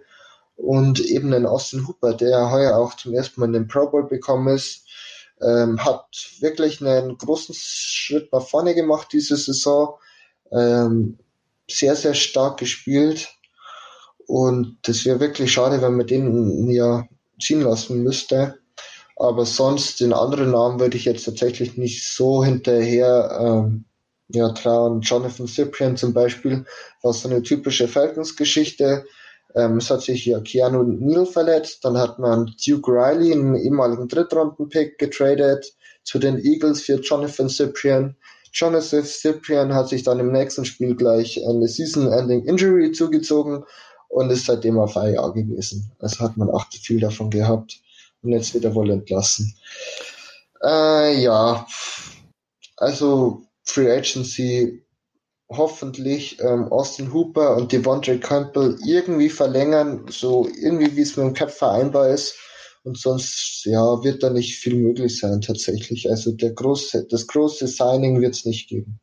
Und 0.55 0.99
eben 0.99 1.33
ein 1.33 1.45
Austin 1.45 1.87
Hooper, 1.87 2.13
der 2.13 2.51
heuer 2.51 2.77
auch 2.77 2.95
zum 2.95 3.13
ersten 3.13 3.39
Mal 3.39 3.47
in 3.47 3.53
den 3.53 3.67
Pro 3.67 3.89
Bowl 3.89 4.07
bekommen 4.07 4.55
ist, 4.55 4.87
ähm, 5.39 5.83
hat 5.85 6.07
wirklich 6.39 6.81
einen 6.81 7.15
großen 7.15 7.53
Schritt 7.55 8.33
nach 8.33 8.41
vorne 8.41 8.73
gemacht 8.73 9.09
diese 9.11 9.37
Saison. 9.37 9.99
Ähm, 10.51 11.19
sehr, 11.69 11.95
sehr 11.95 12.13
stark 12.13 12.57
gespielt. 12.57 13.29
Und 14.25 14.77
das 14.83 15.05
wäre 15.05 15.19
wirklich 15.19 15.51
schade, 15.51 15.81
wenn 15.81 15.95
man 15.95 16.07
den 16.07 16.69
ja 16.69 17.07
ziehen 17.39 17.61
lassen 17.61 18.03
müsste. 18.03 18.55
Aber 19.15 19.45
sonst 19.45 19.99
den 19.99 20.13
anderen 20.13 20.51
Namen 20.51 20.79
würde 20.79 20.97
ich 20.97 21.05
jetzt 21.05 21.25
tatsächlich 21.25 21.77
nicht 21.77 22.07
so 22.07 22.43
hinterher 22.43 23.37
ähm, 23.41 23.85
ja, 24.30 24.49
trauen. 24.49 25.01
Jonathan 25.01 25.47
Cyprian 25.47 25.97
zum 25.97 26.13
Beispiel 26.13 26.65
war 27.01 27.13
so 27.13 27.30
eine 27.30 27.41
typische 27.41 27.88
Falcons-Geschichte. 27.88 29.05
Ähm, 29.55 29.78
es 29.78 29.89
hat 29.89 30.01
sich 30.01 30.23
hier 30.23 30.41
Keanu 30.41 30.84
Neal 30.84 31.25
verletzt. 31.25 31.86
Dann 31.86 31.97
hat 31.97 32.19
man 32.19 32.53
Duke 32.65 32.91
Riley, 32.91 33.32
einen 33.32 33.55
ehemaligen 33.55 34.07
Drittrunden-Pick, 34.07 34.97
getradet 34.97 35.73
zu 36.03 36.19
den 36.19 36.38
Eagles 36.38 36.82
für 36.82 36.95
Jonathan 36.95 37.49
Cyprian. 37.49 38.15
Jonathan 38.53 39.03
Cyprian 39.03 39.73
hat 39.73 39.89
sich 39.89 40.03
dann 40.03 40.19
im 40.19 40.32
nächsten 40.32 40.65
Spiel 40.65 40.95
gleich 40.95 41.39
eine 41.47 41.67
Season-Ending 41.67 42.45
Injury 42.45 42.91
zugezogen 42.91 43.63
und 44.09 44.30
ist 44.30 44.45
seitdem 44.45 44.80
auf 44.80 44.95
IR 44.95 45.32
gewesen. 45.34 45.91
Also 45.99 46.19
hat 46.19 46.38
man 46.38 46.49
auch 46.49 46.65
viel 46.71 46.99
davon 46.99 47.30
gehabt 47.30 47.80
und 48.21 48.32
jetzt 48.32 48.53
wieder 48.55 48.73
wohl 48.73 48.89
entlassen. 48.89 49.53
Äh, 50.63 51.21
ja, 51.21 51.67
also 52.78 53.46
Free 53.68 53.91
Agency 53.91 54.84
hoffentlich 55.49 56.39
ähm, 56.41 56.65
Austin 56.72 57.13
Hooper 57.13 57.55
und 57.55 57.72
Devontae 57.72 58.20
Campbell 58.20 58.78
irgendwie 58.86 59.30
verlängern, 59.30 60.05
so 60.09 60.47
irgendwie 60.61 60.95
wie 60.95 61.01
es 61.01 61.15
mit 61.15 61.26
dem 61.26 61.34
Cap 61.34 61.51
vereinbar 61.51 62.09
ist. 62.09 62.38
Und 62.84 62.97
sonst, 62.97 63.65
ja, 63.65 64.03
wird 64.03 64.24
da 64.24 64.30
nicht 64.30 64.55
viel 64.55 64.76
möglich 64.76 65.20
sein 65.20 65.41
tatsächlich. 65.41 66.09
Also 66.09 66.32
der 66.32 66.51
große, 66.51 67.07
das 67.09 67.28
große 67.28 67.68
Signing 67.68 68.22
wird 68.22 68.34
es 68.34 68.45
nicht 68.45 68.70
geben. 68.70 68.99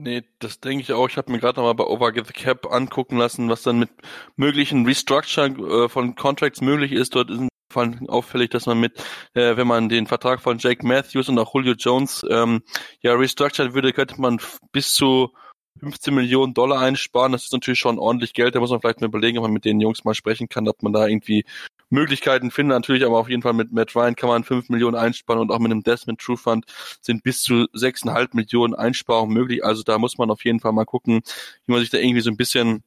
Nee, 0.00 0.24
das 0.38 0.60
denke 0.60 0.82
ich 0.82 0.92
auch. 0.92 1.08
Ich 1.08 1.16
habe 1.16 1.32
mir 1.32 1.38
gerade 1.40 1.58
nochmal 1.58 1.74
bei 1.74 1.84
Over 1.84 2.12
the 2.14 2.32
Cap 2.32 2.70
angucken 2.70 3.16
lassen, 3.16 3.48
was 3.48 3.62
dann 3.62 3.78
mit 3.78 3.90
möglichen 4.36 4.86
Restructure 4.86 5.46
äh, 5.46 5.88
von 5.88 6.14
Contracts 6.14 6.60
möglich 6.60 6.92
ist. 6.92 7.14
Dort 7.14 7.30
ist 7.30 7.48
vor 7.78 7.84
allem 7.84 8.08
auffällig, 8.08 8.50
dass 8.50 8.66
man 8.66 8.80
mit, 8.80 8.98
äh, 9.34 9.56
wenn 9.56 9.68
man 9.68 9.88
den 9.88 10.06
Vertrag 10.08 10.40
von 10.40 10.58
Jake 10.58 10.84
Matthews 10.84 11.28
und 11.28 11.38
auch 11.38 11.54
Julio 11.54 11.74
Jones 11.74 12.26
ähm, 12.28 12.62
ja 13.02 13.14
restructured 13.14 13.72
würde, 13.72 13.92
könnte 13.92 14.20
man 14.20 14.40
bis 14.72 14.94
zu 14.94 15.32
15 15.78 16.12
Millionen 16.12 16.54
Dollar 16.54 16.80
einsparen. 16.80 17.30
Das 17.30 17.44
ist 17.44 17.52
natürlich 17.52 17.78
schon 17.78 18.00
ordentlich 18.00 18.34
Geld. 18.34 18.56
Da 18.56 18.60
muss 18.60 18.70
man 18.70 18.80
vielleicht 18.80 19.00
mal 19.00 19.06
überlegen, 19.06 19.38
ob 19.38 19.44
man 19.44 19.52
mit 19.52 19.64
den 19.64 19.80
Jungs 19.80 20.04
mal 20.04 20.14
sprechen 20.14 20.48
kann, 20.48 20.66
ob 20.66 20.82
man 20.82 20.92
da 20.92 21.06
irgendwie 21.06 21.44
Möglichkeiten 21.88 22.50
findet. 22.50 22.76
Natürlich, 22.76 23.04
aber 23.04 23.16
auf 23.16 23.28
jeden 23.28 23.42
Fall 23.42 23.52
mit 23.52 23.70
Matt 23.70 23.94
Ryan 23.94 24.16
kann 24.16 24.28
man 24.28 24.42
5 24.42 24.70
Millionen 24.70 24.96
einsparen 24.96 25.40
und 25.40 25.52
auch 25.52 25.60
mit 25.60 25.70
einem 25.70 25.84
Desmond 25.84 26.20
True 26.20 26.36
Fund 26.36 26.64
sind 27.00 27.22
bis 27.22 27.42
zu 27.42 27.68
6,5 27.74 28.30
Millionen 28.32 28.74
Einsparungen 28.74 29.32
möglich. 29.32 29.64
Also 29.64 29.84
da 29.84 29.98
muss 29.98 30.18
man 30.18 30.32
auf 30.32 30.44
jeden 30.44 30.58
Fall 30.58 30.72
mal 30.72 30.84
gucken, 30.84 31.20
wie 31.66 31.72
man 31.72 31.80
sich 31.80 31.90
da 31.90 31.98
irgendwie 31.98 32.22
so 32.22 32.30
ein 32.30 32.36
bisschen 32.36 32.82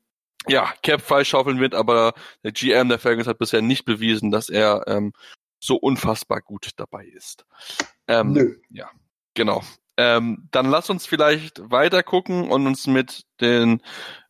ja, 0.48 0.74
Cap 0.82 1.02
freischaufeln 1.02 1.60
wird, 1.60 1.76
aber 1.76 2.14
der 2.44 2.52
GM 2.52 2.90
der 2.90 3.00
Falcons 3.00 3.28
hat 3.28 3.38
bisher 3.38 3.62
nicht 3.62 3.86
bewiesen, 3.86 4.32
dass 4.32 4.50
er 4.50 4.84
ähm, 4.88 5.14
so 5.60 5.76
unfassbar 5.76 6.42
gut 6.42 6.70
dabei 6.78 7.06
ist. 7.06 7.46
Ähm, 8.08 8.34
Nö. 8.34 8.56
Ja, 8.70 8.90
genau. 9.34 9.62
Ähm, 9.98 10.48
dann 10.52 10.68
lass 10.70 10.90
uns 10.90 11.06
vielleicht 11.06 11.70
weiter 11.70 12.02
gucken 12.02 12.50
und 12.50 12.66
uns 12.66 12.88
mit 12.88 13.24
den 13.40 13.82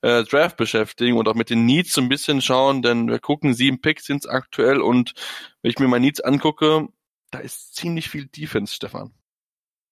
äh, 0.01 0.23
Draft 0.23 0.57
beschäftigen 0.57 1.17
und 1.17 1.27
auch 1.27 1.35
mit 1.35 1.49
den 1.49 1.65
Needs 1.65 1.93
so 1.93 2.01
ein 2.01 2.09
bisschen 2.09 2.41
schauen, 2.41 2.81
denn 2.81 3.07
wir 3.07 3.19
gucken, 3.19 3.53
sieben 3.53 3.79
Picks 3.79 4.05
sind 4.05 4.27
aktuell 4.27 4.81
und 4.81 5.13
wenn 5.61 5.71
ich 5.71 5.79
mir 5.79 5.87
meine 5.87 6.05
Needs 6.05 6.19
angucke, 6.19 6.87
da 7.29 7.39
ist 7.39 7.75
ziemlich 7.75 8.09
viel 8.09 8.25
Defense, 8.25 8.75
Stefan. 8.75 9.13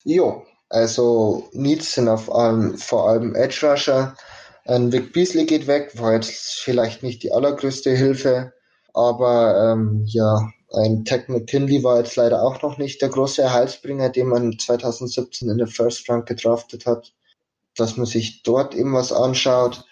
Jo, 0.03 0.45
Also 0.69 1.49
Needs 1.53 1.93
sind 1.93 2.09
auf 2.09 2.33
allem, 2.33 2.77
vor 2.77 3.09
allem 3.09 3.35
Edge 3.35 3.59
Rusher. 3.63 4.15
Ein 4.69 4.91
Vic 4.91 5.13
Beasley 5.13 5.45
geht 5.45 5.65
weg, 5.65 5.97
war 5.97 6.13
jetzt 6.13 6.59
vielleicht 6.59 7.01
nicht 7.01 7.23
die 7.23 7.31
allergrößte 7.31 7.89
Hilfe, 7.89 8.53
aber 8.93 9.71
ähm, 9.73 10.03
ja, 10.05 10.47
ein 10.71 11.05
Tech 11.05 11.27
McKinley 11.27 11.83
war 11.83 11.97
jetzt 11.97 12.15
leider 12.15 12.43
auch 12.43 12.61
noch 12.61 12.77
nicht 12.77 13.01
der 13.01 13.09
große 13.09 13.41
Erhaltsbringer, 13.41 14.09
den 14.09 14.27
man 14.27 14.59
2017 14.59 15.49
in 15.49 15.57
der 15.57 15.65
First 15.65 16.07
Round 16.07 16.27
gedraftet 16.27 16.85
hat, 16.85 17.11
dass 17.77 17.97
man 17.97 18.05
sich 18.05 18.43
dort 18.43 18.75
eben 18.75 18.93
was 18.93 19.11
anschaut. 19.11 19.83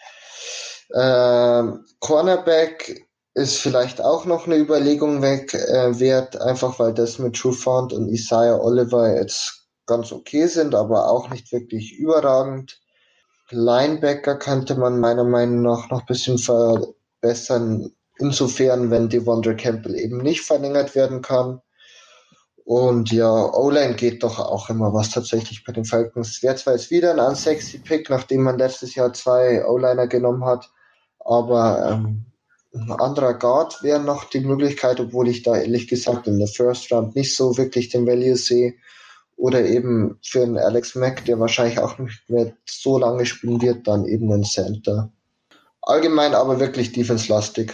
Ähm, 0.94 1.84
Cornerback 2.00 3.08
ist 3.34 3.58
vielleicht 3.58 4.00
auch 4.00 4.26
noch 4.26 4.46
eine 4.46 4.58
Überlegung 4.58 5.24
weg 5.24 5.56
äh, 5.56 6.00
wert, 6.00 6.40
einfach 6.40 6.78
weil 6.78 6.94
das 6.94 7.18
mit 7.18 7.36
Trufant 7.36 7.94
und 7.94 8.10
Isaiah 8.10 8.60
Oliver 8.60 9.12
jetzt 9.12 9.70
ganz 9.88 10.12
okay 10.12 10.46
sind, 10.46 10.76
aber 10.76 11.10
auch 11.10 11.32
nicht 11.32 11.52
wirklich 11.52 11.94
überragend. 11.94 12.80
Linebacker 13.50 14.36
könnte 14.36 14.76
man 14.76 15.00
meiner 15.00 15.24
Meinung 15.24 15.62
nach 15.62 15.90
noch 15.90 16.02
ein 16.02 16.06
bisschen 16.06 16.38
verbessern, 16.38 17.92
insofern, 18.18 18.92
wenn 18.92 19.10
Devondre 19.10 19.56
Campbell 19.56 19.96
eben 19.96 20.18
nicht 20.18 20.42
verlängert 20.42 20.96
werden 20.96 21.22
kann. 21.22 21.62
Und 22.66 23.14
ja, 23.14 23.32
O-Line 23.32 23.96
geht 23.96 24.24
doch 24.24 24.40
auch 24.40 24.70
immer 24.70 24.94
was 24.94 25.12
tatsächlich 25.12 25.64
bei 25.64 25.72
den 25.72 25.86
Falcons. 25.86 26.44
Wäre 26.44 26.58
zwar 26.58 26.74
jetzt 26.74 26.92
wieder 26.92 27.12
ein 27.14 27.20
unsexy 27.20 27.78
Pick, 27.78 28.10
nachdem 28.10 28.44
man 28.44 28.58
letztes 28.58 28.94
Jahr 28.96 29.14
zwei 29.14 29.66
O-Liner 29.66 30.08
genommen 30.08 30.44
hat, 30.44 30.70
aber 31.20 31.92
ähm, 31.92 32.26
ein 32.74 32.92
anderer 32.92 33.34
Guard 33.36 33.82
wäre 33.84 34.02
noch 34.02 34.26
die 34.26 34.42
Möglichkeit, 34.42 35.00
obwohl 35.00 35.30
ich 35.30 35.44
da 35.44 35.56
ehrlich 35.56 35.88
gesagt 35.88 36.28
in 36.28 36.40
der 36.40 36.50
First 36.50 36.92
Round 36.92 37.16
nicht 37.16 37.36
so 37.36 37.58
wirklich 37.58 37.90
den 37.90 38.06
Value 38.06 38.36
sehe. 38.36 38.74
Oder 39.38 39.66
eben 39.66 40.20
für 40.24 40.42
einen 40.42 40.58
Alex 40.58 40.96
Mack, 40.96 41.24
der 41.26 41.40
wahrscheinlich 41.40 41.80
auch 41.80 41.98
nicht 42.00 42.30
mehr 42.30 42.54
so 42.66 42.98
lange 42.98 43.26
spielen 43.26 43.62
wird, 43.62 43.88
dann 43.88 44.06
eben 44.06 44.32
ein 44.32 44.44
Center. 44.44 45.12
Allgemein 45.82 46.34
aber 46.34 46.60
wirklich 46.60 46.92
defense-lastig. 46.92 47.72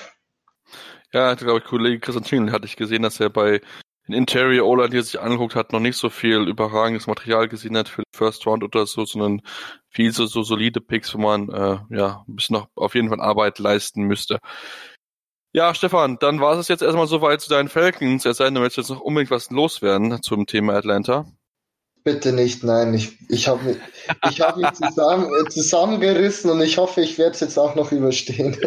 Ja, 1.14 1.32
ich 1.32 1.40
glaube, 1.40 1.62
Kollege 1.62 2.00
Christian 2.00 2.26
Tingle 2.26 2.52
hatte 2.52 2.66
ich 2.66 2.76
gesehen, 2.76 3.04
dass 3.04 3.20
er 3.20 3.30
bei 3.30 3.62
den 4.08 4.16
Interior 4.16 4.68
O-Line, 4.68 4.90
die 4.90 4.98
er 4.98 5.04
sich 5.04 5.20
angeguckt 5.20 5.56
hat, 5.56 5.72
noch 5.72 5.80
nicht 5.80 5.96
so 5.96 6.10
viel 6.10 6.48
überragendes 6.48 7.08
Material 7.08 7.48
gesehen 7.48 7.78
hat 7.78 7.88
für 7.88 8.02
den 8.02 8.12
First 8.14 8.46
Round 8.46 8.64
oder 8.64 8.86
so, 8.86 9.06
sondern 9.06 9.42
viel 9.90 10.12
so, 10.12 10.26
so 10.26 10.44
solide 10.44 10.82
Picks, 10.82 11.14
wo 11.14 11.20
man 11.20 11.50
äh, 11.50 11.78
ja 11.90 12.26
ein 12.28 12.36
bisschen 12.36 12.56
noch 12.56 12.68
auf 12.76 12.96
jeden 12.96 13.10
Fall 13.10 13.22
Arbeit 13.22 13.60
leisten 13.60 14.04
müsste. 14.04 14.40
Ja, 15.54 15.74
Stefan, 15.76 16.18
dann 16.20 16.42
war 16.42 16.58
es 16.58 16.68
jetzt 16.68 16.82
erstmal 16.82 17.08
soweit 17.08 17.40
zu 17.40 17.50
deinen 17.50 17.70
Falcons. 17.70 18.26
Es 18.26 18.38
sei 18.38 18.46
denn, 18.46 18.56
du 18.56 18.62
möchtest 18.62 18.90
jetzt 18.90 18.98
noch 18.98 19.06
unbedingt 19.06 19.32
was 19.32 19.52
loswerden 19.52 20.22
zum 20.24 20.48
Thema 20.48 20.74
Atlanta. 20.74 21.26
Bitte 22.04 22.34
nicht, 22.34 22.64
nein. 22.64 22.94
Ich, 22.94 23.18
ich 23.30 23.48
habe 23.48 23.78
ich 24.30 24.42
hab 24.42 24.58
mich 24.58 24.72
zusammen, 24.74 25.30
zusammengerissen 25.50 26.52
und 26.52 26.62
ich 26.62 26.78
hoffe, 26.78 27.02
ich 27.02 27.18
werde 27.18 27.32
es 27.32 27.40
jetzt 27.40 27.58
auch 27.58 27.76
noch 27.76 27.92
überstehen. 27.92 28.58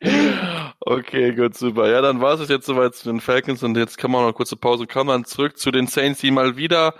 okay, 0.80 1.34
gut, 1.34 1.56
super. 1.56 1.90
Ja, 1.90 2.00
dann 2.00 2.20
war 2.20 2.40
es 2.40 2.48
jetzt 2.48 2.66
soweit 2.66 2.94
zu 2.94 3.10
den 3.10 3.20
Falcons 3.20 3.62
und 3.62 3.76
jetzt 3.76 3.98
kann 3.98 4.10
man 4.10 4.22
noch 4.22 4.28
eine 4.28 4.34
kurze 4.34 4.56
Pause 4.56 4.86
kommen. 4.86 5.08
Dann 5.08 5.24
zurück 5.24 5.58
zu 5.58 5.70
den 5.70 5.86
Saints, 5.86 6.20
die 6.20 6.30
mal 6.30 6.56
wieder 6.56 6.94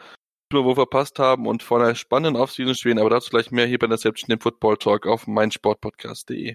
wo 0.52 0.74
verpasst 0.74 1.18
haben 1.18 1.48
und 1.48 1.64
vor 1.64 1.80
einer 1.80 1.96
spannenden 1.96 2.40
Offseason 2.40 2.76
stehen, 2.76 3.00
aber 3.00 3.10
dazu 3.10 3.30
gleich 3.30 3.50
mehr 3.50 3.66
hier 3.66 3.78
bei 3.78 3.88
der 3.88 3.98
Selbst 3.98 4.28
dem 4.28 4.38
Football 4.38 4.76
Talk 4.76 5.04
auf 5.04 5.26
meinsportpodcast.de. 5.26 6.54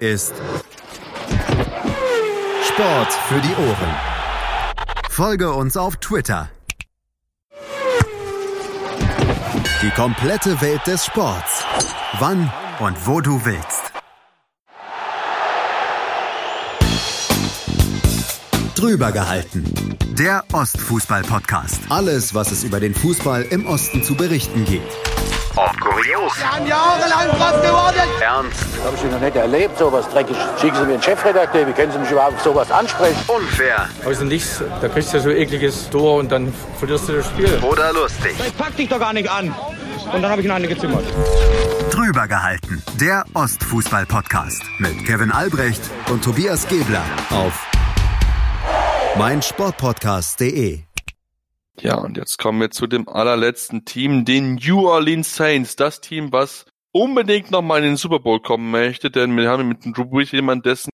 ist 0.00 0.32
Sport 2.62 3.12
für 3.28 3.40
die 3.40 3.54
Ohren. 3.54 3.94
Folge 5.10 5.52
uns 5.52 5.76
auf 5.76 5.96
Twitter. 5.96 6.50
Die 9.82 9.90
komplette 9.90 10.60
Welt 10.62 10.86
des 10.86 11.04
Sports. 11.04 11.64
Wann 12.18 12.50
und 12.80 13.06
wo 13.06 13.20
du 13.20 13.44
willst. 13.44 13.92
Drüber 18.74 19.12
gehalten. 19.12 19.98
Der 20.18 20.44
Ostfußball-Podcast. 20.52 21.80
Alles, 21.90 22.34
was 22.34 22.50
es 22.50 22.64
über 22.64 22.80
den 22.80 22.94
Fußball 22.94 23.42
im 23.42 23.66
Osten 23.66 24.02
zu 24.02 24.14
berichten 24.14 24.64
gibt. 24.64 25.09
Kurios. 25.90 26.38
Wir 26.38 26.50
haben 26.52 26.66
jahrelang 26.66 27.28
drauf 27.30 27.62
gewartet. 27.62 28.08
Ernst. 28.20 28.60
Habe 28.84 28.96
ich 28.96 29.02
noch 29.10 29.20
nicht 29.20 29.36
erlebt, 29.36 29.78
sowas 29.78 30.08
dreckig. 30.08 30.36
Schicken 30.60 30.76
Sie 30.76 30.82
mir 30.84 30.94
einen 30.94 31.02
Chefredakteur, 31.02 31.66
wie 31.66 31.72
können 31.72 31.92
Sie 31.92 31.98
mich 31.98 32.10
überhaupt 32.10 32.36
auf 32.36 32.42
sowas 32.42 32.70
ansprechen? 32.70 33.18
Unfair. 33.28 33.88
Aus 34.06 34.18
dem 34.18 34.28
Nichts, 34.28 34.62
da 34.80 34.88
kriegst 34.88 35.12
du 35.12 35.20
so 35.20 35.30
ekliges 35.30 35.90
Tor 35.90 36.18
und 36.18 36.30
dann 36.32 36.52
verlierst 36.78 37.08
du 37.08 37.16
das 37.16 37.26
Spiel. 37.26 37.58
Oder 37.62 37.92
lustig. 37.92 38.34
Ich 38.46 38.56
pack 38.56 38.76
dich 38.76 38.88
doch 38.88 39.00
gar 39.00 39.12
nicht 39.12 39.30
an. 39.30 39.54
Und 40.12 40.22
dann 40.22 40.30
habe 40.30 40.40
ich 40.40 40.46
ihn 40.46 40.52
eine 40.52 40.66
gezimmert. 40.66 41.04
Drüber 41.90 42.26
gehalten. 42.26 42.82
Der 43.00 43.24
Ostfußball-Podcast 43.34 44.62
mit 44.78 45.04
Kevin 45.06 45.30
Albrecht 45.30 45.82
und 46.08 46.24
Tobias 46.24 46.66
Gebler 46.68 47.02
auf 47.30 47.52
meinsportpodcast.de. 49.16 50.89
Ja, 51.82 51.96
und 51.96 52.18
jetzt 52.18 52.38
kommen 52.38 52.60
wir 52.60 52.70
zu 52.70 52.86
dem 52.86 53.08
allerletzten 53.08 53.86
Team, 53.86 54.24
den 54.26 54.56
New 54.56 54.86
Orleans 54.86 55.34
Saints. 55.34 55.76
Das 55.76 56.00
Team, 56.00 56.30
was 56.30 56.66
unbedingt 56.92 57.50
nochmal 57.50 57.78
in 57.78 57.90
den 57.90 57.96
Super 57.96 58.20
Bowl 58.20 58.40
kommen 58.40 58.70
möchte, 58.70 59.10
denn 59.10 59.36
wir 59.36 59.48
haben 59.48 59.68
mit 59.68 59.84
Drew 59.84 60.04
Brees 60.04 60.30
jemand, 60.32 60.66
dessen 60.66 60.90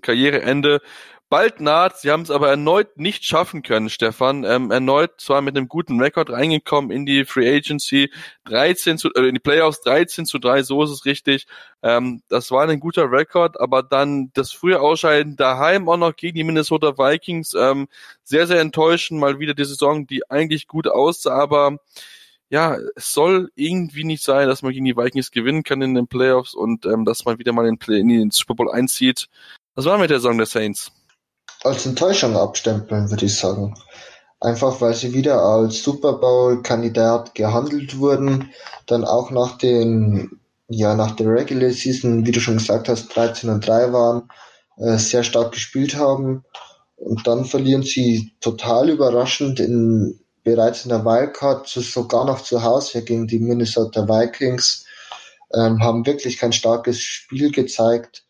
Karriereende 0.00 0.80
bald 1.28 1.60
naht. 1.60 1.98
Sie 1.98 2.10
haben 2.10 2.22
es 2.22 2.30
aber 2.30 2.48
erneut 2.48 2.98
nicht 2.98 3.24
schaffen 3.24 3.62
können, 3.62 3.90
Stefan. 3.90 4.44
Ähm, 4.44 4.70
erneut 4.70 5.20
zwar 5.20 5.42
mit 5.42 5.56
einem 5.56 5.68
guten 5.68 6.00
Rekord 6.00 6.30
reingekommen 6.30 6.90
in 6.90 7.06
die 7.06 7.24
Free 7.24 7.56
Agency, 7.56 8.10
13 8.44 8.98
zu, 8.98 9.12
äh, 9.14 9.26
in 9.28 9.34
die 9.34 9.40
Playoffs 9.40 9.80
13 9.82 10.26
zu 10.26 10.38
3, 10.38 10.62
so 10.62 10.82
ist 10.82 10.90
es 10.90 11.04
richtig. 11.04 11.46
Ähm, 11.82 12.22
das 12.28 12.50
war 12.50 12.68
ein 12.68 12.80
guter 12.80 13.10
Rekord, 13.10 13.60
aber 13.60 13.82
dann 13.82 14.30
das 14.34 14.52
frühe 14.52 14.80
Ausscheiden 14.80 15.36
daheim 15.36 15.88
auch 15.88 15.96
noch 15.96 16.14
gegen 16.16 16.36
die 16.36 16.44
Minnesota 16.44 16.98
Vikings, 16.98 17.54
ähm, 17.54 17.88
sehr, 18.22 18.46
sehr 18.46 18.60
enttäuschend. 18.60 19.20
Mal 19.20 19.38
wieder 19.38 19.54
die 19.54 19.64
Saison, 19.64 20.06
die 20.06 20.30
eigentlich 20.30 20.68
gut 20.68 20.86
aussah, 20.88 21.34
aber 21.34 21.78
ja, 22.50 22.76
es 22.94 23.12
soll 23.12 23.50
irgendwie 23.56 24.04
nicht 24.04 24.22
sein, 24.22 24.46
dass 24.48 24.62
man 24.62 24.72
gegen 24.72 24.84
die 24.84 24.96
Vikings 24.96 25.30
gewinnen 25.32 25.64
kann 25.64 25.82
in 25.82 25.94
den 25.94 26.06
Playoffs 26.06 26.54
und 26.54 26.86
ähm, 26.86 27.04
dass 27.04 27.24
man 27.24 27.38
wieder 27.38 27.52
mal 27.52 27.66
in, 27.66 27.78
in 27.88 28.08
den 28.08 28.30
Super 28.30 28.54
Bowl 28.54 28.70
einzieht. 28.70 29.28
Was 29.74 29.86
war 29.86 29.98
mit 29.98 30.10
der 30.10 30.20
Saison 30.20 30.38
der 30.38 30.46
Saints? 30.46 30.92
Als 31.64 31.86
Enttäuschung 31.86 32.36
abstempeln, 32.36 33.10
würde 33.10 33.26
ich 33.26 33.36
sagen. 33.36 33.74
Einfach 34.40 34.80
weil 34.80 34.94
sie 34.94 35.14
wieder 35.14 35.40
als 35.40 35.82
Super 35.82 36.14
Bowl-Kandidat 36.14 37.34
gehandelt 37.34 37.98
wurden, 37.98 38.50
dann 38.86 39.04
auch 39.04 39.30
nach 39.30 39.56
den, 39.56 40.38
ja, 40.68 40.94
nach 40.94 41.16
der 41.16 41.28
Regular 41.28 41.70
Season, 41.70 42.26
wie 42.26 42.32
du 42.32 42.40
schon 42.40 42.58
gesagt 42.58 42.88
hast, 42.88 43.08
13 43.16 43.48
und 43.48 43.66
3 43.66 43.92
waren, 43.92 44.28
äh, 44.76 44.98
sehr 44.98 45.24
stark 45.24 45.52
gespielt 45.52 45.96
haben. 45.96 46.44
Und 46.96 47.26
dann 47.26 47.46
verlieren 47.46 47.82
sie 47.82 48.32
total 48.40 48.90
überraschend 48.90 49.60
in, 49.60 50.20
bereits 50.42 50.84
in 50.84 50.90
der 50.90 51.04
Wildcard, 51.04 51.66
sogar 51.66 52.26
noch 52.26 52.42
zu 52.42 52.62
Hause 52.62 53.02
gegen 53.02 53.26
die 53.26 53.38
Minnesota 53.38 54.06
Vikings, 54.06 54.84
ähm, 55.54 55.82
haben 55.82 56.04
wirklich 56.04 56.36
kein 56.36 56.52
starkes 56.52 57.00
Spiel 57.00 57.50
gezeigt 57.50 58.23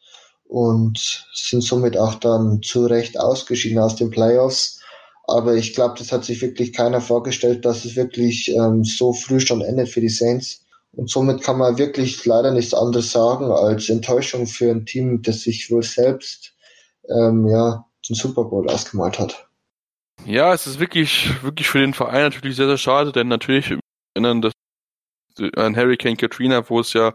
und 0.45 1.26
sind 1.34 1.62
somit 1.62 1.97
auch 1.97 2.14
dann 2.14 2.62
zu 2.62 2.86
Recht 2.86 3.18
ausgeschieden 3.18 3.78
aus 3.78 3.97
den 3.97 4.11
Playoffs. 4.11 4.80
Aber 5.26 5.55
ich 5.55 5.74
glaube, 5.74 5.95
das 5.99 6.12
hat 6.12 6.24
sich 6.24 6.42
wirklich 6.42 6.72
keiner 6.72 7.01
vorgestellt, 7.01 7.64
dass 7.64 7.84
es 7.84 7.97
wirklich 7.97 8.51
ähm, 8.51 8.84
so 8.84 9.12
früh 9.12 9.40
schon 9.40 9.62
endet 9.62 9.88
für 9.88 10.01
die 10.01 10.09
Saints. 10.09 10.64
Und 10.92 11.11
somit 11.11 11.42
kann 11.42 11.59
man 11.59 11.78
wirklich 11.78 12.24
leider 12.24 12.51
nichts 12.53 12.74
anderes 12.74 13.11
sagen 13.11 13.51
als 13.51 13.88
Enttäuschung 13.88 14.47
für 14.47 14.70
ein 14.70 14.86
Team, 14.86 15.22
das 15.22 15.40
sich 15.40 15.70
wohl 15.70 15.82
selbst 15.82 16.55
ähm, 17.09 17.49
ja, 17.49 17.84
den 18.09 18.14
Super 18.14 18.45
Bowl 18.45 18.68
ausgemalt 18.68 19.18
hat. 19.18 19.49
Ja, 20.26 20.55
es 20.55 20.66
ist 20.66 20.78
wirklich, 20.78 21.42
wirklich 21.42 21.68
für 21.68 21.80
den 21.80 21.95
Verein 21.95 22.22
natürlich 22.22 22.57
sehr, 22.57 22.68
sehr 22.68 22.78
schade, 22.78 23.12
denn 23.12 23.28
natürlich 23.28 23.74
erinnern, 24.14 24.40
dass 24.40 24.53
an 25.57 25.76
Hurricane 25.76 26.16
Katrina, 26.16 26.68
wo 26.68 26.80
es 26.80 26.93
ja, 26.93 27.14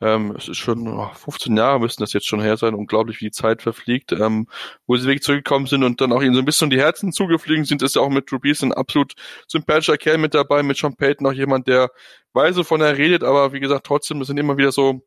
ähm, 0.00 0.34
es 0.36 0.48
ist 0.48 0.58
schon 0.58 0.88
oh, 0.88 1.10
15 1.14 1.56
Jahre 1.56 1.80
müssten 1.80 2.02
das 2.02 2.12
jetzt 2.12 2.28
schon 2.28 2.40
her 2.40 2.56
sein, 2.56 2.74
unglaublich 2.74 3.20
wie 3.20 3.26
die 3.26 3.30
Zeit 3.30 3.62
verfliegt, 3.62 4.12
ähm, 4.12 4.46
wo 4.86 4.96
sie 4.96 5.06
wirklich 5.06 5.22
zurückgekommen 5.22 5.66
sind 5.66 5.84
und 5.84 6.00
dann 6.00 6.12
auch 6.12 6.22
ihnen 6.22 6.34
so 6.34 6.40
ein 6.40 6.44
bisschen 6.44 6.70
die 6.70 6.80
Herzen 6.80 7.12
zugeflogen 7.12 7.64
sind, 7.64 7.82
ist 7.82 7.96
ja 7.96 8.02
auch 8.02 8.10
mit 8.10 8.30
Drew 8.30 8.38
ein 8.62 8.72
absolut 8.72 9.14
sympathischer 9.48 9.96
Kerl 9.98 10.18
mit 10.18 10.34
dabei, 10.34 10.62
mit 10.62 10.76
Sean 10.76 10.96
Payton 10.96 11.26
auch 11.26 11.32
jemand, 11.32 11.68
der 11.68 11.90
weiß, 12.32 12.56
wovon 12.56 12.80
er 12.80 12.96
redet, 12.96 13.24
aber 13.24 13.52
wie 13.52 13.60
gesagt, 13.60 13.86
trotzdem, 13.86 14.20
es 14.20 14.28
sind 14.28 14.38
immer 14.38 14.56
wieder 14.56 14.72
so, 14.72 15.02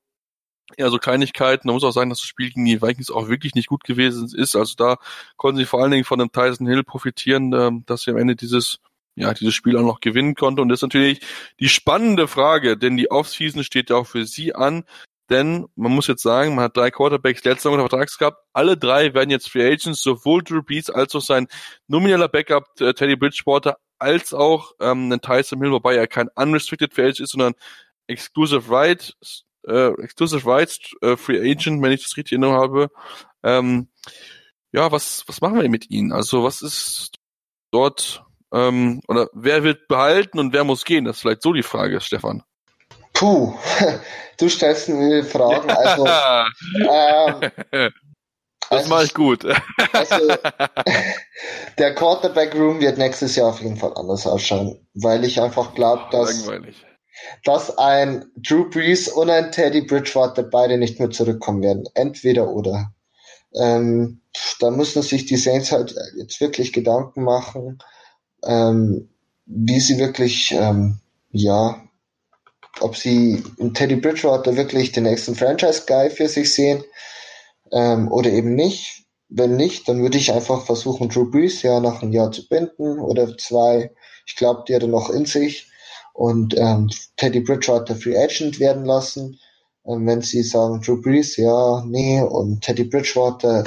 ja, 0.78 0.90
so 0.90 0.98
Kleinigkeiten. 0.98 1.68
Man 1.68 1.76
muss 1.76 1.84
auch 1.84 1.92
sagen, 1.92 2.10
dass 2.10 2.20
das 2.20 2.28
Spiel 2.28 2.50
gegen 2.50 2.66
die 2.66 2.82
Vikings 2.82 3.12
auch 3.12 3.28
wirklich 3.30 3.54
nicht 3.56 3.68
gut 3.68 3.84
gewesen 3.84 4.30
ist. 4.36 4.56
Also 4.56 4.76
da 4.78 4.98
konnten 5.38 5.58
sie 5.58 5.66
vor 5.66 5.82
allen 5.82 5.92
Dingen 5.92 6.06
von 6.06 6.20
dem 6.20 6.32
Tyson 6.32 6.68
Hill 6.68 6.84
profitieren, 6.84 7.54
ähm, 7.54 7.84
dass 7.86 8.04
sie 8.04 8.12
am 8.12 8.18
Ende 8.18 8.36
dieses 8.36 8.80
ja, 9.16 9.34
dieses 9.34 9.54
Spiel 9.54 9.78
auch 9.78 9.84
noch 9.84 10.00
gewinnen 10.00 10.36
konnte. 10.36 10.62
Und 10.62 10.70
das 10.70 10.80
ist 10.80 10.84
natürlich 10.84 11.22
die 11.60 11.70
spannende 11.70 12.28
Frage, 12.28 12.78
denn 12.78 12.98
die 12.98 13.12
Offseason 13.12 13.64
steht 13.64 13.90
ja 13.90 13.98
auch 13.98 14.08
für 14.08 14.26
sie 14.26 14.56
an. 14.56 14.86
Denn 15.30 15.66
man 15.76 15.94
muss 15.94 16.08
jetzt 16.08 16.22
sagen, 16.22 16.56
man 16.56 16.66
hat 16.66 16.78
drei 16.78 16.92
Quarterbacks 16.92 17.44
letztes 17.44 17.64
Jahr 17.64 17.74
unter 17.74 17.88
Vertrags 17.88 18.18
gehabt. 18.18 18.44
Alle 18.52 18.78
drei 18.78 19.14
werden 19.14 19.30
jetzt 19.30 19.50
Free 19.50 19.66
Agents, 19.66 20.02
sowohl 20.02 20.44
Drew 20.44 20.62
Brees 20.62 20.90
als 20.90 21.16
auch 21.16 21.22
sein 21.22 21.48
nomineller 21.88 22.28
Backup 22.28 22.66
äh, 22.82 22.94
Teddy 22.94 23.16
Bridgewater 23.16 23.78
als 24.00 24.34
auch 24.34 24.74
ähm, 24.82 25.12
ein 25.12 25.22
Tyson 25.22 25.62
Hill, 25.62 25.72
wobei 25.72 25.96
er 25.96 26.08
kein 26.08 26.28
unrestricted 26.36 26.94
Free 26.94 27.04
Agent 27.04 27.22
ist, 27.22 27.32
sondern 27.32 27.54
Exclusive 28.08 28.70
Right, 28.70 29.16
äh, 29.66 29.94
Exclusive 30.02 30.46
Rights 30.46 30.80
äh, 31.02 31.16
Free 31.16 31.40
Agent, 31.40 31.82
wenn 31.82 31.94
ich 31.94 32.04
das 32.04 32.18
richtig 32.18 32.34
in 32.34 32.46
habe. 32.46 32.90
Ähm, 33.44 33.88
ja, 34.74 34.92
was 34.92 35.24
was 35.28 35.40
machen 35.40 35.62
wir 35.62 35.70
mit 35.70 35.90
ihnen? 35.90 36.12
Also 36.12 36.44
was 36.44 36.62
ist 36.62 37.14
dort 37.72 38.26
ähm, 38.54 39.02
oder 39.08 39.30
wer 39.34 39.64
wird 39.64 39.88
behalten 39.88 40.40
und 40.40 40.54
wer 40.54 40.64
muss 40.64 40.86
gehen? 40.86 41.06
Das 41.06 41.18
ist 41.18 41.22
vielleicht 41.22 41.42
so 41.42 41.54
die 41.54 41.64
Frage, 41.64 42.00
Stefan. 42.00 42.44
Puh, 43.14 43.54
du 44.40 44.50
stellst 44.50 44.90
mir 44.90 45.24
Fragen. 45.24 45.70
Also, 45.70 46.06
ähm, 46.08 47.52
das 47.72 47.92
also, 48.70 48.90
mache 48.90 49.06
ich 49.06 49.14
gut. 49.14 49.46
Also, 49.92 50.36
der 51.78 51.96
Quarterback 51.96 52.54
Room 52.56 52.80
wird 52.80 52.98
nächstes 52.98 53.36
Jahr 53.36 53.50
auf 53.50 53.62
jeden 53.62 53.78
Fall 53.78 53.94
anders 53.96 54.28
ausschauen, 54.28 54.88
weil 54.94 55.24
ich 55.24 55.42
einfach 55.42 55.74
glaube, 55.74 56.04
dass, 56.12 56.50
dass 57.44 57.78
ein 57.78 58.26
Drew 58.36 58.70
Brees 58.70 59.08
und 59.08 59.30
ein 59.30 59.52
Teddy 59.52 59.82
Bridgewater 59.82 60.44
beide 60.44 60.78
nicht 60.78 61.00
mehr 61.00 61.10
zurückkommen 61.10 61.64
werden. 61.64 61.86
Entweder 61.96 62.50
oder. 62.50 62.94
Ähm, 63.56 64.22
da 64.60 64.72
müssen 64.72 65.04
sich 65.04 65.28
die 65.28 65.38
Saints 65.38 65.72
halt 65.72 65.96
jetzt 66.18 66.42
wirklich 66.42 66.74
Gedanken 66.74 67.24
machen, 67.24 67.78
ähm, 68.46 69.10
wie 69.46 69.80
sie 69.80 69.98
wirklich, 69.98 70.52
ähm, 70.52 71.00
ja, 71.32 71.82
ob 72.80 72.96
sie 72.96 73.44
Teddy 73.74 73.96
Bridgewater 73.98 74.56
wirklich 74.56 74.92
den 74.92 75.04
nächsten 75.04 75.36
Franchise-Guy 75.36 76.10
für 76.10 76.28
sich 76.28 76.54
sehen 76.54 76.84
ähm, 77.72 78.12
oder 78.12 78.32
eben 78.32 78.56
nicht. 78.56 79.04
Wenn 79.30 79.56
nicht, 79.56 79.88
dann 79.88 80.02
würde 80.02 80.18
ich 80.18 80.32
einfach 80.32 80.66
versuchen, 80.66 81.10
Drew 81.10 81.30
Brees 81.30 81.64
ja 81.64 81.80
nach 81.80 82.02
einem 82.02 82.12
Jahr 82.14 82.32
zu 82.32 82.48
binden 82.48 83.00
oder 83.00 83.36
zwei. 83.38 83.92
Ich 84.28 84.36
glaube, 84.36 84.64
die 84.68 84.76
hat 84.76 84.84
er 84.84 84.90
noch 84.90 85.10
in 85.10 85.26
sich. 85.26 85.72
Und 86.14 86.56
ähm, 86.58 86.90
Teddy 87.18 87.40
Bridgewater 87.40 87.96
Free 87.96 88.16
Agent 88.16 88.60
werden 88.60 88.86
lassen. 88.86 89.40
Ähm, 89.86 90.06
wenn 90.06 90.22
sie 90.22 90.44
sagen, 90.44 90.82
Drew 90.82 91.02
Brees, 91.02 91.36
ja, 91.38 91.84
nee, 91.86 92.22
und 92.22 92.62
Teddy 92.62 92.84
Bridgewater 92.84 93.66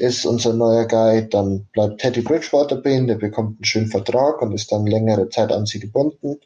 ist 0.00 0.24
unser 0.24 0.54
neuer 0.54 0.86
Guy, 0.86 1.28
dann 1.28 1.66
bleibt 1.72 2.00
Teddy 2.00 2.22
Bridgewater 2.22 2.76
bei 2.76 2.92
ihm, 2.92 3.06
der 3.06 3.16
bekommt 3.16 3.58
einen 3.58 3.64
schönen 3.64 3.90
Vertrag 3.90 4.40
und 4.40 4.52
ist 4.52 4.72
dann 4.72 4.86
längere 4.86 5.28
Zeit 5.28 5.52
an 5.52 5.66
sie 5.66 5.78
gebunden. 5.78 6.40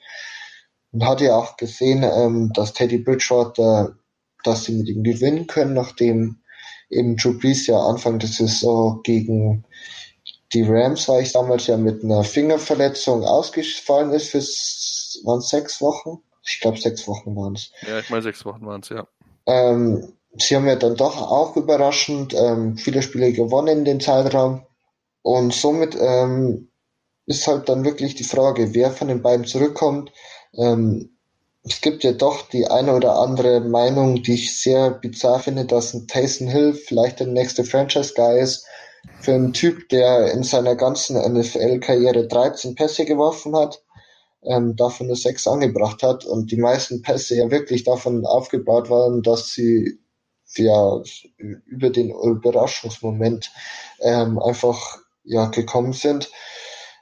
Und 0.93 1.07
hat 1.07 1.21
ja 1.21 1.37
auch 1.37 1.57
gesehen, 1.57 2.03
ähm, 2.03 2.53
dass 2.55 2.73
Teddy 2.73 2.99
Bridgewater, 2.99 3.97
dass 4.43 4.65
sie 4.65 4.73
mit 4.73 4.89
ihm 4.89 5.05
gewinnen 5.05 5.47
können, 5.47 5.75
nachdem 5.75 6.41
eben 6.91 7.17
Drew 7.17 7.39
Brees 7.39 7.67
ja 7.67 7.79
Anfang 7.79 8.19
der 8.19 8.29
Saison 8.29 9.01
gegen 9.03 9.65
die 10.53 10.63
Rams 10.63 11.09
war 11.09 11.21
ich 11.21 11.33
damals 11.33 11.67
ja 11.67 11.77
mit 11.77 12.05
einer 12.05 12.23
Fingerverletzung 12.23 13.25
ausgefallen 13.25 14.13
ist 14.13 14.31
für 14.31 14.39
waren 15.27 15.41
sechs 15.41 15.81
Wochen. 15.81 16.19
Ich 16.47 16.61
glaube 16.61 16.79
sechs 16.79 17.09
Wochen 17.09 17.35
waren 17.35 17.55
es. 17.55 17.73
Ja, 17.87 17.99
ich 17.99 18.11
meine 18.11 18.23
sechs 18.23 18.45
Wochen 18.45 18.65
waren 18.67 18.83
es, 18.83 18.89
ja. 18.91 19.07
Ähm, 19.47 20.13
sie 20.39 20.57
haben 20.57 20.67
ja 20.67 20.77
dann 20.77 20.97
doch 20.97 21.21
auch 21.21 21.57
überraschend 21.57 22.35
ähm, 22.35 22.77
viele 22.77 23.03
Spiele 23.03 23.33
gewonnen 23.33 23.79
in 23.79 23.85
den 23.85 24.01
Zeitraum. 24.01 24.67
Und 25.23 25.55
somit 25.55 25.97
ähm, 25.99 26.69
ist 27.27 27.47
halt 27.47 27.69
dann 27.69 27.85
wirklich 27.85 28.15
die 28.15 28.25
Frage, 28.25 28.75
wer 28.75 28.91
von 28.91 29.09
den 29.09 29.23
beiden 29.23 29.47
zurückkommt. 29.47 30.13
Ähm, 30.55 31.11
es 31.63 31.81
gibt 31.81 32.05
ja 32.05 32.13
doch 32.13 32.49
die 32.49 32.67
eine 32.67 32.95
oder 32.95 33.17
andere 33.19 33.61
Meinung, 33.61 34.23
die 34.23 34.35
ich 34.35 34.61
sehr 34.61 34.91
bizarr 34.91 35.41
finde, 35.41 35.65
dass 35.65 35.95
ein 35.95 36.07
Taysom 36.07 36.49
Hill 36.49 36.75
vielleicht 36.75 37.21
der 37.21 37.27
nächste 37.27 37.65
Franchise-Guy 37.65 38.41
ist. 38.41 38.67
Für 39.21 39.35
einen 39.35 39.53
Typ, 39.55 39.89
der 39.89 40.33
in 40.33 40.43
seiner 40.43 40.77
ganzen 40.77 41.17
NFL-Karriere 41.17 42.27
13 42.27 42.75
Pässe 42.75 43.07
geworfen 43.07 43.57
hat, 43.57 43.83
ähm, 44.43 44.77
davon 44.77 45.07
nur 45.07 45.17
sechs 45.17 45.47
angebracht 45.47 46.03
hat 46.03 46.27
und 46.27 46.51
die 46.51 46.59
meisten 46.59 47.01
Pässe 47.01 47.37
ja 47.37 47.51
wirklich 47.51 47.85
davon 47.85 48.27
aufgebaut 48.27 48.91
waren, 48.91 49.23
dass 49.23 49.53
sie 49.53 49.99
ja 50.59 51.03
über 51.67 51.91
den 51.91 52.11
Überraschungsmoment 52.11 53.51
ähm, 54.01 54.39
einfach 54.39 54.99
ja 55.25 55.47
gekommen 55.47 55.93
sind. 55.93 56.31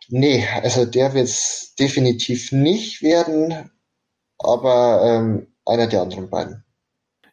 Nee, 0.08 0.46
also 0.62 0.84
der 0.84 1.14
wird 1.14 1.26
es 1.26 1.74
definitiv 1.78 2.52
nicht 2.52 3.02
werden, 3.02 3.70
aber 4.38 5.02
ähm, 5.04 5.46
einer 5.64 5.86
der 5.86 6.02
anderen 6.02 6.28
beiden. 6.28 6.64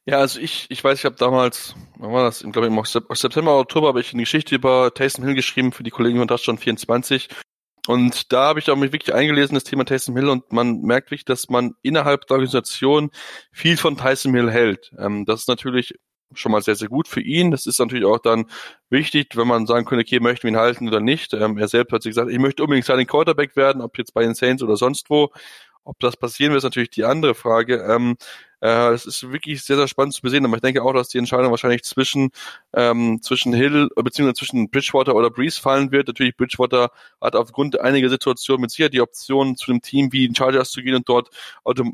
Ja, 0.05 0.20
also 0.20 0.39
ich, 0.39 0.65
ich 0.70 0.84
weiß, 0.84 0.99
ich 0.99 1.05
habe 1.05 1.15
damals, 1.15 1.76
wann 1.97 2.13
war 2.13 2.24
das? 2.24 2.41
Ich 2.41 2.51
glaube 2.51 2.67
im 2.67 2.82
September, 2.84 3.59
Oktober 3.59 3.89
habe 3.89 4.01
ich 4.01 4.13
eine 4.13 4.24
Geschichte 4.24 4.55
über 4.55 4.91
Taysom 4.93 5.26
Hill 5.26 5.36
geschrieben 5.36 5.72
für 5.72 5.84
die 5.84 5.91
Kollegen 5.91 6.20
von 6.20 6.28
Touchdown 6.28 6.57
24 6.57 7.30
und 7.89 8.32
da 8.32 8.49
habe 8.49 8.59
ich 8.59 8.70
auch 8.70 8.76
mich 8.76 8.91
wirklich 8.91 9.15
eingelesen, 9.15 9.55
das 9.55 9.63
Thema 9.63 9.84
Tyson 9.84 10.15
Hill, 10.15 10.30
und 10.30 10.51
man 10.51 10.82
merkt 10.82 11.09
wirklich, 11.09 11.26
dass 11.26 11.49
man 11.49 11.74
innerhalb 11.82 12.28
der 12.28 12.36
Organisation 12.36 13.09
viel 13.51 13.78
von 13.78 13.97
Tyson 13.97 14.36
Hill 14.36 14.51
hält. 14.51 14.91
Ähm, 14.99 15.26
das 15.26 15.41
ist 15.41 15.47
natürlich 15.47 15.95
schon 16.34 16.52
mal 16.52 16.62
sehr, 16.62 16.76
sehr 16.76 16.88
gut 16.90 17.08
für 17.08 17.22
ihn. 17.22 17.52
Das 17.52 17.66
ist 17.66 17.80
natürlich 17.80 18.06
auch 18.06 18.20
dann 18.20 18.46
wichtig, 18.90 19.36
wenn 19.36 19.48
man 19.48 19.66
sagen 19.66 19.86
könnte, 19.86 20.04
okay, 20.06 20.20
möchten 20.20 20.44
wir 20.44 20.52
ihn 20.52 20.58
halten 20.58 20.88
oder 20.88 21.00
nicht. 21.00 21.34
Ähm, 21.34 21.58
er 21.58 21.68
selbst 21.68 21.92
hat 21.94 22.04
sich 22.04 22.12
gesagt, 22.12 22.32
ich 22.32 22.40
möchte 22.40 22.64
unbedingt 22.64 22.86
seinen 22.86 23.08
Quarterback 23.08 23.56
werden, 23.56 23.82
ob 23.82 23.98
jetzt 23.98 24.14
bei 24.14 24.24
den 24.24 24.36
Saints 24.36 24.64
oder 24.64 24.78
sonst 24.78 25.10
wo. 25.10 25.30
Ob 25.86 26.00
das 26.00 26.18
passieren 26.18 26.52
wird, 26.52 26.60
ist 26.60 26.66
natürlich 26.66 26.92
die 26.92 27.06
andere 27.06 27.34
Frage. 27.34 27.78
Ähm, 27.78 28.18
äh, 28.62 28.90
es 28.92 29.06
ist 29.06 29.32
wirklich 29.32 29.64
sehr, 29.64 29.78
sehr 29.78 29.88
spannend 29.88 30.14
zu 30.14 30.22
besehen, 30.22 30.46
aber 30.46 30.56
ich 30.56 30.62
denke 30.62 30.84
auch, 30.84 30.94
dass 30.94 31.08
die 31.08 31.18
Entscheidung 31.18 31.50
wahrscheinlich 31.50 31.84
zwischen, 31.84 32.30
ähm, 32.74 33.22
zwischen 33.22 33.54
Hill, 33.54 33.90
äh, 33.96 34.04
beziehungsweise 34.04 34.36
zwischen 34.40 34.70
Bridgewater 34.70 35.16
oder 35.16 35.30
Breeze 35.32 35.60
fallen 35.60 35.92
wird. 35.92 36.08
Natürlich, 36.08 36.36
Bridgewater 36.36 36.92
hat 37.22 37.36
aufgrund 37.36 37.80
einiger 37.80 38.10
Situationen 38.10 38.62
mit 38.62 38.72
sicher 38.72 38.90
die 38.90 39.02
Option, 39.02 39.56
zu 39.56 39.72
einem 39.72 39.82
Team 39.82 40.12
wie 40.12 40.28
den 40.28 40.36
Chargers 40.36 40.72
zu 40.72 40.84
gehen 40.84 40.96
und 40.96 41.08
dort 41.08 41.30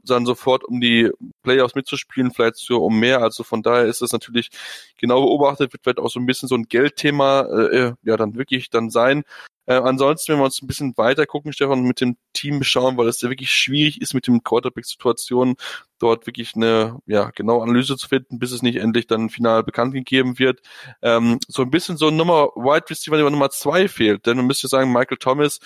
dann 0.04 0.26
sofort 0.26 0.64
um 0.64 0.82
die 0.82 1.12
Playoffs 1.46 1.76
mitzuspielen, 1.76 2.32
vielleicht 2.32 2.58
so 2.58 2.84
um 2.84 3.00
mehr. 3.00 3.22
Also 3.22 3.43
von 3.43 3.62
daher 3.62 3.86
ist 3.86 4.02
es 4.02 4.12
natürlich 4.12 4.50
genau 4.98 5.22
beobachtet, 5.22 5.72
wird, 5.72 5.86
wird 5.86 6.00
auch 6.00 6.10
so 6.10 6.20
ein 6.20 6.26
bisschen 6.26 6.50
so 6.50 6.56
ein 6.56 6.64
Geldthema, 6.64 7.41
äh, 7.41 7.78
äh 7.78 7.93
ja, 8.04 8.18
dann 8.18 8.36
wirklich 8.36 8.70
dann 8.70 8.89
sein. 8.89 9.24
Äh, 9.68 9.76
ansonsten, 9.76 10.34
wenn 10.34 10.39
wir 10.39 10.46
uns 10.46 10.62
ein 10.62 10.68
bisschen 10.68 10.96
weiter 10.96 11.26
gucken, 11.26 11.52
Stefan, 11.52 11.84
mit 11.84 12.00
dem 12.00 12.18
Team 12.34 12.64
schauen, 12.64 12.98
weil 12.98 13.08
es 13.08 13.22
ja 13.22 13.30
wirklich 13.30 13.52
schwierig 13.52 14.00
ist 14.00 14.14
mit 14.14 14.28
dem 14.28 14.43
Quarterback-Situationen, 14.43 15.56
dort 15.98 16.28
wirklich 16.28 16.56
eine 16.56 17.00
ja 17.08 17.32
genaue 17.32 17.64
Analyse 17.64 17.98
zu 17.98 18.08
finden, 18.08 18.38
bis 18.38 18.52
es 18.52 18.62
nicht 18.62 18.76
endlich 18.76 19.08
dann 19.08 19.30
final 19.30 19.64
bekannt 19.64 19.93
gegeben 19.93 20.38
wird. 20.38 20.62
Ähm, 21.02 21.39
so 21.48 21.64
ein 21.64 21.72
bisschen 21.72 21.98
so 21.98 22.12
Nummer 22.12 22.50
Wide 22.56 22.89
Receiver 22.89 23.18
Nummer 23.30 23.50
zwei 23.50 23.88
fehlt, 23.88 24.26
denn 24.28 24.38
man 24.38 24.48
müsste 24.48 24.68
sagen, 24.68 24.91
Michael 24.91 25.18
Thomas 25.18 25.60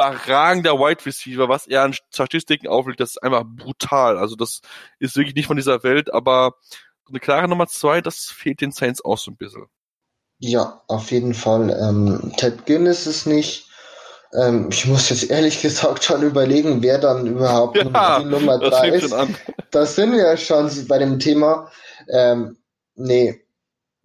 überragender 0.00 0.78
Wide 0.78 1.04
Receiver, 1.04 1.48
was 1.48 1.66
er 1.66 1.82
an 1.82 1.92
Statistiken 1.92 2.68
auflegt, 2.68 3.00
das 3.00 3.10
ist 3.10 3.22
einfach 3.22 3.44
brutal. 3.44 4.18
Also 4.18 4.36
das 4.36 4.60
ist 4.98 5.16
wirklich 5.16 5.34
nicht 5.34 5.46
von 5.46 5.56
dieser 5.56 5.82
Welt, 5.82 6.12
aber 6.12 6.54
eine 7.08 7.20
klare 7.20 7.48
Nummer 7.48 7.66
zwei, 7.66 8.00
das 8.00 8.26
fehlt 8.26 8.60
den 8.60 8.72
Saints 8.72 9.04
auch 9.04 9.18
so 9.18 9.30
ein 9.30 9.36
bisschen. 9.36 9.66
Ja, 10.38 10.82
auf 10.88 11.10
jeden 11.10 11.34
Fall. 11.34 11.70
Ähm, 11.70 12.32
Ted 12.36 12.64
Ginn 12.64 12.86
ist 12.86 13.06
es 13.06 13.26
nicht. 13.26 13.68
Ähm, 14.32 14.68
ich 14.70 14.86
muss 14.86 15.10
jetzt 15.10 15.30
ehrlich 15.30 15.60
gesagt 15.62 16.04
schon 16.04 16.22
überlegen, 16.22 16.82
wer 16.82 16.98
dann 16.98 17.26
überhaupt 17.26 17.76
ja, 17.76 18.20
die 18.20 18.26
Nummer 18.26 18.58
drei 18.58 18.88
ist. 18.90 19.14
Da 19.70 19.86
sind 19.86 20.12
wir 20.12 20.22
ja 20.22 20.36
schon 20.36 20.70
bei 20.88 20.98
dem 20.98 21.18
Thema. 21.18 21.70
Ähm, 22.08 22.56
nee, 22.94 23.44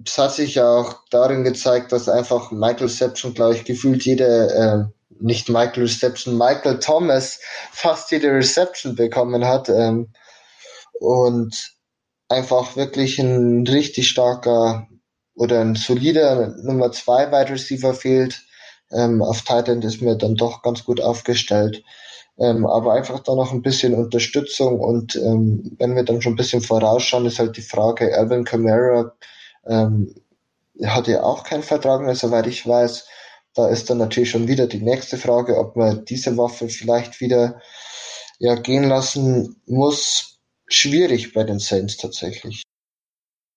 es 0.03 0.17
hat 0.17 0.33
sich 0.33 0.55
ja 0.55 0.67
auch 0.67 1.03
darin 1.09 1.43
gezeigt, 1.43 1.91
dass 1.91 2.09
einfach 2.09 2.51
Michael 2.51 2.89
Seption, 2.89 3.33
glaube 3.33 3.55
ich, 3.55 3.63
gefühlt 3.63 4.03
jede, 4.03 4.91
äh, 4.91 4.94
nicht 5.19 5.49
Michael 5.49 5.83
Reception, 5.83 6.37
Michael 6.37 6.79
Thomas 6.79 7.39
fast 7.71 8.11
jede 8.11 8.31
Reception 8.31 8.95
bekommen 8.95 9.45
hat. 9.45 9.69
Ähm, 9.69 10.11
und 10.99 11.75
einfach 12.29 12.75
wirklich 12.75 13.19
ein 13.19 13.67
richtig 13.67 14.09
starker 14.09 14.87
oder 15.35 15.61
ein 15.61 15.75
solider 15.75 16.55
Nummer 16.63 16.91
zwei 16.91 17.31
Wide 17.31 17.51
Receiver 17.51 17.93
fehlt. 17.93 18.41
Ähm, 18.91 19.21
auf 19.21 19.41
Tight 19.41 19.67
End 19.67 19.83
ist 19.83 20.01
mir 20.01 20.15
dann 20.15 20.35
doch 20.35 20.61
ganz 20.61 20.83
gut 20.83 21.01
aufgestellt. 21.01 21.83
Ähm, 22.37 22.65
aber 22.65 22.93
einfach 22.93 23.19
da 23.19 23.33
noch 23.35 23.51
ein 23.51 23.61
bisschen 23.61 23.93
Unterstützung 23.93 24.79
und 24.79 25.15
ähm, 25.15 25.75
wenn 25.79 25.95
wir 25.95 26.03
dann 26.03 26.21
schon 26.21 26.33
ein 26.33 26.37
bisschen 26.37 26.61
vorausschauen, 26.61 27.25
ist 27.25 27.39
halt 27.39 27.55
die 27.55 27.61
Frage, 27.61 28.13
Alvin 28.17 28.43
Kamara 28.43 29.13
ähm, 29.67 30.13
hat 30.83 31.07
ja 31.07 31.23
auch 31.23 31.45
keinen 31.45 31.63
Vertrag 31.63 32.01
mehr, 32.01 32.15
soweit 32.15 32.47
ich 32.47 32.67
weiß. 32.67 33.07
Da 33.55 33.69
ist 33.69 33.89
dann 33.89 33.97
natürlich 33.97 34.29
schon 34.29 34.47
wieder 34.49 34.67
die 34.67 34.81
nächste 34.81 35.17
Frage, 35.17 35.57
ob 35.57 35.77
man 35.77 36.03
diese 36.05 36.37
Waffe 36.37 36.67
vielleicht 36.67 37.21
wieder 37.21 37.61
ja, 38.37 38.55
gehen 38.55 38.83
lassen 38.83 39.61
muss. 39.65 40.39
Schwierig 40.67 41.33
bei 41.33 41.43
den 41.43 41.59
Saints 41.59 41.95
tatsächlich. 41.95 42.64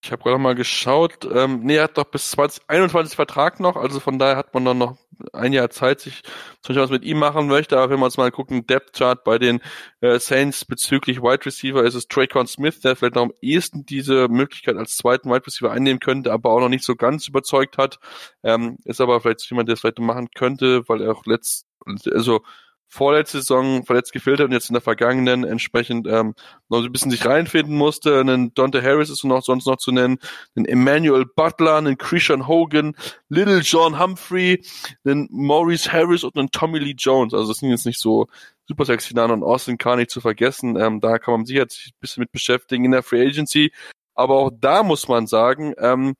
Ich 0.01 0.11
habe 0.11 0.23
gerade 0.23 0.37
mal 0.37 0.55
geschaut. 0.55 1.27
Ähm, 1.31 1.59
nee, 1.63 1.75
er 1.75 1.83
hat 1.83 1.97
doch 1.97 2.05
bis 2.05 2.31
2021 2.31 3.15
Vertrag 3.15 3.59
noch, 3.59 3.75
also 3.75 3.99
von 3.99 4.17
daher 4.17 4.37
hat 4.37 4.53
man 4.53 4.63
dann 4.63 4.77
noch 4.77 4.97
ein 5.33 5.51
Jahr 5.51 5.69
Zeit, 5.69 5.99
sich 5.99 6.21
zu 6.61 6.73
schauen, 6.73 6.83
was 6.83 6.89
mit 6.89 7.03
ihm 7.03 7.19
machen 7.19 7.47
möchte. 7.47 7.77
Aber 7.77 7.89
wenn 7.91 7.99
wir 7.99 8.05
uns 8.05 8.15
mal 8.15 8.31
gucken, 8.31 8.65
Depth 8.65 8.97
Chart 8.97 9.21
bei 9.25 9.37
den 9.37 9.59
äh, 9.99 10.17
Saints 10.19 10.63
bezüglich 10.63 11.21
Wide 11.21 11.45
Receiver 11.45 11.83
ist 11.83 11.95
es 11.95 12.07
Traycon 12.07 12.47
Smith, 12.47 12.79
der 12.79 12.95
vielleicht 12.95 13.15
noch 13.15 13.23
am 13.23 13.33
ehesten 13.41 13.85
diese 13.85 14.29
Möglichkeit 14.29 14.77
als 14.77 14.95
zweiten 14.95 15.29
Wide 15.29 15.45
Receiver 15.45 15.71
einnehmen 15.71 15.99
könnte, 15.99 16.31
aber 16.31 16.51
auch 16.51 16.61
noch 16.61 16.69
nicht 16.69 16.85
so 16.85 16.95
ganz 16.95 17.27
überzeugt 17.27 17.77
hat. 17.77 17.99
Ähm, 18.43 18.77
ist 18.85 19.01
aber 19.01 19.19
vielleicht 19.19 19.49
jemand, 19.49 19.67
der 19.67 19.73
es 19.73 19.81
vielleicht 19.81 19.99
machen 19.99 20.29
könnte, 20.33 20.87
weil 20.87 21.01
er 21.01 21.11
auch 21.11 21.25
letzt, 21.25 21.67
also 22.11 22.41
vorletzte 22.89 23.39
Saison 23.39 23.85
verletzt 23.85 24.11
gefehlt 24.11 24.39
hat 24.39 24.47
und 24.47 24.51
jetzt 24.51 24.69
in 24.69 24.73
der 24.73 24.81
vergangenen 24.81 25.43
entsprechend 25.43 26.07
ähm, 26.07 26.33
noch 26.69 26.83
ein 26.83 26.91
bisschen 26.91 27.11
sich 27.11 27.25
reinfinden 27.25 27.75
musste. 27.75 28.19
Einen 28.19 28.53
Dante 28.55 28.81
Harris 28.81 29.09
ist 29.09 29.23
noch 29.23 29.43
sonst 29.43 29.67
noch 29.67 29.77
zu 29.77 29.91
nennen, 29.91 30.17
einen 30.55 30.65
Emmanuel 30.65 31.25
Butler, 31.25 31.77
einen 31.77 31.97
Christian 31.97 32.47
Hogan, 32.47 32.95
Little 33.29 33.59
John 33.59 33.99
Humphrey, 33.99 34.63
einen 35.05 35.27
Maurice 35.31 35.91
Harris 35.91 36.23
und 36.23 36.35
einen 36.35 36.51
Tommy 36.51 36.79
Lee 36.79 36.95
Jones. 36.97 37.33
Also 37.33 37.49
das 37.49 37.59
sind 37.59 37.69
jetzt 37.69 37.85
nicht 37.85 37.99
so 37.99 38.27
super 38.67 38.85
sexy 38.85 39.13
Namen 39.13 39.33
und 39.33 39.43
Austin 39.43 39.77
Carr 39.77 39.95
nicht 39.95 40.11
zu 40.11 40.19
vergessen. 40.19 40.75
Ähm, 40.75 40.99
da 40.99 41.19
kann 41.19 41.33
man 41.33 41.45
sich 41.45 41.55
jetzt 41.55 41.87
ein 41.87 41.99
bisschen 41.99 42.21
mit 42.21 42.31
beschäftigen 42.31 42.85
in 42.85 42.91
der 42.91 43.03
Free 43.03 43.25
Agency. 43.25 43.71
Aber 44.15 44.35
auch 44.35 44.51
da 44.53 44.83
muss 44.83 45.07
man 45.07 45.27
sagen, 45.27 45.73
ähm, 45.77 46.15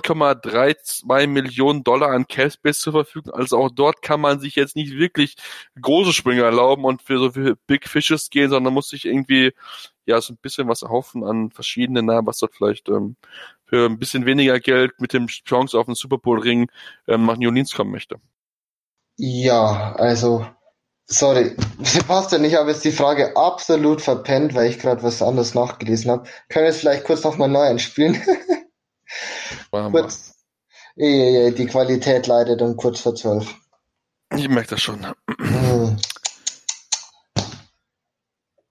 1,32 0.00 1.26
Millionen 1.26 1.84
Dollar 1.84 2.10
an 2.10 2.26
Cashbase 2.26 2.80
zur 2.80 2.92
Verfügung. 2.92 3.32
Also 3.34 3.58
auch 3.58 3.70
dort 3.70 4.02
kann 4.02 4.20
man 4.20 4.40
sich 4.40 4.56
jetzt 4.56 4.76
nicht 4.76 4.92
wirklich 4.92 5.36
große 5.80 6.12
Sprünge 6.12 6.42
erlauben 6.42 6.84
und 6.84 7.02
für 7.02 7.18
so 7.18 7.30
viele 7.30 7.56
Big 7.66 7.88
Fishes 7.88 8.30
gehen, 8.30 8.50
sondern 8.50 8.74
muss 8.74 8.88
sich 8.88 9.04
irgendwie 9.04 9.52
ja 10.06 10.20
so 10.20 10.32
ein 10.32 10.38
bisschen 10.38 10.68
was 10.68 10.82
erhoffen 10.82 11.24
an 11.24 11.50
verschiedenen 11.50 12.06
Namen, 12.06 12.26
was 12.26 12.38
dort 12.38 12.54
vielleicht 12.54 12.88
ähm, 12.88 13.16
für 13.66 13.86
ein 13.86 13.98
bisschen 13.98 14.26
weniger 14.26 14.58
Geld 14.60 15.00
mit 15.00 15.12
dem 15.12 15.26
Chance 15.26 15.78
auf 15.78 15.86
den 15.86 15.94
Super 15.94 16.18
Bowl 16.18 16.40
Ring 16.40 16.70
ähm, 17.06 17.26
nach 17.26 17.36
New 17.36 17.48
Orleans 17.48 17.74
kommen 17.74 17.92
möchte. 17.92 18.16
Ja, 19.18 19.94
also 19.96 20.46
sorry, 21.06 21.56
Sebastian, 21.82 22.44
ich 22.44 22.54
habe 22.54 22.70
jetzt 22.70 22.84
die 22.84 22.92
Frage 22.92 23.36
absolut 23.36 24.00
verpennt, 24.00 24.54
weil 24.54 24.70
ich 24.70 24.78
gerade 24.78 25.02
was 25.02 25.22
anderes 25.22 25.54
nachgelesen 25.54 26.10
habe. 26.10 26.28
Können 26.48 26.64
wir 26.64 26.70
es 26.70 26.80
vielleicht 26.80 27.04
kurz 27.04 27.22
nochmal 27.22 27.48
neu 27.48 27.60
einspielen? 27.60 28.20
kurz, 29.70 30.34
die 30.96 31.66
Qualität 31.70 32.26
leidet 32.26 32.62
um 32.62 32.76
kurz 32.76 33.00
vor 33.00 33.14
zwölf. 33.14 33.54
Ich 34.34 34.48
merke 34.48 34.70
das 34.70 34.82
schon. 34.82 35.06
Mhm. 35.38 35.96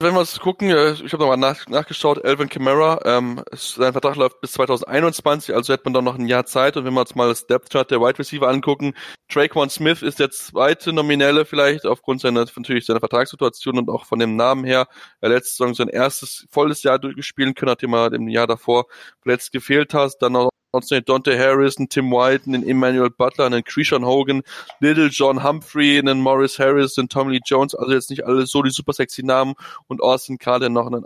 Wenn 0.01 0.15
wir 0.15 0.21
uns 0.21 0.39
gucken, 0.39 0.71
äh, 0.71 0.93
ich 0.93 1.13
habe 1.13 1.21
nochmal 1.21 1.37
nach, 1.37 1.67
nachgeschaut, 1.67 2.23
Elvin 2.23 2.49
Kamara, 2.49 3.01
ähm, 3.05 3.43
sein 3.51 3.91
Vertrag 3.91 4.15
läuft 4.15 4.41
bis 4.41 4.53
2021, 4.53 5.53
also 5.53 5.71
hätte 5.71 5.83
man 5.85 5.93
dann 5.93 6.03
noch 6.03 6.17
ein 6.17 6.25
Jahr 6.25 6.47
Zeit. 6.47 6.75
Und 6.75 6.85
wenn 6.85 6.93
wir 6.95 7.01
uns 7.01 7.13
mal 7.13 7.27
das 7.27 7.45
Depth 7.45 7.69
Chart 7.69 7.89
der 7.91 8.01
Wide 8.01 8.17
Receiver 8.17 8.47
angucken, 8.47 8.95
Traquan 9.29 9.69
Smith 9.69 10.01
ist 10.01 10.17
der 10.17 10.31
zweite 10.31 10.91
Nominelle 10.91 11.45
vielleicht 11.45 11.85
aufgrund 11.85 12.21
seiner 12.21 12.45
natürlich 12.55 12.87
seiner 12.87 12.99
Vertragssituation 12.99 13.77
und 13.77 13.89
auch 13.91 14.05
von 14.05 14.17
dem 14.17 14.35
Namen 14.35 14.63
her. 14.63 14.87
Er 15.19 15.29
letzte 15.29 15.51
Saison 15.51 15.75
sein 15.75 15.89
erstes 15.89 16.47
volles 16.49 16.81
Jahr 16.81 16.97
durchgespielt 16.97 17.55
können, 17.55 17.69
nachdem 17.69 17.93
er 17.93 18.11
im 18.11 18.27
Jahr 18.27 18.47
davor 18.47 18.85
verletzt 19.21 19.51
gefehlt 19.51 19.93
hat. 19.93 20.13
Dann 20.19 20.35
auch 20.35 20.49
Ansonsten 20.73 21.03
Dante 21.03 21.37
Harris, 21.37 21.75
Tim 21.75 22.11
White, 22.11 22.45
einen 22.47 22.65
Emmanuel 22.65 23.09
Butler, 23.09 23.47
einen 23.47 23.61
Krishan 23.61 24.05
Hogan, 24.05 24.41
Little 24.79 25.07
John 25.07 25.43
Humphrey, 25.43 25.99
einen 25.99 26.21
Morris 26.21 26.59
Harris, 26.59 26.97
einen 26.97 27.09
Tommy 27.09 27.33
Lee 27.33 27.41
Jones, 27.45 27.75
also 27.75 27.91
jetzt 27.91 28.09
nicht 28.09 28.25
alle 28.25 28.45
so 28.45 28.63
die 28.63 28.69
super 28.69 28.93
sexy 28.93 29.21
Namen 29.21 29.55
und 29.87 30.01
Austin 30.01 30.37
Carr, 30.37 30.61
der 30.61 30.69
noch 30.69 30.89
ein 30.89 31.03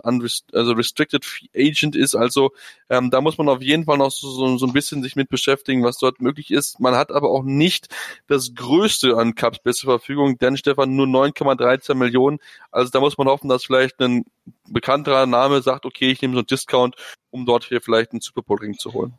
also 0.52 0.72
Restricted 0.72 1.26
Agent 1.56 1.96
ist, 1.96 2.14
also 2.14 2.52
ähm, 2.90 3.10
da 3.10 3.20
muss 3.20 3.38
man 3.38 3.48
auf 3.48 3.60
jeden 3.60 3.84
Fall 3.86 3.98
noch 3.98 4.12
so, 4.12 4.30
so, 4.30 4.56
so 4.56 4.66
ein 4.66 4.72
bisschen 4.72 5.02
sich 5.02 5.16
mit 5.16 5.30
beschäftigen, 5.30 5.82
was 5.82 5.98
dort 5.98 6.20
möglich 6.20 6.52
ist. 6.52 6.78
Man 6.78 6.94
hat 6.94 7.10
aber 7.10 7.28
auch 7.30 7.42
nicht 7.42 7.88
das 8.28 8.54
Größte 8.54 9.16
an 9.16 9.34
Cups 9.34 9.58
zur 9.78 9.98
Verfügung, 9.98 10.38
denn 10.38 10.56
Stefan 10.56 10.94
nur 10.94 11.06
9,13 11.06 11.94
Millionen, 11.94 12.38
also 12.70 12.90
da 12.90 13.00
muss 13.00 13.18
man 13.18 13.26
hoffen, 13.26 13.48
dass 13.48 13.64
vielleicht 13.64 14.00
ein 14.00 14.26
bekannterer 14.68 15.26
Name 15.26 15.60
sagt, 15.60 15.86
okay, 15.86 16.12
ich 16.12 16.22
nehme 16.22 16.34
so 16.34 16.40
einen 16.40 16.46
Discount, 16.46 16.94
um 17.30 17.46
dort 17.46 17.64
hier 17.64 17.80
vielleicht 17.80 18.12
einen 18.12 18.20
Super 18.20 18.42
Bowl 18.42 18.58
Ring 18.58 18.78
zu 18.78 18.92
holen. 18.92 19.18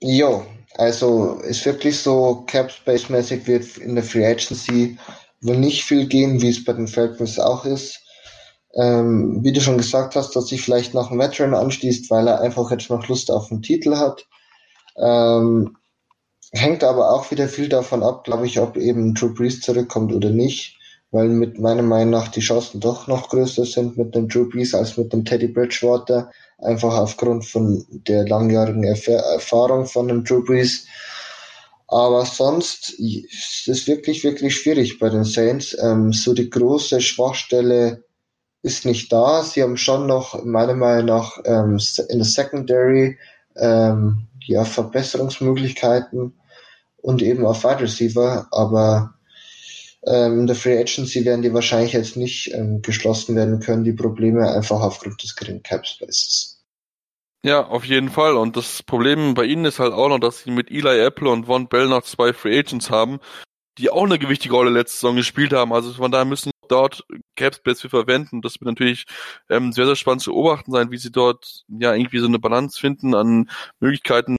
Jo, 0.00 0.44
also 0.74 1.40
ist 1.40 1.64
wirklich 1.64 1.98
so, 1.98 2.44
Cap 2.46 2.70
Space 2.70 3.08
mäßig 3.08 3.46
wird 3.46 3.78
in 3.78 3.94
der 3.94 4.04
Free 4.04 4.26
Agency 4.26 4.98
wohl 5.40 5.56
nicht 5.56 5.84
viel 5.84 6.06
gehen, 6.06 6.40
wie 6.42 6.50
es 6.50 6.64
bei 6.64 6.72
den 6.74 6.88
Falcons 6.88 7.38
auch 7.38 7.64
ist. 7.64 8.00
Ähm, 8.74 9.40
wie 9.42 9.52
du 9.52 9.60
schon 9.60 9.78
gesagt 9.78 10.16
hast, 10.16 10.36
dass 10.36 10.48
sich 10.48 10.60
vielleicht 10.62 10.92
noch 10.92 11.10
ein 11.10 11.18
Veteran 11.18 11.54
anschließt, 11.54 12.10
weil 12.10 12.28
er 12.28 12.40
einfach 12.40 12.70
jetzt 12.70 12.90
noch 12.90 13.08
Lust 13.08 13.30
auf 13.30 13.48
den 13.48 13.62
Titel 13.62 13.96
hat. 13.96 14.26
Ähm, 14.98 15.76
hängt 16.52 16.84
aber 16.84 17.10
auch 17.12 17.30
wieder 17.30 17.48
viel 17.48 17.68
davon 17.68 18.02
ab, 18.02 18.24
glaube 18.24 18.46
ich, 18.46 18.60
ob 18.60 18.76
eben 18.76 19.14
Drew 19.14 19.32
Brees 19.32 19.60
zurückkommt 19.62 20.12
oder 20.12 20.30
nicht, 20.30 20.78
weil 21.10 21.28
mit 21.28 21.58
meiner 21.58 21.82
Meinung 21.82 22.10
nach 22.10 22.28
die 22.28 22.40
Chancen 22.40 22.80
doch 22.80 23.06
noch 23.06 23.30
größer 23.30 23.64
sind 23.64 23.96
mit 23.96 24.14
dem 24.14 24.28
Drew 24.28 24.48
Brees 24.48 24.74
als 24.74 24.96
mit 24.98 25.12
dem 25.12 25.24
Teddy 25.24 25.48
Bridgewater 25.48 26.30
einfach 26.58 26.94
aufgrund 26.94 27.44
von 27.44 27.84
der 27.90 28.26
langjährigen 28.26 28.84
Erfahrung 28.84 29.86
von 29.86 30.08
dem 30.08 30.24
Drew 30.24 30.44
Brees. 30.44 30.86
Aber 31.88 32.24
sonst 32.24 32.90
ist 32.98 33.68
es 33.68 33.86
wirklich, 33.86 34.24
wirklich 34.24 34.56
schwierig 34.56 34.98
bei 34.98 35.08
den 35.08 35.24
Saints. 35.24 35.76
Ähm, 35.80 36.12
so 36.12 36.34
die 36.34 36.50
große 36.50 37.00
Schwachstelle 37.00 38.04
ist 38.62 38.84
nicht 38.84 39.12
da. 39.12 39.42
Sie 39.44 39.62
haben 39.62 39.76
schon 39.76 40.06
noch, 40.06 40.44
meiner 40.44 40.74
Meinung 40.74 41.06
nach, 41.06 41.38
ähm, 41.44 41.78
in 42.08 42.18
der 42.18 42.26
Secondary 42.26 43.18
ähm, 43.56 44.26
ja, 44.40 44.64
Verbesserungsmöglichkeiten 44.64 46.34
und 46.96 47.22
eben 47.22 47.46
auf 47.46 47.62
Wide 47.62 47.80
Receiver, 47.80 48.48
aber 48.50 49.14
ähm, 50.06 50.40
in 50.40 50.46
der 50.46 50.56
Free 50.56 50.78
Agency 50.78 51.24
werden 51.24 51.42
die 51.42 51.52
wahrscheinlich 51.52 51.92
jetzt 51.92 52.16
nicht 52.16 52.52
ähm, 52.54 52.80
geschlossen 52.82 53.34
werden 53.36 53.60
können, 53.60 53.84
die 53.84 53.92
Probleme 53.92 54.48
einfach 54.48 54.80
aufgrund 54.80 55.22
des 55.22 55.34
geringen 55.34 55.62
Cap 55.62 55.86
Spaces. 55.86 56.62
Ja, 57.44 57.64
auf 57.66 57.84
jeden 57.84 58.10
Fall. 58.10 58.36
Und 58.36 58.56
das 58.56 58.82
Problem 58.82 59.34
bei 59.34 59.44
ihnen 59.44 59.64
ist 59.64 59.78
halt 59.78 59.92
auch 59.92 60.08
noch, 60.08 60.18
dass 60.18 60.42
sie 60.42 60.50
mit 60.50 60.70
Eli 60.70 60.98
Apple 61.00 61.30
und 61.30 61.46
Von 61.46 61.68
Bell 61.68 61.88
noch 61.88 62.02
zwei 62.02 62.32
Free 62.32 62.58
Agents 62.58 62.90
haben, 62.90 63.20
die 63.78 63.90
auch 63.90 64.04
eine 64.04 64.18
gewichtige 64.18 64.54
Rolle 64.54 64.70
letzte 64.70 64.96
Saison 64.96 65.16
gespielt 65.16 65.52
haben. 65.52 65.72
Also 65.72 65.92
von 65.92 66.10
daher 66.10 66.24
müssen 66.24 66.50
dort 66.68 67.04
Capspace 67.36 67.82
für 67.82 67.90
verwenden. 67.90 68.42
Das 68.42 68.54
wird 68.54 68.66
natürlich 68.66 69.06
ähm, 69.48 69.72
sehr, 69.72 69.86
sehr 69.86 69.96
spannend 69.96 70.22
zu 70.22 70.32
beobachten 70.32 70.72
sein, 70.72 70.90
wie 70.90 70.98
sie 70.98 71.12
dort 71.12 71.64
ja 71.68 71.94
irgendwie 71.94 72.18
so 72.18 72.26
eine 72.26 72.38
Balance 72.38 72.80
finden 72.80 73.14
an 73.14 73.50
Möglichkeiten, 73.80 74.36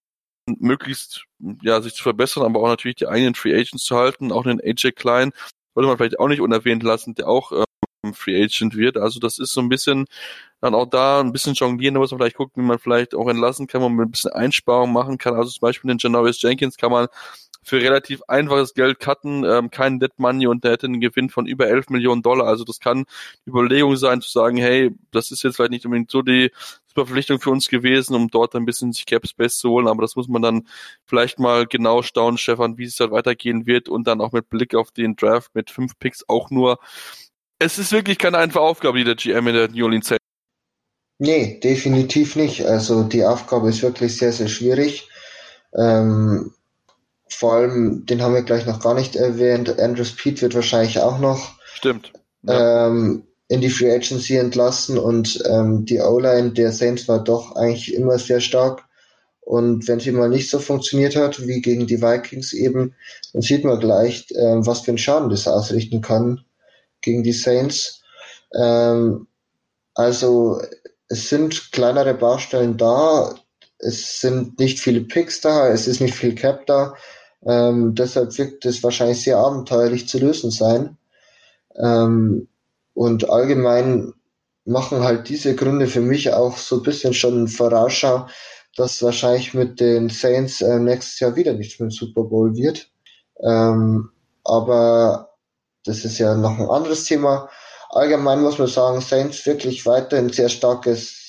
möglichst 0.59 1.26
ja 1.61 1.82
sich 1.82 1.93
zu 1.93 2.03
verbessern, 2.03 2.43
aber 2.43 2.61
auch 2.61 2.68
natürlich 2.68 2.95
die 2.95 3.07
eigenen 3.07 3.36
Free 3.36 3.53
Agents 3.53 3.84
zu 3.86 3.95
halten. 3.95 4.32
Auch 4.32 4.43
den 4.43 4.61
AJ 4.61 4.91
Klein 4.93 5.32
sollte 5.78 5.90
man 5.90 5.98
vielleicht 5.98 6.20
auch 6.20 6.28
nicht 6.28 6.42
unerwähnt 6.42 6.82
lassen, 6.82 7.14
der 7.14 7.28
auch 7.28 7.52
ähm, 7.52 8.14
Free 8.16 8.44
Agent 8.44 8.76
wird. 8.76 8.98
Also 8.98 9.20
das 9.20 9.38
ist 9.38 9.54
so 9.54 9.62
ein 9.62 9.70
bisschen 9.70 10.06
dann 10.60 10.74
auch 10.74 10.88
da 10.88 11.20
ein 11.20 11.32
bisschen 11.32 11.54
jonglieren, 11.54 11.94
da 11.94 12.00
muss 12.00 12.10
man 12.10 12.20
vielleicht 12.20 12.36
gucken, 12.38 12.64
wie 12.64 12.68
man 12.68 12.80
vielleicht 12.80 13.14
auch 13.14 13.28
entlassen 13.30 13.68
kann, 13.68 13.84
wo 13.84 13.90
man 13.90 14.08
ein 14.08 14.12
bisschen 14.12 14.32
Einsparungen 14.32 14.92
machen 14.92 15.20
kann. 15.20 15.36
Also 15.36 15.52
zum 15.52 15.62
Beispiel 15.62 15.90
den 15.90 16.00
Janoris 16.00 16.42
Jenkins 16.42 16.78
kann 16.78 16.92
man 16.92 17.10
für 17.68 17.82
relativ 17.82 18.22
einfaches 18.30 18.74
Geld 18.74 18.99
cutten, 18.99 19.43
ähm, 19.43 19.70
kein 19.70 19.99
Dead 19.99 20.13
Money 20.15 20.47
und 20.47 20.63
der 20.63 20.72
hätte 20.72 20.88
einen 20.88 21.01
Gewinn 21.01 21.30
von 21.30 21.45
über 21.45 21.68
11 21.68 21.89
Millionen 21.89 22.22
Dollar. 22.22 22.47
Also 22.47 22.63
das 22.63 22.80
kann 22.80 23.03
Überlegung 23.45 23.97
sein 23.97 24.22
zu 24.22 24.30
sagen, 24.30 24.55
hey, 24.55 24.91
das 25.11 25.32
ist 25.32 25.43
jetzt 25.43 25.57
vielleicht 25.57 25.72
nicht 25.72 25.86
unbedingt 25.86 26.09
so 26.09 26.22
die 26.22 26.49
super 26.86 27.05
Verpflichtung 27.05 27.41
für 27.41 27.49
uns 27.49 27.68
gewesen, 27.68 28.15
um 28.15 28.30
dort 28.30 28.55
ein 28.55 28.63
bisschen 28.63 28.93
sich 28.93 29.05
Cap 29.05 29.28
Space 29.28 29.57
zu 29.57 29.70
holen, 29.70 29.89
aber 29.89 30.01
das 30.01 30.15
muss 30.15 30.30
man 30.30 30.41
dann 30.41 30.65
vielleicht 31.03 31.39
mal 31.39 31.68
genau 31.68 32.03
staunen, 32.03 32.38
Stefan, 32.38 32.78
wie 32.78 32.86
es 32.86 32.95
da 32.95 33.11
weitergehen 33.11 33.65
wird 33.65 33.89
und 33.89 34.07
dann 34.07 34.22
auch 34.22 34.32
mit 34.32 34.49
Blick 34.49 34.74
auf 34.74 34.91
den 34.91 35.18
Draft 35.18 35.53
mit 35.53 35.70
fünf 35.70 35.99
Picks 35.99 36.24
auch 36.30 36.49
nur. 36.49 36.80
Es 37.59 37.78
ist 37.78 37.91
wirklich 37.91 38.18
keine 38.18 38.38
einfache 38.38 38.63
Aufgabe, 38.63 38.99
die 38.99 39.03
der 39.03 39.15
GM 39.15 39.45
in 39.45 39.53
der 39.53 39.68
New 39.68 39.84
Orleans 39.84 40.15
Nee, 41.20 41.59
definitiv 41.61 42.38
nicht. 42.38 42.65
Also 42.65 43.03
die 43.03 43.26
Aufgabe 43.26 43.68
ist 43.70 43.82
wirklich 43.82 44.15
sehr, 44.15 44.32
sehr 44.32 44.47
schwierig. 44.47 45.09
Ähm, 45.74 46.53
vor 47.30 47.54
allem, 47.54 48.06
den 48.06 48.22
haben 48.22 48.34
wir 48.34 48.44
gleich 48.44 48.66
noch 48.66 48.80
gar 48.80 48.94
nicht 48.94 49.16
erwähnt, 49.16 49.80
Andrew 49.80 50.04
Speed 50.04 50.42
wird 50.42 50.56
wahrscheinlich 50.56 51.00
auch 51.00 51.20
noch 51.20 51.58
Stimmt. 51.74 52.14
Ja. 52.44 52.88
Ähm, 52.88 53.24
in 53.50 53.62
die 53.62 53.70
Free 53.70 53.92
Agency 53.92 54.36
entlassen 54.36 54.98
und 54.98 55.42
ähm, 55.46 55.86
die 55.86 56.00
O-Line 56.00 56.52
der 56.52 56.72
Saints 56.72 57.08
war 57.08 57.24
doch 57.24 57.56
eigentlich 57.56 57.94
immer 57.94 58.18
sehr 58.20 58.42
stark. 58.42 58.84
Und 59.42 59.88
wenn 59.88 60.02
sie 60.02 60.12
mal 60.12 60.28
nicht 60.28 60.50
so 60.50 60.60
funktioniert 60.60 61.16
hat, 61.16 61.48
wie 61.48 61.62
gegen 61.62 61.88
die 61.88 62.02
Vikings 62.02 62.52
eben, 62.52 62.96
dann 63.32 63.42
sieht 63.42 63.64
man 63.64 63.80
gleich, 63.80 64.30
äh, 64.32 64.66
was 64.66 64.82
für 64.82 64.92
einen 64.92 64.98
Schaden 64.98 65.30
das 65.30 65.48
ausrichten 65.48 66.02
kann 66.02 66.44
gegen 67.02 67.24
die 67.24 67.32
Saints. 67.32 68.02
Ähm, 68.54 69.28
also 69.94 70.62
es 71.08 71.30
sind 71.30 71.72
kleinere 71.72 72.14
Baustellen 72.14 72.76
da, 72.76 73.36
es 73.80 74.20
sind 74.20 74.60
nicht 74.60 74.80
viele 74.80 75.02
Picks 75.02 75.40
da, 75.40 75.70
es 75.70 75.88
ist 75.88 76.02
nicht 76.02 76.16
viel 76.16 76.36
Cap 76.36 76.66
da. 76.66 76.96
Ähm, 77.46 77.96
deshalb 77.96 78.38
wird 78.38 78.66
es 78.66 78.84
wahrscheinlich 78.84 79.24
sehr 79.24 79.38
abenteuerlich 79.38 80.08
zu 80.08 80.20
lösen 80.20 80.52
sein. 80.52 80.98
Ähm, 81.76 82.48
und 82.94 83.30
allgemein 83.30 84.14
machen 84.66 85.04
halt 85.04 85.30
diese 85.30 85.56
Gründe 85.56 85.88
für 85.88 86.02
mich 86.02 86.34
auch 86.34 86.58
so 86.58 86.78
ein 86.78 86.84
bisschen 86.84 87.14
schon 87.14 87.48
Vorausschau, 87.48 88.28
dass 88.76 89.02
wahrscheinlich 89.02 89.54
mit 89.54 89.80
den 89.80 90.10
Saints 90.10 90.62
äh, 90.62 90.80
nächstes 90.80 91.20
Jahr 91.20 91.36
wieder 91.36 91.54
nichts 91.54 91.80
mit 91.80 91.92
dem 91.92 91.96
Super 91.96 92.24
Bowl 92.24 92.56
wird. 92.56 92.90
Ähm, 93.42 94.10
aber 94.44 95.30
das 95.86 96.04
ist 96.06 96.18
ja 96.18 96.36
noch 96.36 96.60
ein 96.60 96.70
anderes 96.70 97.06
Thema. 97.06 97.50
Allgemein 97.90 98.42
muss 98.42 98.58
man 98.58 98.68
sagen, 98.68 99.02
Saints 99.02 99.46
wirklich 99.46 99.86
weiter 99.86 100.18
ein 100.18 100.30
sehr 100.30 100.50
starkes 100.50 101.27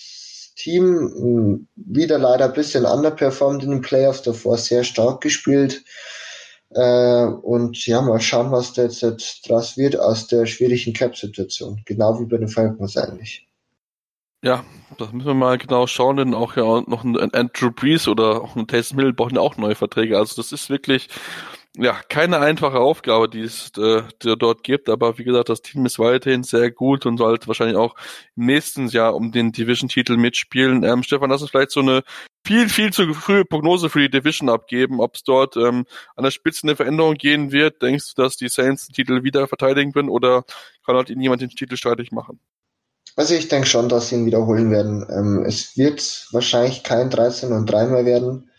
Team. 0.58 1.66
Wieder 1.76 2.18
leider 2.18 2.46
ein 2.46 2.52
bisschen 2.52 2.84
underperformed 2.84 3.62
in 3.62 3.70
den 3.70 3.80
Playoffs, 3.80 4.22
davor 4.22 4.58
sehr 4.58 4.84
stark 4.84 5.20
gespielt. 5.20 5.84
Äh, 6.70 7.24
und 7.24 7.86
ja, 7.86 8.02
mal 8.02 8.20
schauen, 8.20 8.52
was 8.52 8.74
da 8.74 8.82
jetzt, 8.82 9.00
jetzt 9.00 9.48
draus 9.48 9.76
wird 9.76 9.98
aus 9.98 10.26
der 10.26 10.44
schwierigen 10.46 10.92
Cap-Situation. 10.92 11.80
Genau 11.86 12.20
wie 12.20 12.26
bei 12.26 12.36
den 12.36 12.48
Falcons 12.48 12.96
eigentlich. 12.96 13.46
Ja, 14.44 14.64
das 14.98 15.12
müssen 15.12 15.26
wir 15.26 15.34
mal 15.34 15.58
genau 15.58 15.86
schauen, 15.86 16.18
denn 16.18 16.34
auch 16.34 16.56
ja 16.56 16.82
noch 16.86 17.02
ein 17.02 17.16
Andrew 17.34 17.70
Brees 17.70 18.06
oder 18.06 18.42
auch 18.42 18.54
ein 18.54 18.68
Taysom 18.68 18.98
Hill 18.98 19.12
brauchen 19.12 19.34
ja 19.34 19.40
auch 19.40 19.56
neue 19.56 19.74
Verträge. 19.74 20.16
Also 20.16 20.36
das 20.36 20.52
ist 20.52 20.70
wirklich 20.70 21.08
ja, 21.80 22.00
keine 22.08 22.40
einfache 22.40 22.80
Aufgabe, 22.80 23.28
die 23.28 23.42
es 23.42 23.70
äh, 23.78 24.02
dort 24.20 24.64
gibt, 24.64 24.88
aber 24.88 25.16
wie 25.16 25.24
gesagt, 25.24 25.48
das 25.48 25.62
Team 25.62 25.86
ist 25.86 26.00
weiterhin 26.00 26.42
sehr 26.42 26.72
gut 26.72 27.06
und 27.06 27.18
sollte 27.18 27.46
wahrscheinlich 27.46 27.76
auch 27.76 27.94
im 28.36 28.46
nächsten 28.46 28.88
Jahr 28.88 29.14
um 29.14 29.30
den 29.30 29.52
Division-Titel 29.52 30.16
mitspielen. 30.16 30.82
Ähm, 30.82 31.04
Stefan, 31.04 31.30
lass 31.30 31.40
uns 31.40 31.52
vielleicht 31.52 31.70
so 31.70 31.80
eine 31.80 32.02
viel, 32.44 32.68
viel 32.68 32.92
zu 32.92 33.14
frühe 33.14 33.44
Prognose 33.44 33.90
für 33.90 34.00
die 34.00 34.10
Division 34.10 34.48
abgeben, 34.48 35.00
ob 35.00 35.14
es 35.14 35.22
dort 35.22 35.56
ähm, 35.56 35.84
an 36.16 36.24
der 36.24 36.32
Spitze 36.32 36.64
eine 36.64 36.74
Veränderung 36.74 37.14
gehen 37.14 37.52
wird. 37.52 37.80
Denkst 37.80 38.14
du, 38.14 38.22
dass 38.22 38.36
die 38.36 38.48
Saints 38.48 38.88
den 38.88 38.94
Titel 38.94 39.22
wieder 39.22 39.46
verteidigen 39.46 39.92
können 39.92 40.08
oder 40.08 40.44
kann 40.84 40.96
halt 40.96 41.10
ihnen 41.10 41.20
jemand 41.20 41.42
den 41.42 41.50
Titel 41.50 41.76
streitig 41.76 42.10
machen? 42.10 42.40
Also 43.14 43.34
ich 43.34 43.46
denke 43.46 43.68
schon, 43.68 43.88
dass 43.88 44.08
sie 44.08 44.16
ihn 44.16 44.26
wiederholen 44.26 44.72
werden. 44.72 45.06
Ähm, 45.10 45.44
es 45.46 45.76
wird 45.76 46.26
wahrscheinlich 46.32 46.82
kein 46.82 47.10
13 47.10 47.52
und 47.52 47.66
3 47.66 47.86
mehr 47.86 48.04
werden, 48.04 48.50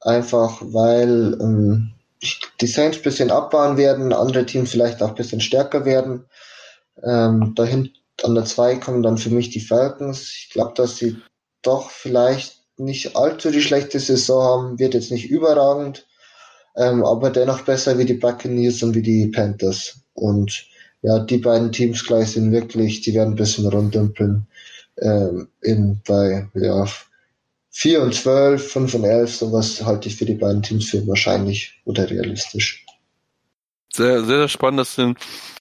einfach 0.00 0.60
weil 0.60 1.38
ähm, 1.40 1.95
die 2.60 2.66
Saints 2.66 2.98
ein 2.98 3.02
bisschen 3.02 3.30
abbauen 3.30 3.76
werden, 3.76 4.12
andere 4.12 4.46
Teams 4.46 4.70
vielleicht 4.70 5.02
auch 5.02 5.10
ein 5.10 5.14
bisschen 5.14 5.40
stärker 5.40 5.84
werden. 5.84 6.26
Ähm, 7.02 7.54
dahin 7.54 7.90
an 8.22 8.34
der 8.34 8.44
2 8.44 8.76
kommen 8.76 9.02
dann 9.02 9.18
für 9.18 9.30
mich 9.30 9.50
die 9.50 9.60
Falcons. 9.60 10.32
Ich 10.32 10.50
glaube, 10.50 10.72
dass 10.74 10.96
sie 10.96 11.16
doch 11.62 11.90
vielleicht 11.90 12.56
nicht 12.78 13.16
allzu 13.16 13.50
die 13.50 13.62
schlechte 13.62 13.98
Saison 13.98 14.42
haben, 14.42 14.78
wird 14.78 14.94
jetzt 14.94 15.10
nicht 15.10 15.30
überragend, 15.30 16.06
ähm, 16.76 17.04
aber 17.04 17.30
dennoch 17.30 17.62
besser 17.62 17.98
wie 17.98 18.04
die 18.04 18.14
Buccaneers 18.14 18.82
und 18.82 18.94
wie 18.94 19.02
die 19.02 19.28
Panthers. 19.28 20.00
Und 20.14 20.66
ja, 21.02 21.18
die 21.18 21.38
beiden 21.38 21.72
Teams 21.72 22.04
gleich 22.04 22.32
sind 22.32 22.52
wirklich, 22.52 23.00
die 23.00 23.14
werden 23.14 23.34
ein 23.34 23.36
bisschen 23.36 23.66
runddümpeln 23.66 24.46
ähm, 24.98 25.48
in, 25.62 26.00
bei 26.06 26.48
ja, 26.54 26.86
4 27.78 28.00
und 28.00 28.14
12, 28.14 28.72
5 28.72 28.94
und 28.94 29.04
11, 29.04 29.36
sowas 29.36 29.84
halte 29.84 30.08
ich 30.08 30.16
für 30.16 30.24
die 30.24 30.34
beiden 30.34 30.62
Teams 30.62 30.88
für 30.88 31.06
wahrscheinlich 31.06 31.78
oder 31.84 32.08
realistisch. 32.08 32.86
Sehr, 33.92 34.24
sehr 34.24 34.48
spannend. 34.48 34.80
Das 34.80 34.94
sind 34.94 35.18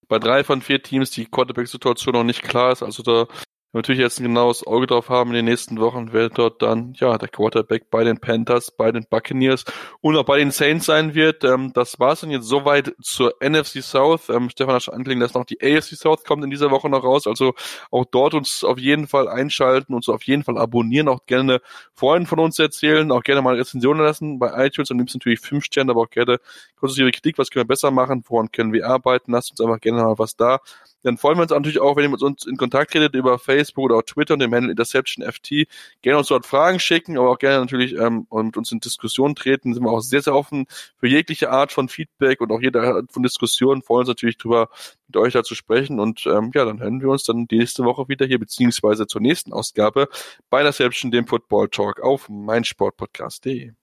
bei 0.08 0.18
drei 0.18 0.46
von 0.46 0.62
vier 0.62 0.82
Teams 0.82 1.12
die 1.12 1.26
Quarterback-Situation 1.26 2.14
noch 2.14 2.24
nicht 2.24 2.42
klar 2.42 2.72
ist. 2.72 2.84
Also 2.84 3.04
da 3.04 3.28
natürlich 3.76 4.00
jetzt 4.00 4.20
ein 4.20 4.24
genaues 4.24 4.66
Auge 4.66 4.88
drauf 4.88 5.10
haben 5.10 5.32
in 5.32 5.36
den 5.36 5.46
nächsten 5.46 5.80
Wochen, 5.80 6.14
wer 6.14 6.30
dort 6.30 6.62
dann 6.62 6.94
ja 6.98 7.18
der 7.18 7.28
Quarterback 7.28 7.90
bei 7.90 8.04
den 8.04 8.18
Panthers, 8.18 8.72
bei 8.72 8.92
den 8.92 9.06
Buccaneers 9.10 9.66
und 10.02 10.16
auch 10.16 10.24
bei 10.24 10.38
den 10.38 10.52
Saints 10.52 10.86
sein 10.86 11.14
wird. 11.14 11.44
Ähm, 11.44 11.74
das 11.74 12.00
war's 12.00 12.22
dann 12.22 12.32
jetzt 12.32 12.48
soweit 12.48 12.96
zur 13.02 13.36
NFC 13.42 13.84
South. 13.84 14.30
Ähm, 14.30 14.50
Stefan 14.50 14.76
hat 14.76 14.84
schon 14.84 14.94
angelegt, 14.94 15.22
dass 15.22 15.34
noch 15.34 15.46
die 15.46 15.62
AFC 15.62 15.96
South 15.98 16.24
kommt 16.24 16.44
in 16.44 16.50
dieser 16.50 16.72
Woche 16.72 16.90
noch 16.90 17.04
raus. 17.04 17.28
Also 17.28 17.54
auch 17.92 18.06
dort 18.06 18.34
uns 18.34 18.64
auf 18.64 18.80
jeden 18.80 19.08
Fall 19.08 19.28
einschalten 19.28 19.94
und 19.94 20.04
so 20.04 20.14
auf 20.14 20.24
jeden 20.24 20.44
Fall 20.44 20.58
abonnieren. 20.58 21.10
Auch 21.10 21.26
gerne 21.26 21.62
Freunden 21.94 22.28
von 22.28 22.40
uns 22.40 22.58
erzählen, 22.58 23.12
auch 23.12 23.24
gerne 23.24 23.42
mal 23.42 23.56
Rezensionen 23.56 24.04
lassen 24.04 24.40
bei 24.40 24.66
iTunes. 24.66 24.90
Am 24.90 25.00
liebsten 25.00 25.18
natürlich 25.20 25.42
fünf 25.42 25.66
Sterne, 25.66 25.92
aber 25.92 26.02
auch 26.02 26.10
gerne 26.10 26.40
konstruktive 26.80 27.12
Kritik. 27.12 27.38
Was 27.38 27.50
können 27.50 27.66
wir 27.66 27.68
besser 27.68 27.92
machen? 27.92 28.24
Woran 28.28 28.52
können 28.52 28.72
wir 28.72 28.88
arbeiten? 28.88 29.34
Lasst 29.34 29.52
uns 29.52 29.60
einfach 29.60 29.82
gerne 29.82 30.02
mal 30.02 30.18
was 30.18 30.38
da. 30.38 30.62
Dann 31.06 31.18
freuen 31.18 31.38
wir 31.38 31.44
uns 31.44 31.52
natürlich 31.52 31.80
auch, 31.80 31.96
wenn 31.96 32.04
ihr 32.04 32.10
mit 32.10 32.24
uns 32.24 32.48
in 32.48 32.58
Kontakt 32.58 32.92
tretet 32.92 33.14
über 33.14 33.38
Facebook 33.38 33.86
oder 33.86 34.04
Twitter 34.04 34.34
und 34.34 34.40
dem 34.40 34.52
Handle 34.52 34.72
Interception 34.72 35.24
FT. 35.24 35.68
Gerne 36.02 36.18
uns 36.18 36.30
dort 36.30 36.48
Fragen 36.48 36.80
schicken, 36.80 37.20
aber 37.20 37.30
auch 37.30 37.38
gerne 37.38 37.60
natürlich 37.60 37.94
ähm, 37.94 38.26
mit 38.32 38.58
uns 38.58 38.72
in 38.72 38.80
Diskussion 38.80 39.36
treten. 39.36 39.76
Sind 39.76 39.84
wir 39.84 39.92
auch 39.92 40.02
sehr, 40.02 40.24
sehr 40.24 40.34
offen 40.34 40.66
für 40.98 41.08
jegliche 41.08 41.52
Art 41.52 41.72
von 41.72 41.90
Feedback 41.90 42.42
und 42.42 42.52
auch 42.52 42.60
jede 42.60 42.82
Art 42.82 43.12
von 43.12 43.22
Diskussion. 43.22 43.84
Freuen 43.84 44.00
uns 44.00 44.08
natürlich 44.08 44.38
drüber, 44.38 44.70
mit 45.06 45.16
euch 45.18 45.34
da 45.34 45.44
zu 45.44 45.54
sprechen. 45.54 46.00
Und 46.00 46.26
ähm, 46.26 46.50
ja, 46.56 46.66
dann 46.66 46.80
hören 46.80 47.00
wir 47.02 47.10
uns 47.10 47.24
dann 47.24 47.46
nächste 47.52 47.84
Woche 47.84 48.10
wieder 48.10 48.26
hier, 48.26 48.40
beziehungsweise 48.40 49.06
zur 49.06 49.22
nächsten 49.22 49.54
Ausgabe 49.54 50.08
bei 50.50 50.62
Interception, 50.62 51.12
dem 51.12 51.28
Football 51.28 51.70
Talk 51.70 52.02
auf 52.02 52.30
meinsportpodcast.de. 52.30 53.74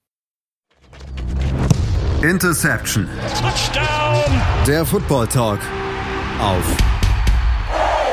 Interception. 2.23 3.09
Touchdown. 3.41 4.43
Der 4.67 4.85
Football 4.85 5.29
Talk 5.29 5.61
auf 6.41 6.92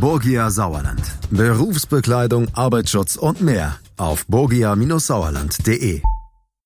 Borgia 0.00 0.50
Sauerland. 0.50 1.02
Berufsbekleidung, 1.30 2.48
Arbeitsschutz 2.54 3.16
und 3.16 3.40
mehr 3.40 3.76
auf 3.96 4.26
borgia-sauerland.de. 4.26 6.13